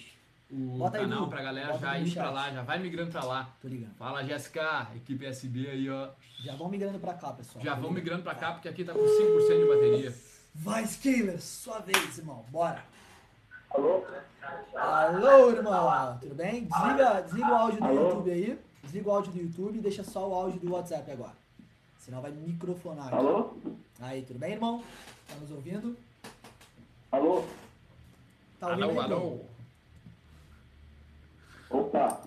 O 0.51 0.77
Bota 0.79 0.97
aí, 0.97 1.03
canal 1.03 1.21
Edu. 1.21 1.29
pra 1.29 1.41
galera 1.41 1.67
Bota 1.73 1.79
já 1.79 1.99
ir 1.99 2.13
pra 2.13 2.29
lá, 2.29 2.51
já 2.51 2.61
vai 2.61 2.79
migrando 2.79 3.11
pra 3.11 3.23
lá. 3.23 3.55
Tô 3.61 3.67
ligando. 3.67 3.95
Fala, 3.95 4.23
Jéssica, 4.23 4.87
equipe 4.95 5.25
SB 5.25 5.69
aí, 5.69 5.89
ó. 5.89 6.09
Já 6.39 6.55
vão 6.55 6.67
migrando 6.69 6.99
pra 6.99 7.13
cá, 7.13 7.31
pessoal. 7.33 7.63
Já 7.63 7.75
vão 7.75 7.91
migrando 7.91 8.23
pra 8.23 8.35
cá, 8.35 8.51
porque 8.53 8.67
aqui 8.67 8.83
tá 8.83 8.93
com 8.93 8.99
5% 8.99 9.59
de 9.61 9.67
bateria. 9.67 10.15
Vai, 10.53 10.85
Scaler, 10.85 11.41
sua 11.41 11.79
vez, 11.79 12.17
irmão. 12.17 12.43
Bora. 12.49 12.83
Alô? 13.69 14.03
Alô, 14.75 15.49
irmão. 15.51 16.17
Tudo 16.19 16.35
bem? 16.35 16.65
Desliga, 16.65 17.21
desliga 17.21 17.47
o 17.49 17.55
áudio 17.55 17.79
do 17.79 17.85
Alô? 17.85 18.09
YouTube 18.09 18.31
aí. 18.31 18.59
Desliga 18.83 19.09
o 19.09 19.11
áudio 19.13 19.31
do 19.31 19.39
YouTube 19.39 19.77
e 19.77 19.81
deixa 19.81 20.03
só 20.03 20.27
o 20.27 20.33
áudio 20.33 20.59
do 20.59 20.73
WhatsApp 20.73 21.09
agora. 21.11 21.35
Senão 21.97 22.21
vai 22.21 22.31
microfonar. 22.31 23.05
aqui. 23.07 23.15
Alô? 23.15 23.53
Aí, 24.01 24.23
tudo 24.23 24.39
bem, 24.39 24.53
irmão? 24.53 24.83
Tá 25.29 25.35
nos 25.35 25.51
ouvindo? 25.51 25.95
Alô? 27.11 27.43
Tá 28.59 28.73
aí, 28.73 28.81
irmão? 28.81 29.41
Opa, 31.69 32.21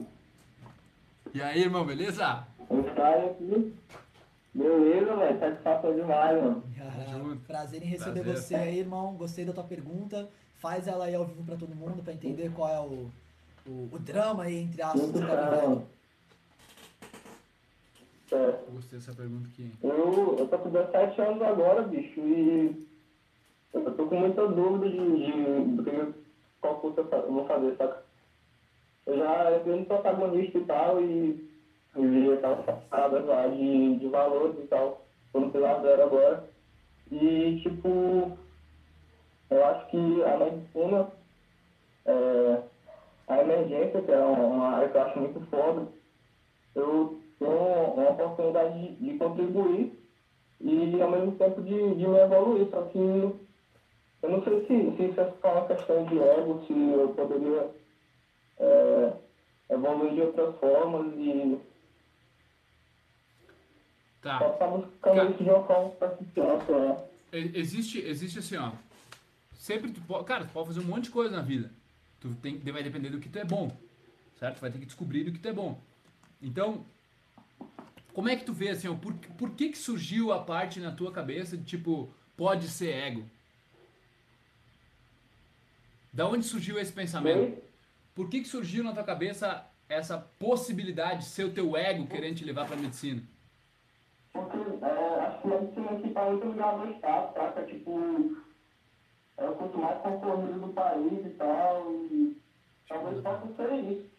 E 1.35 1.43
aí, 1.43 1.61
irmão, 1.63 1.85
beleza? 1.85 2.47
os 2.69 2.93
caras 2.95 3.31
aqui. 3.33 3.75
Beleza, 4.55 5.17
velho. 5.17 5.39
Satisfação 5.39 5.95
demais, 5.95 6.43
mano. 6.43 6.63
Prazer 7.47 7.83
em 7.83 7.87
receber 7.87 8.23
Prazer. 8.23 8.43
você 8.43 8.55
aí, 8.55 8.79
irmão. 8.79 9.15
Gostei 9.15 9.45
da 9.45 9.53
tua 9.53 9.65
pergunta. 9.65 10.29
Faz 10.57 10.87
ela 10.89 11.05
aí 11.07 11.15
ao 11.15 11.25
vivo 11.27 11.45
pra 11.45 11.57
todo 11.57 11.75
mundo, 11.75 12.03
pra 12.03 12.13
entender 12.15 12.51
qual 12.53 12.69
é 12.71 12.81
o, 12.81 13.11
o, 13.67 13.89
o 13.93 13.99
drama 13.99 14.45
aí, 14.45 14.63
entre 14.63 14.81
aspas, 14.83 15.11
que 15.11 15.19
tá 15.21 15.51
vivendo. 15.51 15.87
É, 18.33 18.71
Gostei 18.73 18.99
dessa 18.99 19.13
pergunta 19.13 19.49
aqui. 19.49 19.71
eu, 19.83 20.37
eu 20.39 20.49
tô 20.49 20.59
com 20.59 20.71
17 20.71 21.21
anos 21.21 21.43
agora, 21.43 21.83
bicho, 21.83 22.19
e 22.21 22.87
eu 23.75 23.97
tô 23.97 24.07
com 24.07 24.17
muita 24.17 24.47
dúvida 24.47 24.89
de, 24.89 24.97
de, 24.97 26.15
qual 26.61 26.77
curso 26.77 27.01
eu 27.01 27.33
vou 27.33 27.45
fazer, 27.45 27.77
saca? 27.77 27.99
Eu 29.07 29.19
já 29.19 29.57
entrei 29.57 29.77
no 29.77 29.85
protagonista 29.85 30.59
e 30.59 30.65
tal, 30.65 31.01
e, 31.01 31.37
vi 31.95 32.33
aquelas 32.33 32.65
paradas 32.89 33.25
lá 33.27 33.47
de, 33.49 33.97
de 33.99 34.09
valores 34.09 34.57
e 34.59 34.63
tal. 34.65 34.99
tô 35.33 35.41
no 35.41 35.51
pilar 35.51 35.81
zero 35.83 36.03
agora. 36.03 36.43
E, 37.11 37.55
tipo, 37.63 38.31
eu 39.51 39.65
acho 39.67 39.87
que 39.89 40.25
a 40.25 40.37
medicina, 40.37 41.07
é, 42.07 42.61
a 43.29 43.41
emergência, 43.41 44.01
que 44.01 44.11
é 44.11 44.19
uma 44.19 44.47
uma 44.47 44.69
área 44.69 44.89
que 44.89 44.97
eu 44.97 45.03
acho 45.03 45.19
muito 45.19 45.41
foda, 45.51 45.87
eu 46.75 47.15
tenho 47.39 47.93
uma 47.93 48.11
oportunidade 48.11 48.73
de, 48.73 49.07
de 49.07 49.15
contribuir 49.19 49.93
e, 50.61 51.01
ao 51.01 51.11
mesmo 51.11 51.33
tempo, 51.33 51.61
de, 51.61 51.95
de 51.95 52.07
me 52.07 52.17
evoluir. 52.17 52.67
Só 52.71 52.83
que 52.83 52.99
eu 54.25 54.31
não 54.31 54.43
sei 54.45 54.61
se, 54.67 54.97
se 54.97 55.03
isso 55.11 55.21
é 55.21 55.33
só 55.41 55.53
uma 55.59 55.67
questão 55.67 56.05
de 56.07 56.19
ego, 56.19 56.65
se 56.67 56.73
eu 56.73 57.09
poderia 57.15 57.71
é, 58.59 59.13
evoluir 59.71 60.15
de 60.15 60.21
outras 60.23 60.55
formas 60.59 61.13
e 61.17 61.59
Tá. 64.23 64.39
tá 64.39 64.67
buscando 64.67 65.17
Ca- 65.17 65.25
isso 65.27 65.45
de 65.45 65.51
uma 65.51 65.63
forma 65.65 67.05
Existe, 67.33 67.99
existe 67.99 68.39
assim, 68.39 68.57
ó. 68.57 68.73
Sempre 69.53 69.91
tu 69.91 70.01
pode. 70.03 70.25
Cara, 70.25 70.45
tu 70.45 70.53
pode 70.53 70.69
fazer 70.69 70.81
um 70.81 70.85
monte 70.85 71.05
de 71.05 71.11
coisa 71.11 71.35
na 71.37 71.43
vida. 71.43 71.71
Tu 72.21 72.33
tem, 72.37 72.57
vai 72.59 72.83
depender 72.83 73.11
do 73.11 73.19
que 73.19 73.29
tu 73.29 73.39
é 73.39 73.45
bom. 73.45 73.71
Certo? 74.39 74.57
Tu 74.57 74.61
vai 74.61 74.71
ter 74.71 74.79
que 74.79 74.87
descobrir 74.87 75.25
do 75.25 75.33
que 75.33 75.39
tu 75.39 75.49
é 75.49 75.53
bom. 75.53 75.79
Então, 76.41 76.87
como 78.15 78.29
é 78.29 78.37
que 78.37 78.45
tu 78.45 78.53
vê 78.53 78.71
assim, 78.71 78.89
ó, 78.89 78.95
por, 78.95 79.13
por 79.37 79.51
que 79.51 79.69
que 79.71 79.77
surgiu 79.79 80.33
a 80.33 80.39
parte 80.39 80.79
na 80.81 80.93
tua 80.93 81.11
cabeça 81.13 81.57
de 81.57 81.65
tipo, 81.65 82.09
pode 82.37 82.69
ser 82.69 82.91
ego? 82.95 83.25
Da 86.15 86.29
onde 86.29 86.45
surgiu 86.45 86.79
esse 86.79 86.93
pensamento? 86.93 87.61
Por 88.15 88.31
que 88.31 88.41
que 88.41 88.47
surgiu 88.47 88.85
na 88.85 88.93
tua 88.93 89.03
cabeça 89.03 89.67
essa 89.89 90.17
possibilidade 90.17 91.25
de 91.25 91.25
ser 91.25 91.43
o 91.43 91.53
teu 91.53 91.77
ego 91.77 92.07
querendo 92.07 92.37
te 92.37 92.45
levar 92.45 92.69
pra 92.69 92.77
medicina? 92.77 93.21
Porque 94.33 94.57
é, 94.57 95.21
acho 95.27 95.43
que 95.43 95.53
a 95.53 95.61
medicina 95.61 95.91
aqui 95.91 96.11
tá 96.11 96.31
muito 96.31 96.47
ligada 96.47 96.83
ao 96.83 96.91
Estado, 96.93 97.35
saca? 97.35 97.65
Tipo, 97.65 98.37
é 99.37 99.49
o 99.49 99.55
curso 99.57 99.77
mais 99.77 100.01
concorrido 100.03 100.61
do 100.61 100.69
país 100.73 101.27
e 101.27 101.31
tal, 101.31 101.93
e 101.93 102.41
talvez 102.89 103.21
possa 103.21 103.55
ser 103.57 103.75
isso. 103.75 104.15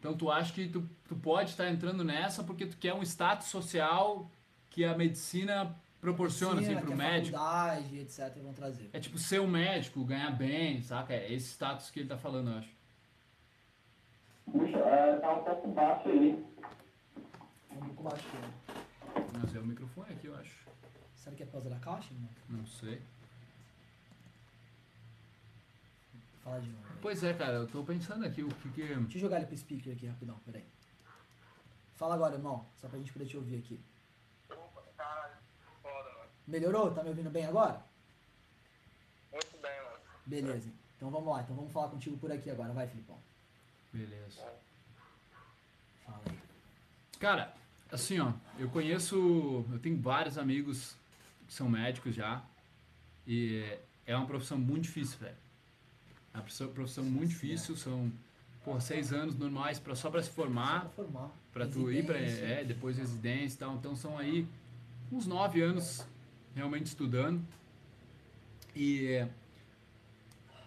Então 0.00 0.16
tu 0.16 0.32
acha 0.32 0.52
que 0.52 0.68
tu, 0.68 0.82
tu 1.06 1.14
pode 1.14 1.50
estar 1.50 1.70
entrando 1.70 2.02
nessa 2.02 2.42
porque 2.42 2.66
tu 2.66 2.76
quer 2.76 2.92
um 2.92 3.02
status 3.02 3.46
social 3.46 4.28
que 4.68 4.84
a 4.84 4.98
medicina 4.98 5.80
proporciona 6.04 6.60
Sim, 6.60 6.64
assim 6.66 6.74
né, 6.74 6.80
pro 6.80 6.88
que 6.88 6.92
a 6.92 6.96
médico. 6.96 7.38
etc, 7.94 8.42
vão 8.42 8.52
trazer. 8.52 8.90
É 8.92 9.00
tipo 9.00 9.18
ser 9.18 9.40
um 9.40 9.46
médico, 9.48 10.04
ganhar 10.04 10.30
bem, 10.30 10.82
saca? 10.82 11.14
É 11.14 11.32
esse 11.32 11.48
status 11.48 11.90
que 11.90 12.00
ele 12.00 12.08
tá 12.08 12.18
falando, 12.18 12.50
eu 12.50 12.58
acho. 12.58 12.70
Puxa, 14.52 14.76
é, 14.76 15.16
tá 15.18 15.32
um 15.32 15.44
pouco 15.44 15.68
baixo 15.68 16.08
aí. 16.10 16.44
Um 17.72 17.76
pouco 17.80 18.02
baixo. 18.02 18.28
né? 18.36 18.84
Mas 19.40 19.56
é 19.56 19.58
o 19.58 19.64
microfone 19.66 20.12
aqui, 20.12 20.26
eu 20.26 20.36
acho. 20.36 20.54
Será 21.16 21.34
que 21.34 21.42
é 21.42 21.46
por 21.46 21.52
causa 21.52 21.70
da 21.70 21.78
caixa? 21.78 22.12
Não. 22.20 22.58
Não 22.58 22.66
sei. 22.66 23.00
Fala 26.42 26.60
de 26.60 26.68
novo. 26.68 26.84
aí. 26.86 26.98
Pois 27.00 27.24
é, 27.24 27.32
cara, 27.32 27.54
eu 27.54 27.66
tô 27.66 27.82
pensando 27.82 28.26
aqui 28.26 28.42
o 28.42 28.48
que 28.48 28.68
que... 28.68 28.82
Deixa 28.82 29.16
eu 29.16 29.20
jogar 29.22 29.38
ele 29.38 29.46
pro 29.46 29.56
speaker 29.56 29.94
aqui 29.94 30.06
rapidão, 30.06 30.38
peraí. 30.44 30.64
Fala 31.94 32.14
agora, 32.14 32.34
irmão, 32.34 32.66
só 32.76 32.88
pra 32.88 32.98
gente 32.98 33.12
poder 33.12 33.24
te 33.24 33.36
ouvir 33.38 33.56
aqui. 33.56 33.80
Melhorou? 36.46 36.90
Tá 36.92 37.02
me 37.02 37.08
ouvindo 37.10 37.30
bem 37.30 37.46
agora? 37.46 37.80
Muito 39.32 39.58
bem, 39.60 39.72
mano. 39.84 39.96
Beleza. 40.26 40.68
Então 40.96 41.10
vamos 41.10 41.28
lá, 41.28 41.42
então 41.42 41.56
vamos 41.56 41.72
falar 41.72 41.88
contigo 41.88 42.16
por 42.18 42.30
aqui 42.30 42.50
agora. 42.50 42.72
Vai, 42.72 42.86
Filipão. 42.86 43.18
Beleza. 43.92 44.42
Fala 46.04 46.20
aí. 46.26 46.38
Cara, 47.18 47.54
assim, 47.90 48.18
ó, 48.20 48.32
eu 48.58 48.68
conheço, 48.68 49.64
eu 49.72 49.78
tenho 49.78 50.00
vários 50.00 50.36
amigos 50.38 50.94
que 51.46 51.54
são 51.54 51.68
médicos 51.68 52.14
já, 52.14 52.42
e 53.26 53.78
é 54.06 54.16
uma 54.16 54.26
profissão 54.26 54.58
muito 54.58 54.82
difícil, 54.84 55.18
velho. 55.18 55.36
É 56.32 56.36
uma 56.38 56.42
profissão, 56.42 56.68
profissão 56.72 57.04
muito 57.04 57.30
difícil, 57.30 57.76
são, 57.76 58.10
por 58.64 58.80
seis 58.82 59.12
anos 59.12 59.36
normais 59.36 59.78
pra, 59.78 59.94
só 59.94 60.10
pra 60.10 60.22
se 60.22 60.28
Só 60.28 60.34
formar, 60.34 60.80
pra 60.80 60.90
formar. 60.90 61.30
pra 61.52 61.66
tu 61.66 61.90
ir 61.92 62.04
pra, 62.04 62.18
Residência. 62.18 62.46
é, 62.46 62.64
depois 62.64 62.96
residência 62.98 63.56
e 63.56 63.58
tal, 63.58 63.74
então 63.76 63.94
são 63.94 64.18
aí 64.18 64.46
uns 65.12 65.26
nove 65.26 65.62
anos 65.62 66.04
realmente 66.54 66.86
estudando, 66.86 67.42
e 68.74 69.06
é, 69.06 69.28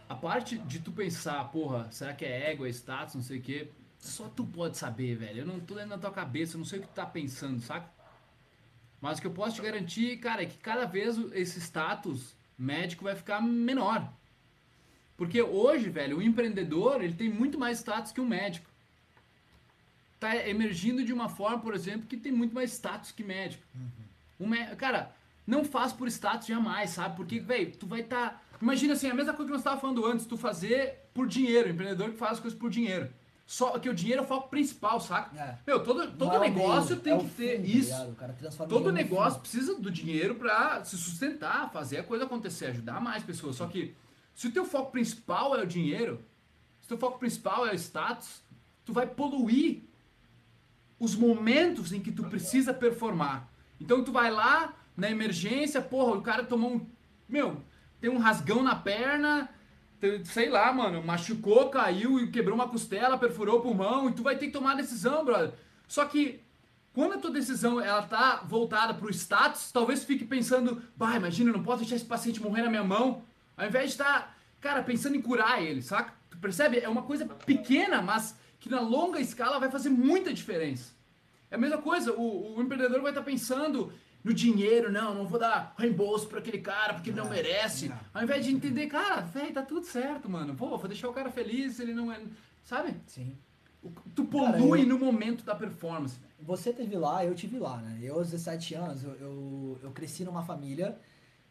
a 0.10 0.15
parte 0.15 0.58
de 0.58 0.80
tu 0.80 0.91
pensar, 0.91 1.43
porra, 1.45 1.89
será 1.91 2.13
que 2.13 2.26
é 2.26 2.52
ego, 2.52 2.65
é 2.65 2.69
status, 2.69 3.15
não 3.15 3.21
sei 3.23 3.39
o 3.39 3.41
quê, 3.41 3.69
só 4.00 4.30
tu 4.30 4.45
pode 4.45 4.78
saber, 4.78 5.15
velho. 5.15 5.39
Eu 5.39 5.45
não 5.45 5.60
tô 5.60 5.73
dentro 5.76 5.89
da 5.91 5.97
tua 5.97 6.12
cabeça, 6.12 6.56
eu 6.56 6.60
não 6.60 6.65
sei 6.65 6.80
o 6.80 6.82
que 6.84 6.88
tu 6.88 6.93
tá 6.93 7.06
pensando, 7.06 7.60
saca? 7.62 7.89
Mas 9.02 9.17
o 9.17 9.21
que 9.21 9.28
eu 9.28 9.32
posso 9.32 9.56
te 9.56 9.62
garantir, 9.62 10.17
cara, 10.17 10.43
é 10.43 10.45
que 10.45 10.58
cada 10.58 10.86
vez 10.86 11.17
o- 11.17 11.34
esse 11.34 11.60
status 11.60 12.36
médico 12.58 13.04
vai 13.04 13.15
ficar 13.15 13.41
menor. 13.41 14.12
Porque 15.17 15.41
hoje, 15.41 15.89
velho, 15.89 16.17
o 16.17 16.21
empreendedor, 16.21 17.04
ele 17.04 17.13
tem 17.13 17.30
muito 17.30 17.60
mais 17.60 17.80
status 17.80 18.12
que 18.12 18.21
um 18.21 18.28
médico. 18.28 18.69
Tá 20.19 20.36
emergindo 20.47 21.04
de 21.04 21.12
uma 21.13 21.28
forma, 21.30 21.60
por 21.60 21.73
exemplo, 21.76 22.08
que 22.08 22.17
tem 22.17 22.32
muito 22.32 22.54
mais 22.56 22.71
status 22.71 23.12
que 23.12 23.23
médico. 23.23 23.63
Um 24.39 24.47
mé- 24.47 24.76
Cara, 24.76 25.15
não 25.47 25.63
faz 25.63 25.93
por 25.93 26.10
status 26.10 26.45
jamais, 26.45 26.89
sabe? 26.89 27.15
Porque, 27.15 27.39
velho, 27.39 27.71
tu 27.77 27.88
vai 27.88 28.01
estar. 28.01 28.31
Tá... 28.31 28.41
Imagina 28.62 28.93
assim, 28.93 29.10
a 29.10 29.13
mesma 29.13 29.33
coisa 29.33 29.45
que 29.45 29.51
nós 29.51 29.62
estávamos 29.62 29.81
falando 29.81 30.05
antes, 30.05 30.25
tu 30.25 30.36
fazer 30.36 31.10
por 31.13 31.25
dinheiro, 31.25 31.69
empreendedor 31.69 32.12
que 32.12 32.17
faz 32.17 32.33
as 32.33 32.39
coisas 32.41 32.60
por 32.60 32.69
dinheiro. 32.69 33.10
Só 33.45 33.79
que 33.79 33.88
o 33.88 33.93
dinheiro 33.93 34.21
é 34.21 34.25
o 34.25 34.27
foco 34.27 34.49
principal, 34.49 34.99
saca? 34.99 35.33
É. 35.39 35.57
Meu, 35.65 35.81
todo, 35.81 36.03
Não 36.03 36.17
todo 36.17 36.36
é 36.36 36.39
negócio 36.49 36.89
meio, 36.89 37.01
tem 37.01 37.13
é 37.13 37.17
que 37.17 37.29
ter 37.29 37.57
fim, 37.57 37.62
tá 37.62 37.67
isso. 37.77 38.03
ligado? 38.03 38.67
Todo 38.67 38.91
negócio 38.91 39.39
precisa 39.39 39.73
do 39.79 39.89
dinheiro 39.89 40.36
pra 40.36 40.83
se 40.83 40.97
sustentar, 40.97 41.71
fazer 41.71 41.99
a 41.99 42.03
coisa 42.03 42.25
acontecer, 42.25 42.65
ajudar 42.65 42.99
mais 42.99 43.23
pessoas. 43.23 43.55
Só 43.55 43.65
que 43.67 43.95
se 44.36 44.47
o 44.47 44.51
teu 44.51 44.65
foco 44.65 44.91
principal 44.91 45.55
é 45.55 45.63
o 45.63 45.65
dinheiro, 45.65 46.19
se 46.81 46.88
o 46.88 46.89
teu 46.89 46.97
foco 46.97 47.19
principal 47.19 47.65
é 47.65 47.71
o 47.71 47.75
status, 47.75 48.41
tu 48.83 48.91
vai 48.91 49.07
poluir 49.07 49.83
os 50.99 51.15
momentos 51.15 51.93
em 51.93 52.01
que 52.01 52.12
tu 52.12 52.23
precisa 52.23 52.73
performar. 52.73 53.49
Então 53.79 54.03
tu 54.03 54.12
vai 54.12 54.29
lá 54.29 54.73
na 54.97 55.10
emergência, 55.10 55.79
porra, 55.79 56.17
o 56.17 56.21
cara 56.21 56.43
tomou 56.43 56.73
um, 56.73 56.86
meu, 57.29 57.62
tem 58.01 58.10
um 58.10 58.17
rasgão 58.17 58.63
na 58.63 58.75
perna, 58.75 59.47
sei 60.25 60.49
lá, 60.49 60.73
mano, 60.73 61.03
machucou, 61.03 61.69
caiu 61.69 62.19
e 62.19 62.31
quebrou 62.31 62.55
uma 62.55 62.67
costela, 62.67 63.17
perfurou 63.17 63.60
o 63.60 63.62
pulmão 63.62 64.10
e 64.10 64.13
tu 64.13 64.23
vai 64.23 64.36
ter 64.38 64.47
que 64.47 64.53
tomar 64.53 64.71
a 64.71 64.75
decisão, 64.75 65.23
brother. 65.23 65.53
Só 65.88 66.03
que 66.05 66.41
quando 66.93 67.13
a 67.13 67.17
tua 67.19 67.29
decisão 67.29 67.79
ela 67.79 68.01
tá 68.01 68.43
voltada 68.43 68.93
pro 68.93 69.13
status, 69.13 69.71
talvez 69.71 70.03
fique 70.03 70.25
pensando, 70.25 70.81
bah, 70.95 71.15
imagina, 71.15 71.51
eu 71.51 71.53
não 71.53 71.63
posso 71.63 71.81
deixar 71.81 71.95
esse 71.95 72.05
paciente 72.05 72.41
morrer 72.41 72.63
na 72.63 72.69
minha 72.69 72.83
mão, 72.83 73.21
ao 73.55 73.67
invés 73.67 73.86
de 73.86 73.91
estar, 73.91 74.36
cara, 74.60 74.81
pensando 74.81 75.15
em 75.15 75.21
curar 75.21 75.62
ele, 75.62 75.83
saca? 75.83 76.13
Tu 76.29 76.38
percebe? 76.39 76.79
É 76.79 76.89
uma 76.89 77.03
coisa 77.03 77.25
pequena, 77.25 78.01
mas 78.01 78.36
que 78.60 78.67
na 78.67 78.79
longa 78.79 79.19
escala 79.19 79.60
vai 79.60 79.69
fazer 79.69 79.89
muita 79.89 80.33
diferença. 80.33 80.91
É 81.51 81.55
a 81.55 81.57
mesma 81.57 81.77
coisa, 81.77 82.13
o, 82.13 82.57
o 82.57 82.62
empreendedor 82.62 83.01
vai 83.01 83.12
estar 83.12 83.21
pensando 83.21 83.93
no 84.23 84.34
dinheiro, 84.34 84.91
não, 84.91 85.13
não 85.15 85.25
vou 85.27 85.39
dar 85.39 85.73
reembolso 85.77 86.27
para 86.27 86.39
aquele 86.39 86.60
cara 86.60 86.93
porque 86.95 87.10
ele 87.12 87.17
não 87.17 87.30
merece. 87.30 87.91
Ao 88.13 88.23
invés 88.23 88.45
de 88.45 88.51
entender, 88.53 88.88
cara, 88.88 89.21
velho, 89.21 89.53
tá 89.53 89.62
tudo 89.62 89.86
certo, 89.86 90.30
mano. 90.30 90.53
Pô, 90.56 90.77
vou 90.77 90.88
deixar 90.88 91.08
o 91.10 91.13
cara 91.13 91.30
feliz, 91.32 91.80
ele 91.80 91.93
não 91.93 92.12
é. 92.12 92.19
Sabe? 92.63 92.95
Sim. 93.08 93.38
Tu 94.13 94.25
Cara, 94.25 94.58
polui 94.58 94.82
eu- 94.82 94.88
no 94.88 94.99
momento 94.99 95.45
da 95.45 95.56
performance. 95.56 96.17
Você 96.41 96.73
teve 96.73 96.97
lá, 96.97 97.23
eu 97.23 97.34
tive 97.34 97.58
lá, 97.58 97.77
né? 97.77 97.99
Eu, 98.01 98.15
aos 98.15 98.30
17 98.32 98.75
anos, 98.75 99.03
eu, 99.03 99.12
eu, 99.15 99.80
eu 99.84 99.91
cresci 99.91 100.23
numa 100.25 100.43
família 100.43 100.97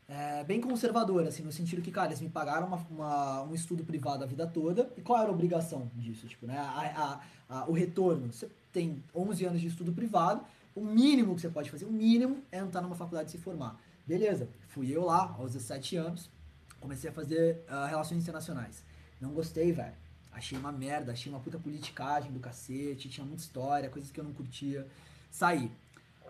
é, 0.09 0.45
bem 0.45 0.61
conservadora, 0.61 1.29
assim, 1.29 1.43
no 1.43 1.51
sentido 1.51 1.83
que, 1.83 1.91
cara, 1.91 2.09
eles 2.09 2.21
me 2.21 2.29
pagaram 2.29 2.67
uma, 2.69 2.87
uma- 2.91 3.43
um 3.45 3.55
estudo 3.55 3.83
privado 3.85 4.23
a 4.23 4.27
vida 4.27 4.47
toda. 4.47 4.93
E 4.97 5.01
qual 5.01 5.19
era 5.21 5.29
a 5.29 5.33
obrigação 5.33 5.91
disso? 5.95 6.27
Tipo, 6.29 6.47
né? 6.47 6.59
A, 6.59 7.21
a- 7.49 7.59
a- 7.61 7.65
o 7.69 7.73
retorno. 7.73 8.33
Você 8.33 8.49
tem 8.73 9.03
11 9.15 9.45
anos 9.47 9.61
de 9.61 9.67
estudo 9.69 9.93
privado, 9.93 10.43
o 10.77 10.85
mínimo 10.85 11.35
que 11.35 11.41
você 11.41 11.49
pode 11.49 11.71
fazer, 11.71 11.87
o 11.87 11.91
mínimo, 11.91 12.45
é 12.53 12.59
entrar 12.59 12.83
numa 12.83 12.95
faculdade 12.95 13.31
e 13.31 13.33
se 13.33 13.39
formar. 13.39 13.81
Beleza, 14.07 14.49
fui 14.69 14.95
eu 14.95 15.05
lá, 15.05 15.35
aos 15.39 15.55
17 15.55 15.97
anos, 15.97 16.31
comecei 16.79 17.09
a 17.09 17.13
fazer 17.13 17.65
ah, 17.67 17.87
relações 17.87 18.23
internacionais. 18.23 18.85
Não 19.19 19.31
gostei, 19.31 19.73
velho. 19.73 19.95
Achei 20.31 20.57
uma 20.59 20.71
merda, 20.71 21.13
achei 21.13 21.33
uma 21.33 21.41
puta 21.41 21.59
politicagem 21.59 22.31
do 22.31 22.39
cacete, 22.39 23.09
tinha 23.09 23.27
muita 23.27 23.43
história, 23.43 23.89
coisas 23.89 24.11
que 24.11 24.21
eu 24.21 24.25
não 24.25 24.35
curtia. 24.35 24.87
Saí. 25.31 25.73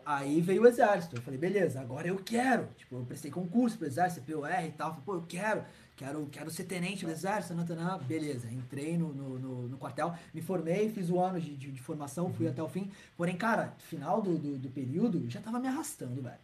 Aí 0.07 0.41
veio 0.41 0.63
o 0.63 0.67
exército. 0.69 1.17
Eu 1.17 1.23
falei, 1.23 1.39
beleza, 1.39 1.81
agora 1.81 2.07
eu 2.07 2.17
quero. 2.17 2.69
Tipo, 2.77 2.99
eu 2.99 3.05
prestei 3.05 3.29
concurso 3.29 3.77
pro 3.77 3.89
exército, 3.89 4.25
POR 4.25 4.65
e 4.65 4.71
tal. 4.71 4.91
Falei, 4.91 5.05
pô, 5.05 5.15
eu 5.15 5.23
quero, 5.23 5.65
quero, 5.97 6.27
quero 6.31 6.51
ser 6.51 6.65
tenente 6.65 7.05
do 7.05 7.11
exército, 7.11 7.55
nananã. 7.55 7.99
beleza. 7.99 8.49
Entrei 8.51 8.97
no, 8.97 9.13
no, 9.13 9.39
no, 9.39 9.69
no 9.69 9.79
quartel, 9.79 10.15
me 10.33 10.43
formei, 10.43 10.91
fiz 10.91 11.11
o 11.11 11.19
ano 11.19 11.41
de, 11.41 11.57
de, 11.57 11.73
de 11.73 11.83
formação, 11.83 12.33
fui 12.33 12.47
até 12.47 12.63
o 12.63 12.69
fim. 12.69 12.91
Porém, 13.17 13.37
cara, 13.37 13.75
final 13.79 14.21
do, 14.21 14.39
do, 14.39 14.59
do 14.59 14.69
período, 14.71 15.29
já 15.29 15.41
tava 15.41 15.59
me 15.59 15.67
arrastando, 15.67 16.23
velho. 16.23 16.39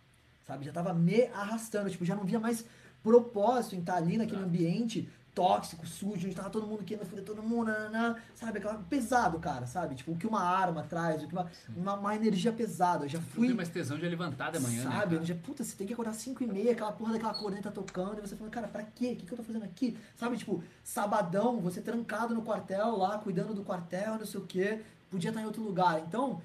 Sabe, 0.47 0.65
já 0.65 0.73
tava 0.73 0.93
me 0.93 1.25
arrastando. 1.27 1.91
Tipo, 1.91 2.05
já 2.05 2.17
não 2.17 2.25
via 2.25 2.41
mais 2.41 2.65
propósito 3.03 3.77
em 3.77 3.81
estar 3.81 3.97
ali 3.97 4.17
naquele 4.17 4.43
ambiente 4.43 5.09
tóxico, 5.35 5.87
sujo, 5.87 6.27
onde 6.27 6.35
tava 6.35 6.51
todo 6.51 6.67
mundo 6.67 6.85
querendo 6.85 7.07
foder 7.07 7.25
todo 7.25 7.43
mundo, 7.43 7.69
nananã, 7.69 8.17
sabe? 8.35 8.59
Aquela 8.59 8.75
pesado, 8.75 9.39
cara, 9.39 9.67
sabe? 9.67 9.95
Tipo, 9.95 10.13
o 10.13 10.17
que 10.17 10.27
uma 10.27 10.43
arma 10.43 10.83
traz, 10.83 11.23
o 11.23 11.27
que 11.27 11.33
uma, 11.33 11.51
uma, 11.75 11.95
uma 11.95 12.15
energia 12.15 12.53
pesada. 12.53 13.07
Eu 13.07 13.09
já 13.09 13.21
fui. 13.21 13.47
tem 13.47 13.57
mais 13.57 13.69
tesão 13.69 13.99
de 13.99 14.07
levantar 14.07 14.53
de 14.53 14.59
manhã, 14.59 14.85
né? 14.85 14.91
Sabe? 14.91 15.15
cara? 15.15 15.25
Já, 15.25 15.35
puta, 15.35 15.65
você 15.65 15.75
tem 15.75 15.87
que 15.87 15.93
acordar 15.95 16.13
5 16.13 16.43
e 16.43 16.47
meia, 16.47 16.73
aquela 16.73 16.93
porra 16.93 17.15
daquela 17.15 17.35
corneta 17.35 17.71
tocando, 17.71 18.19
e 18.19 18.21
você 18.21 18.37
fala, 18.37 18.51
cara, 18.51 18.69
pra 18.69 18.83
quê? 18.83 19.13
O 19.13 19.17
que, 19.17 19.27
que 19.27 19.33
eu 19.33 19.37
tô 19.39 19.43
fazendo 19.43 19.65
aqui? 19.65 19.97
Sabe, 20.17 20.37
tipo, 20.37 20.63
sabadão, 20.85 21.61
você 21.61 21.81
trancado 21.81 22.35
no 22.35 22.43
quartel 22.43 22.97
lá, 22.97 23.19
cuidando 23.19 23.55
do 23.55 23.63
quartel, 23.63 24.19
não 24.19 24.27
sei 24.27 24.41
o 24.41 24.45
quê, 24.45 24.83
podia 25.11 25.31
estar 25.31 25.41
em 25.41 25.47
outro 25.47 25.63
lugar. 25.63 26.01
Então, 26.01 26.43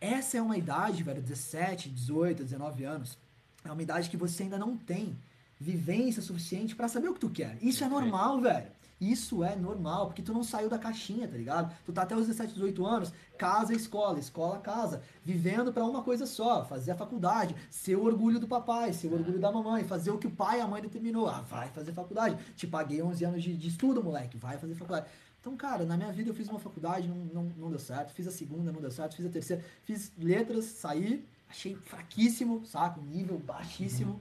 essa 0.00 0.38
é 0.38 0.42
uma 0.42 0.56
idade, 0.56 1.02
velho, 1.02 1.20
17, 1.20 1.90
18, 1.90 2.44
19 2.44 2.84
anos, 2.84 3.18
é 3.62 3.70
uma 3.70 3.82
idade 3.82 4.08
que 4.08 4.16
você 4.16 4.44
ainda 4.44 4.56
não 4.56 4.74
tem 4.74 5.18
vivência 5.60 6.22
suficiente 6.22 6.74
pra 6.74 6.88
saber 6.88 7.08
o 7.08 7.14
que 7.14 7.20
tu 7.20 7.28
quer. 7.28 7.58
Isso 7.60 7.84
é 7.84 7.88
normal, 7.88 8.40
velho. 8.40 8.72
Isso 9.00 9.42
é 9.42 9.56
normal, 9.56 10.06
porque 10.06 10.20
tu 10.20 10.32
não 10.32 10.42
saiu 10.42 10.68
da 10.68 10.78
caixinha, 10.78 11.26
tá 11.26 11.34
ligado? 11.34 11.74
Tu 11.86 11.92
tá 11.92 12.02
até 12.02 12.14
os 12.14 12.26
17, 12.26 12.52
18 12.52 12.84
anos, 12.84 13.12
casa, 13.38 13.72
escola, 13.72 14.18
escola, 14.18 14.58
casa, 14.58 15.02
vivendo 15.24 15.72
pra 15.72 15.86
uma 15.86 16.02
coisa 16.02 16.26
só, 16.26 16.66
fazer 16.66 16.90
a 16.90 16.94
faculdade, 16.94 17.56
ser 17.70 17.96
o 17.96 18.04
orgulho 18.04 18.38
do 18.38 18.46
papai, 18.46 18.92
ser 18.92 19.08
o 19.08 19.14
orgulho 19.14 19.38
da 19.38 19.50
mamãe, 19.50 19.84
fazer 19.84 20.10
o 20.10 20.18
que 20.18 20.26
o 20.26 20.30
pai 20.30 20.58
e 20.58 20.60
a 20.60 20.66
mãe 20.66 20.82
determinou. 20.82 21.28
Ah, 21.28 21.40
vai 21.40 21.68
fazer 21.70 21.92
faculdade. 21.92 22.36
Te 22.54 22.66
paguei 22.66 23.02
11 23.02 23.24
anos 23.24 23.42
de, 23.42 23.56
de 23.56 23.68
estudo, 23.68 24.04
moleque, 24.04 24.36
vai 24.36 24.58
fazer 24.58 24.74
faculdade. 24.74 25.06
Então, 25.40 25.56
cara, 25.56 25.86
na 25.86 25.96
minha 25.96 26.12
vida 26.12 26.28
eu 26.28 26.34
fiz 26.34 26.48
uma 26.48 26.58
faculdade, 26.58 27.08
não, 27.08 27.16
não, 27.16 27.44
não 27.56 27.70
deu 27.70 27.78
certo. 27.78 28.12
Fiz 28.12 28.26
a 28.26 28.30
segunda, 28.30 28.70
não 28.70 28.82
deu 28.82 28.90
certo. 28.90 29.16
Fiz 29.16 29.24
a 29.24 29.30
terceira, 29.30 29.64
fiz 29.82 30.12
letras, 30.18 30.66
saí, 30.66 31.24
achei 31.48 31.74
fraquíssimo, 31.74 32.66
saca? 32.66 33.00
Um 33.00 33.04
nível 33.04 33.38
baixíssimo. 33.38 34.20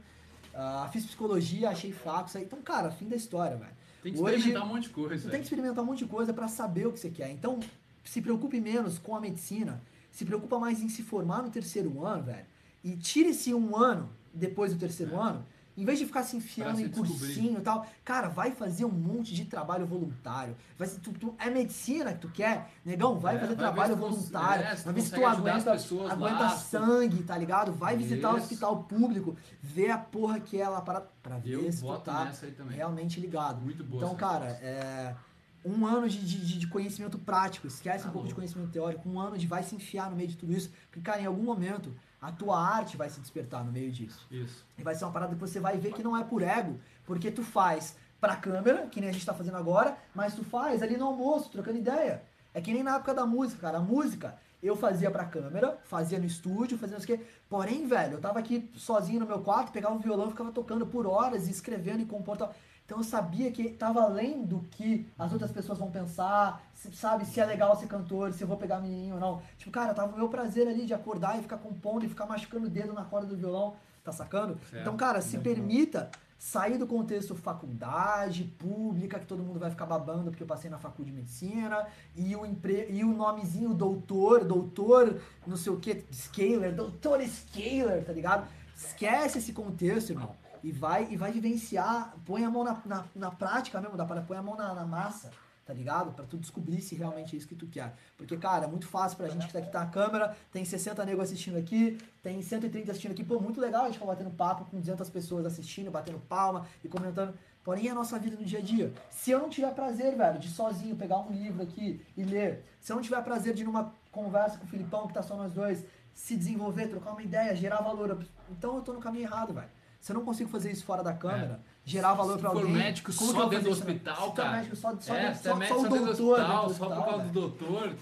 Ah, 0.61 0.89
fiz 0.91 1.05
psicologia, 1.05 1.69
achei 1.69 1.91
fraco. 1.93 2.29
Saí. 2.29 2.43
Então, 2.43 2.61
cara, 2.61 2.91
fim 2.91 3.07
da 3.07 3.15
história, 3.15 3.55
velho. 3.55 3.71
Tem 4.03 4.13
que 4.13 4.19
Hoje- 4.19 4.35
experimentar 4.35 4.65
um 4.65 4.73
monte 4.73 4.83
de 4.83 4.89
coisa. 4.89 5.23
Você 5.23 5.29
tem 5.29 5.39
que 5.39 5.45
experimentar 5.45 5.83
um 5.83 5.87
monte 5.87 5.99
de 5.99 6.05
coisa 6.05 6.33
pra 6.33 6.47
saber 6.49 6.85
o 6.87 6.91
que 6.91 6.99
você 6.99 7.09
quer. 7.09 7.29
Então, 7.31 7.59
se 8.03 8.21
preocupe 8.21 8.59
menos 8.59 8.97
com 8.97 9.15
a 9.15 9.21
medicina, 9.21 9.81
se 10.11 10.25
preocupa 10.25 10.59
mais 10.59 10.81
em 10.81 10.89
se 10.89 11.01
formar 11.01 11.43
no 11.43 11.49
terceiro 11.49 12.03
ano, 12.05 12.23
velho. 12.23 12.45
E 12.83 12.95
tire 12.97 13.29
esse 13.29 13.53
um 13.53 13.75
ano 13.75 14.09
depois 14.33 14.73
do 14.73 14.79
terceiro 14.79 15.17
ano, 15.19 15.45
em 15.81 15.85
vez 15.85 15.97
de 15.99 16.05
ficar 16.05 16.23
se 16.23 16.35
enfiando 16.37 16.71
É. 16.71 16.75
Se 16.75 16.83
em 16.83 16.89
cursinho 16.89 17.59
e 17.59 17.61
tal, 17.61 17.85
cara, 18.03 18.27
vai 18.27 18.51
fazer 18.51 18.85
um 18.85 18.89
monte 18.91 19.33
de 19.33 19.45
trabalho 19.45 19.85
voluntário. 19.85 20.55
Vai, 20.77 20.87
ser- 20.87 20.99
tu, 20.99 21.11
tu- 21.13 21.35
é 21.39 21.49
medicina 21.49 22.13
que 22.13 22.19
tu 22.19 22.29
quer? 22.29 22.69
Negão, 22.85 23.17
vai 23.19 23.35
É, 23.35 23.39
fazer 23.39 23.55
vai 23.55 23.57
trabalho 23.57 23.93
se 23.93 23.99
voluntário. 23.99 24.65
é, 24.65 24.75
se 24.75 24.85
vai 24.85 24.93
ver 24.93 25.01
se 25.01 25.11
tu 25.11 25.25
as 25.25 25.37
aguenta, 25.37 25.71
aguenta 26.11 26.39
lá, 26.43 26.49
se 26.57 26.69
sangue, 26.69 27.23
tá 27.23 27.37
ligado? 27.37 27.71
Vai 27.71 27.95
visitar 27.97 28.33
o 28.33 28.37
Isso. 28.37 28.43
hospital 28.45 28.83
público, 28.83 29.35
ver 29.61 29.89
a 29.91 29.97
porra 29.97 30.39
que 30.39 30.59
é 30.61 30.67
lá 30.67 30.81
para, 30.81 31.01
pra 31.23 31.37
ver 31.37 31.53
Eu 31.53 31.71
se 31.71 31.81
tu 31.81 31.97
tá 31.99 32.31
realmente 32.69 33.19
ligado. 33.19 33.61
Muito 33.61 33.83
boa. 33.83 34.03
Então, 34.03 34.15
cara, 34.15 34.47
é, 34.61 35.15
um 35.63 35.85
ano 35.85 36.07
de, 36.07 36.19
de, 36.19 36.59
de 36.59 36.67
conhecimento 36.67 37.17
prático, 37.17 37.67
esquece 37.67 38.03
Tá 38.03 38.09
um 38.09 38.13
pouco 38.13 38.27
de 38.27 38.35
conhecimento 38.35 38.71
teórico, 38.71 39.07
um 39.09 39.19
ano 39.19 39.37
de 39.37 39.45
vai 39.45 39.63
se 39.63 39.75
enfiar 39.75 40.09
no 40.09 40.15
meio 40.15 40.29
de 40.29 40.37
tudo 40.37 40.53
isso, 40.53 40.71
porque, 40.89 41.01
cara, 41.01 41.21
em 41.21 41.25
algum 41.25 41.43
momento 41.43 41.93
a 42.21 42.31
tua 42.31 42.59
arte 42.59 42.97
vai 42.97 43.09
se 43.09 43.19
despertar 43.19 43.63
no 43.63 43.71
meio 43.71 43.91
disso. 43.91 44.27
Isso. 44.29 44.65
E 44.77 44.83
vai 44.83 44.95
ser 44.95 45.05
uma 45.05 45.11
parada 45.11 45.33
que 45.33 45.39
você 45.39 45.59
vai 45.59 45.77
ver 45.77 45.93
que 45.93 46.03
não 46.03 46.15
é 46.15 46.23
por 46.23 46.41
ego, 46.41 46.79
porque 47.05 47.31
tu 47.31 47.43
faz 47.43 47.95
pra 48.19 48.35
câmera, 48.35 48.87
que 48.87 48.99
nem 48.99 49.09
a 49.09 49.13
gente 49.13 49.25
tá 49.25 49.33
fazendo 49.33 49.57
agora, 49.57 49.97
mas 50.13 50.35
tu 50.35 50.43
faz 50.43 50.81
ali 50.81 50.97
no 50.97 51.05
almoço, 51.05 51.49
trocando 51.49 51.77
ideia. 51.77 52.23
É 52.53 52.59
que 52.59 52.73
nem 52.73 52.83
na 52.83 52.95
época 52.95 53.13
da 53.13 53.25
música, 53.25 53.61
cara. 53.61 53.77
A 53.77 53.81
música 53.81 54.37
eu 54.61 54.75
fazia 54.75 55.09
pra 55.09 55.23
câmera, 55.23 55.77
fazia 55.85 56.19
no 56.19 56.25
estúdio, 56.25 56.77
fazia 56.77 56.97
não 56.97 57.05
sei 57.05 57.15
o 57.15 57.17
quê. 57.17 57.25
Porém, 57.49 57.87
velho, 57.87 58.13
eu 58.13 58.19
tava 58.19 58.39
aqui 58.39 58.69
sozinho 58.75 59.21
no 59.21 59.25
meu 59.25 59.39
quarto, 59.39 59.71
pegava 59.71 59.95
um 59.95 59.99
violão, 59.99 60.29
ficava 60.29 60.51
tocando 60.51 60.85
por 60.85 61.07
horas, 61.07 61.47
escrevendo 61.47 62.01
e 62.01 62.05
compondo. 62.05 62.49
Então 62.89 62.97
eu 62.97 63.03
sabia 63.03 63.51
que 63.51 63.69
tava 63.69 64.01
além 64.01 64.43
do 64.43 64.61
que 64.71 65.05
as 65.17 65.31
outras 65.31 65.51
pessoas 65.51 65.77
vão 65.77 65.91
pensar, 65.91 66.59
se- 66.73 66.91
sabe, 66.91 67.23
se 67.23 67.39
é 67.39 67.45
legal 67.45 67.77
ser 67.77 67.85
cantor, 67.85 68.33
se 68.33 68.41
eu 68.43 68.47
vou 68.47 68.57
pegar 68.57 68.79
menininho 68.79 69.13
ou 69.13 69.19
não. 69.21 69.41
Tipo, 69.59 69.69
cara, 69.69 69.93
tava 69.93 70.11
o 70.11 70.17
meu 70.17 70.27
prazer 70.27 70.67
ali 70.67 70.87
de 70.87 70.93
acordar 70.95 71.37
e 71.37 71.43
ficar 71.43 71.57
compondo 71.57 72.03
e 72.03 72.09
ficar 72.09 72.25
machucando 72.25 72.65
o 72.65 72.69
dedo 72.69 72.91
na 72.91 73.05
corda 73.05 73.27
do 73.27 73.37
violão, 73.37 73.75
tá 74.03 74.11
sacando? 74.11 74.57
Certo. 74.71 74.81
Então, 74.81 74.97
cara, 74.97 75.21
se 75.21 75.37
permita 75.37 76.09
sair 76.39 76.79
do 76.79 76.87
contexto 76.87 77.35
faculdade 77.35 78.43
pública, 78.57 79.19
que 79.19 79.27
todo 79.27 79.43
mundo 79.43 79.59
vai 79.59 79.69
ficar 79.69 79.85
babando 79.85 80.31
porque 80.31 80.41
eu 80.41 80.47
passei 80.47 80.71
na 80.71 80.79
faculdade 80.79 81.11
de 81.11 81.21
medicina, 81.21 81.85
e 82.15 82.35
o, 82.35 82.43
empre... 82.43 82.87
e 82.89 83.03
o 83.03 83.13
nomezinho 83.13 83.71
doutor, 83.71 84.43
doutor, 84.43 85.21
não 85.45 85.55
sei 85.55 85.71
o 85.71 85.77
que, 85.79 86.05
Scaler, 86.11 86.73
doutor 86.73 87.21
Scaler, 87.21 88.03
tá 88.03 88.13
ligado? 88.13 88.47
Esquece 88.75 89.37
esse 89.37 89.53
contexto, 89.53 90.09
irmão. 90.11 90.33
E 90.63 90.71
vai, 90.71 91.07
e 91.09 91.17
vai 91.17 91.31
vivenciar, 91.31 92.13
põe 92.25 92.43
a 92.43 92.49
mão 92.49 92.63
na, 92.63 92.81
na, 92.85 93.05
na 93.15 93.31
prática 93.31 93.79
mesmo, 93.79 93.95
dá 93.95 94.05
para 94.05 94.21
põe 94.21 94.37
a 94.37 94.41
mão 94.41 94.55
na, 94.55 94.73
na 94.73 94.85
massa, 94.85 95.31
tá 95.65 95.73
ligado? 95.73 96.11
Pra 96.11 96.25
tu 96.25 96.37
descobrir 96.37 96.81
se 96.81 96.95
realmente 96.95 97.35
é 97.35 97.37
isso 97.37 97.47
que 97.47 97.55
tu 97.55 97.67
quer. 97.67 97.93
Porque, 98.17 98.35
cara, 98.37 98.65
é 98.65 98.67
muito 98.67 98.87
fácil 98.87 99.17
pra 99.17 99.29
gente 99.29 99.45
que 99.47 99.53
tá 99.53 99.59
aqui 99.59 99.71
tá 99.71 99.81
a 99.81 99.85
câmera, 99.85 100.35
tem 100.51 100.65
60 100.65 101.05
negros 101.05 101.25
assistindo 101.25 101.57
aqui, 101.57 101.97
tem 102.23 102.41
130 102.41 102.91
assistindo 102.91 103.11
aqui, 103.11 103.23
pô, 103.23 103.39
muito 103.39 103.61
legal 103.61 103.83
a 103.83 103.85
gente 103.85 103.99
ficar 103.99 104.07
batendo 104.07 104.31
papo 104.31 104.65
com 104.65 104.79
200 104.79 105.09
pessoas 105.09 105.45
assistindo, 105.45 105.91
batendo 105.91 106.19
palma 106.19 106.65
e 106.83 106.87
comentando. 106.87 107.33
Porém, 107.63 107.87
é 107.87 107.91
a 107.91 107.93
nossa 107.93 108.17
vida 108.17 108.35
no 108.35 108.43
dia 108.43 108.59
a 108.59 108.61
dia. 108.61 108.91
Se 109.11 109.29
eu 109.29 109.39
não 109.39 109.49
tiver 109.49 109.71
prazer, 109.75 110.15
velho, 110.15 110.39
de 110.39 110.49
sozinho 110.49 110.95
pegar 110.95 111.19
um 111.19 111.31
livro 111.31 111.61
aqui 111.61 112.03
e 112.17 112.23
ler, 112.23 112.63
se 112.81 112.91
eu 112.91 112.95
não 112.95 113.03
tiver 113.03 113.21
prazer 113.23 113.53
de 113.53 113.63
numa 113.63 113.93
conversa 114.11 114.57
com 114.57 114.65
o 114.65 114.67
Filipão, 114.67 115.07
que 115.07 115.13
tá 115.13 115.21
só 115.21 115.37
nós 115.37 115.51
dois, 115.51 115.85
se 116.15 116.35
desenvolver, 116.35 116.87
trocar 116.87 117.11
uma 117.11 117.21
ideia, 117.21 117.55
gerar 117.55 117.81
valor, 117.81 118.25
então 118.49 118.75
eu 118.75 118.81
tô 118.81 118.93
no 118.93 118.99
caminho 118.99 119.25
errado, 119.25 119.53
velho. 119.53 119.69
Se 119.99 120.11
eu 120.11 120.15
não 120.15 120.23
consigo 120.25 120.49
fazer 120.49 120.71
isso 120.71 120.85
fora 120.85 121.03
da 121.03 121.13
câmera, 121.13 121.59
gerar 121.83 122.13
valor 122.13 122.39
for 122.39 122.47
alguém. 122.47 122.71
médico 122.71 123.13
como 123.13 123.31
só 123.31 123.45
dentro 123.49 123.65
do 123.65 123.69
né? 123.71 123.75
hospital, 123.75 124.29
é 124.29 124.31
cara. 124.35 124.51
médico 124.53 124.75
só, 124.75 124.97
só, 124.99 125.13
é, 125.15 125.21
dentro- 125.27 125.31
é 125.49 125.51
só, 125.51 125.55
médico 125.55 125.79
só 125.79 125.81
só 125.81 125.87
o 125.87 125.89
do 125.99 126.05
doutor. 126.05 126.39
hospital, 126.39 126.67
do 126.67 126.73
só 126.73 126.77
por 126.79 126.87
hospital, 126.93 127.03
causa 127.03 127.17
do 127.17 127.33
velho. 127.33 127.33
doutor. 127.33 127.95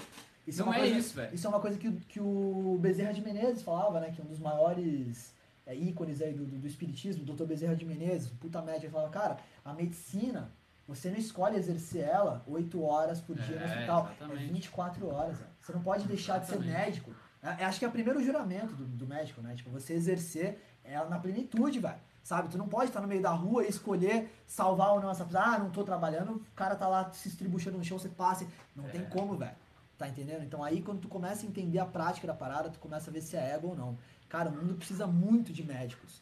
Isso 0.45 0.59
Não 0.59 0.67
uma 0.67 0.75
é 0.75 0.79
coisa- 0.79 0.95
isso, 0.97 1.13
velho. 1.15 1.35
Isso 1.35 1.47
é 1.47 1.49
uma 1.49 1.59
coisa 1.59 1.77
que, 1.77 1.87
o- 1.87 1.99
que 2.07 2.19
o 2.21 2.77
Bezerra 2.79 3.13
de 3.13 3.21
Menezes 3.21 3.63
falava, 3.63 3.99
né? 3.99 4.11
Que 4.11 4.21
é 4.21 4.23
um 4.23 4.27
dos 4.27 4.39
maiores 4.39 5.35
é, 5.65 5.75
ícones 5.75 6.21
aí 6.21 6.33
do, 6.33 6.45
do, 6.45 6.59
do 6.59 6.67
espiritismo, 6.67 7.23
o 7.23 7.35
Dr. 7.35 7.43
Bezerra 7.43 7.75
de 7.75 7.83
Menezes, 7.85 8.29
puta 8.39 8.61
média, 8.61 8.85
ele 8.85 8.89
falava, 8.93 9.09
cara, 9.09 9.37
a 9.65 9.73
medicina, 9.73 10.49
você 10.87 11.09
não 11.09 11.17
escolhe 11.17 11.57
exercer 11.57 12.03
ela 12.07 12.41
8 12.47 12.81
horas 12.81 13.19
por 13.19 13.35
dia 13.35 13.57
no 13.57 13.63
É, 13.63 13.65
hospital. 13.65 14.05
exatamente. 14.15 14.43
É 14.45 14.47
24 14.53 15.07
horas, 15.13 15.37
velho. 15.37 15.49
Você 15.59 15.73
não 15.73 15.81
pode 15.81 16.07
deixar 16.07 16.37
de 16.37 16.45
ser 16.45 16.53
Exatamente. 16.53 16.77
médico. 16.85 17.11
É, 17.43 17.63
é, 17.63 17.65
acho 17.65 17.79
que 17.79 17.83
é 17.83 17.87
o 17.89 17.91
primeiro 17.91 18.23
juramento 18.23 18.73
do, 18.75 18.85
do 18.85 19.05
médico, 19.05 19.41
né? 19.41 19.55
Tipo, 19.55 19.69
você 19.69 19.91
exercer 19.93 20.63
ela 20.93 21.09
na 21.09 21.19
plenitude, 21.19 21.79
velho. 21.79 21.95
Sabe? 22.23 22.49
Tu 22.49 22.57
não 22.57 22.67
pode 22.67 22.89
estar 22.89 22.99
no 22.99 23.07
meio 23.07 23.21
da 23.21 23.31
rua 23.31 23.63
e 23.65 23.69
escolher 23.69 24.29
salvar 24.45 24.91
ou 24.93 24.99
não 24.99 25.09
essa 25.09 25.23
pessoa. 25.23 25.43
Ah, 25.43 25.57
não 25.59 25.69
tô 25.69 25.83
trabalhando, 25.83 26.33
o 26.33 26.45
cara 26.55 26.75
tá 26.75 26.87
lá 26.87 27.09
se 27.13 27.29
estribuchando 27.29 27.77
no 27.77 27.83
chão, 27.83 27.97
você 27.97 28.09
passa. 28.09 28.45
Não 28.75 28.83
tem 28.89 29.01
É. 29.01 29.05
como, 29.05 29.37
velho. 29.37 29.55
Tá 29.97 30.07
entendendo? 30.07 30.43
Então 30.43 30.63
aí 30.63 30.81
quando 30.81 30.99
tu 31.01 31.07
começa 31.07 31.45
a 31.45 31.49
entender 31.49 31.79
a 31.79 31.85
prática 31.85 32.27
da 32.27 32.33
parada, 32.33 32.69
tu 32.69 32.79
começa 32.79 33.09
a 33.09 33.13
ver 33.13 33.21
se 33.21 33.35
é 33.37 33.53
ego 33.53 33.69
ou 33.69 33.75
não. 33.75 33.97
Cara, 34.29 34.49
o 34.49 34.51
mundo 34.51 34.75
precisa 34.75 35.07
muito 35.07 35.53
de 35.53 35.63
médicos. 35.63 36.21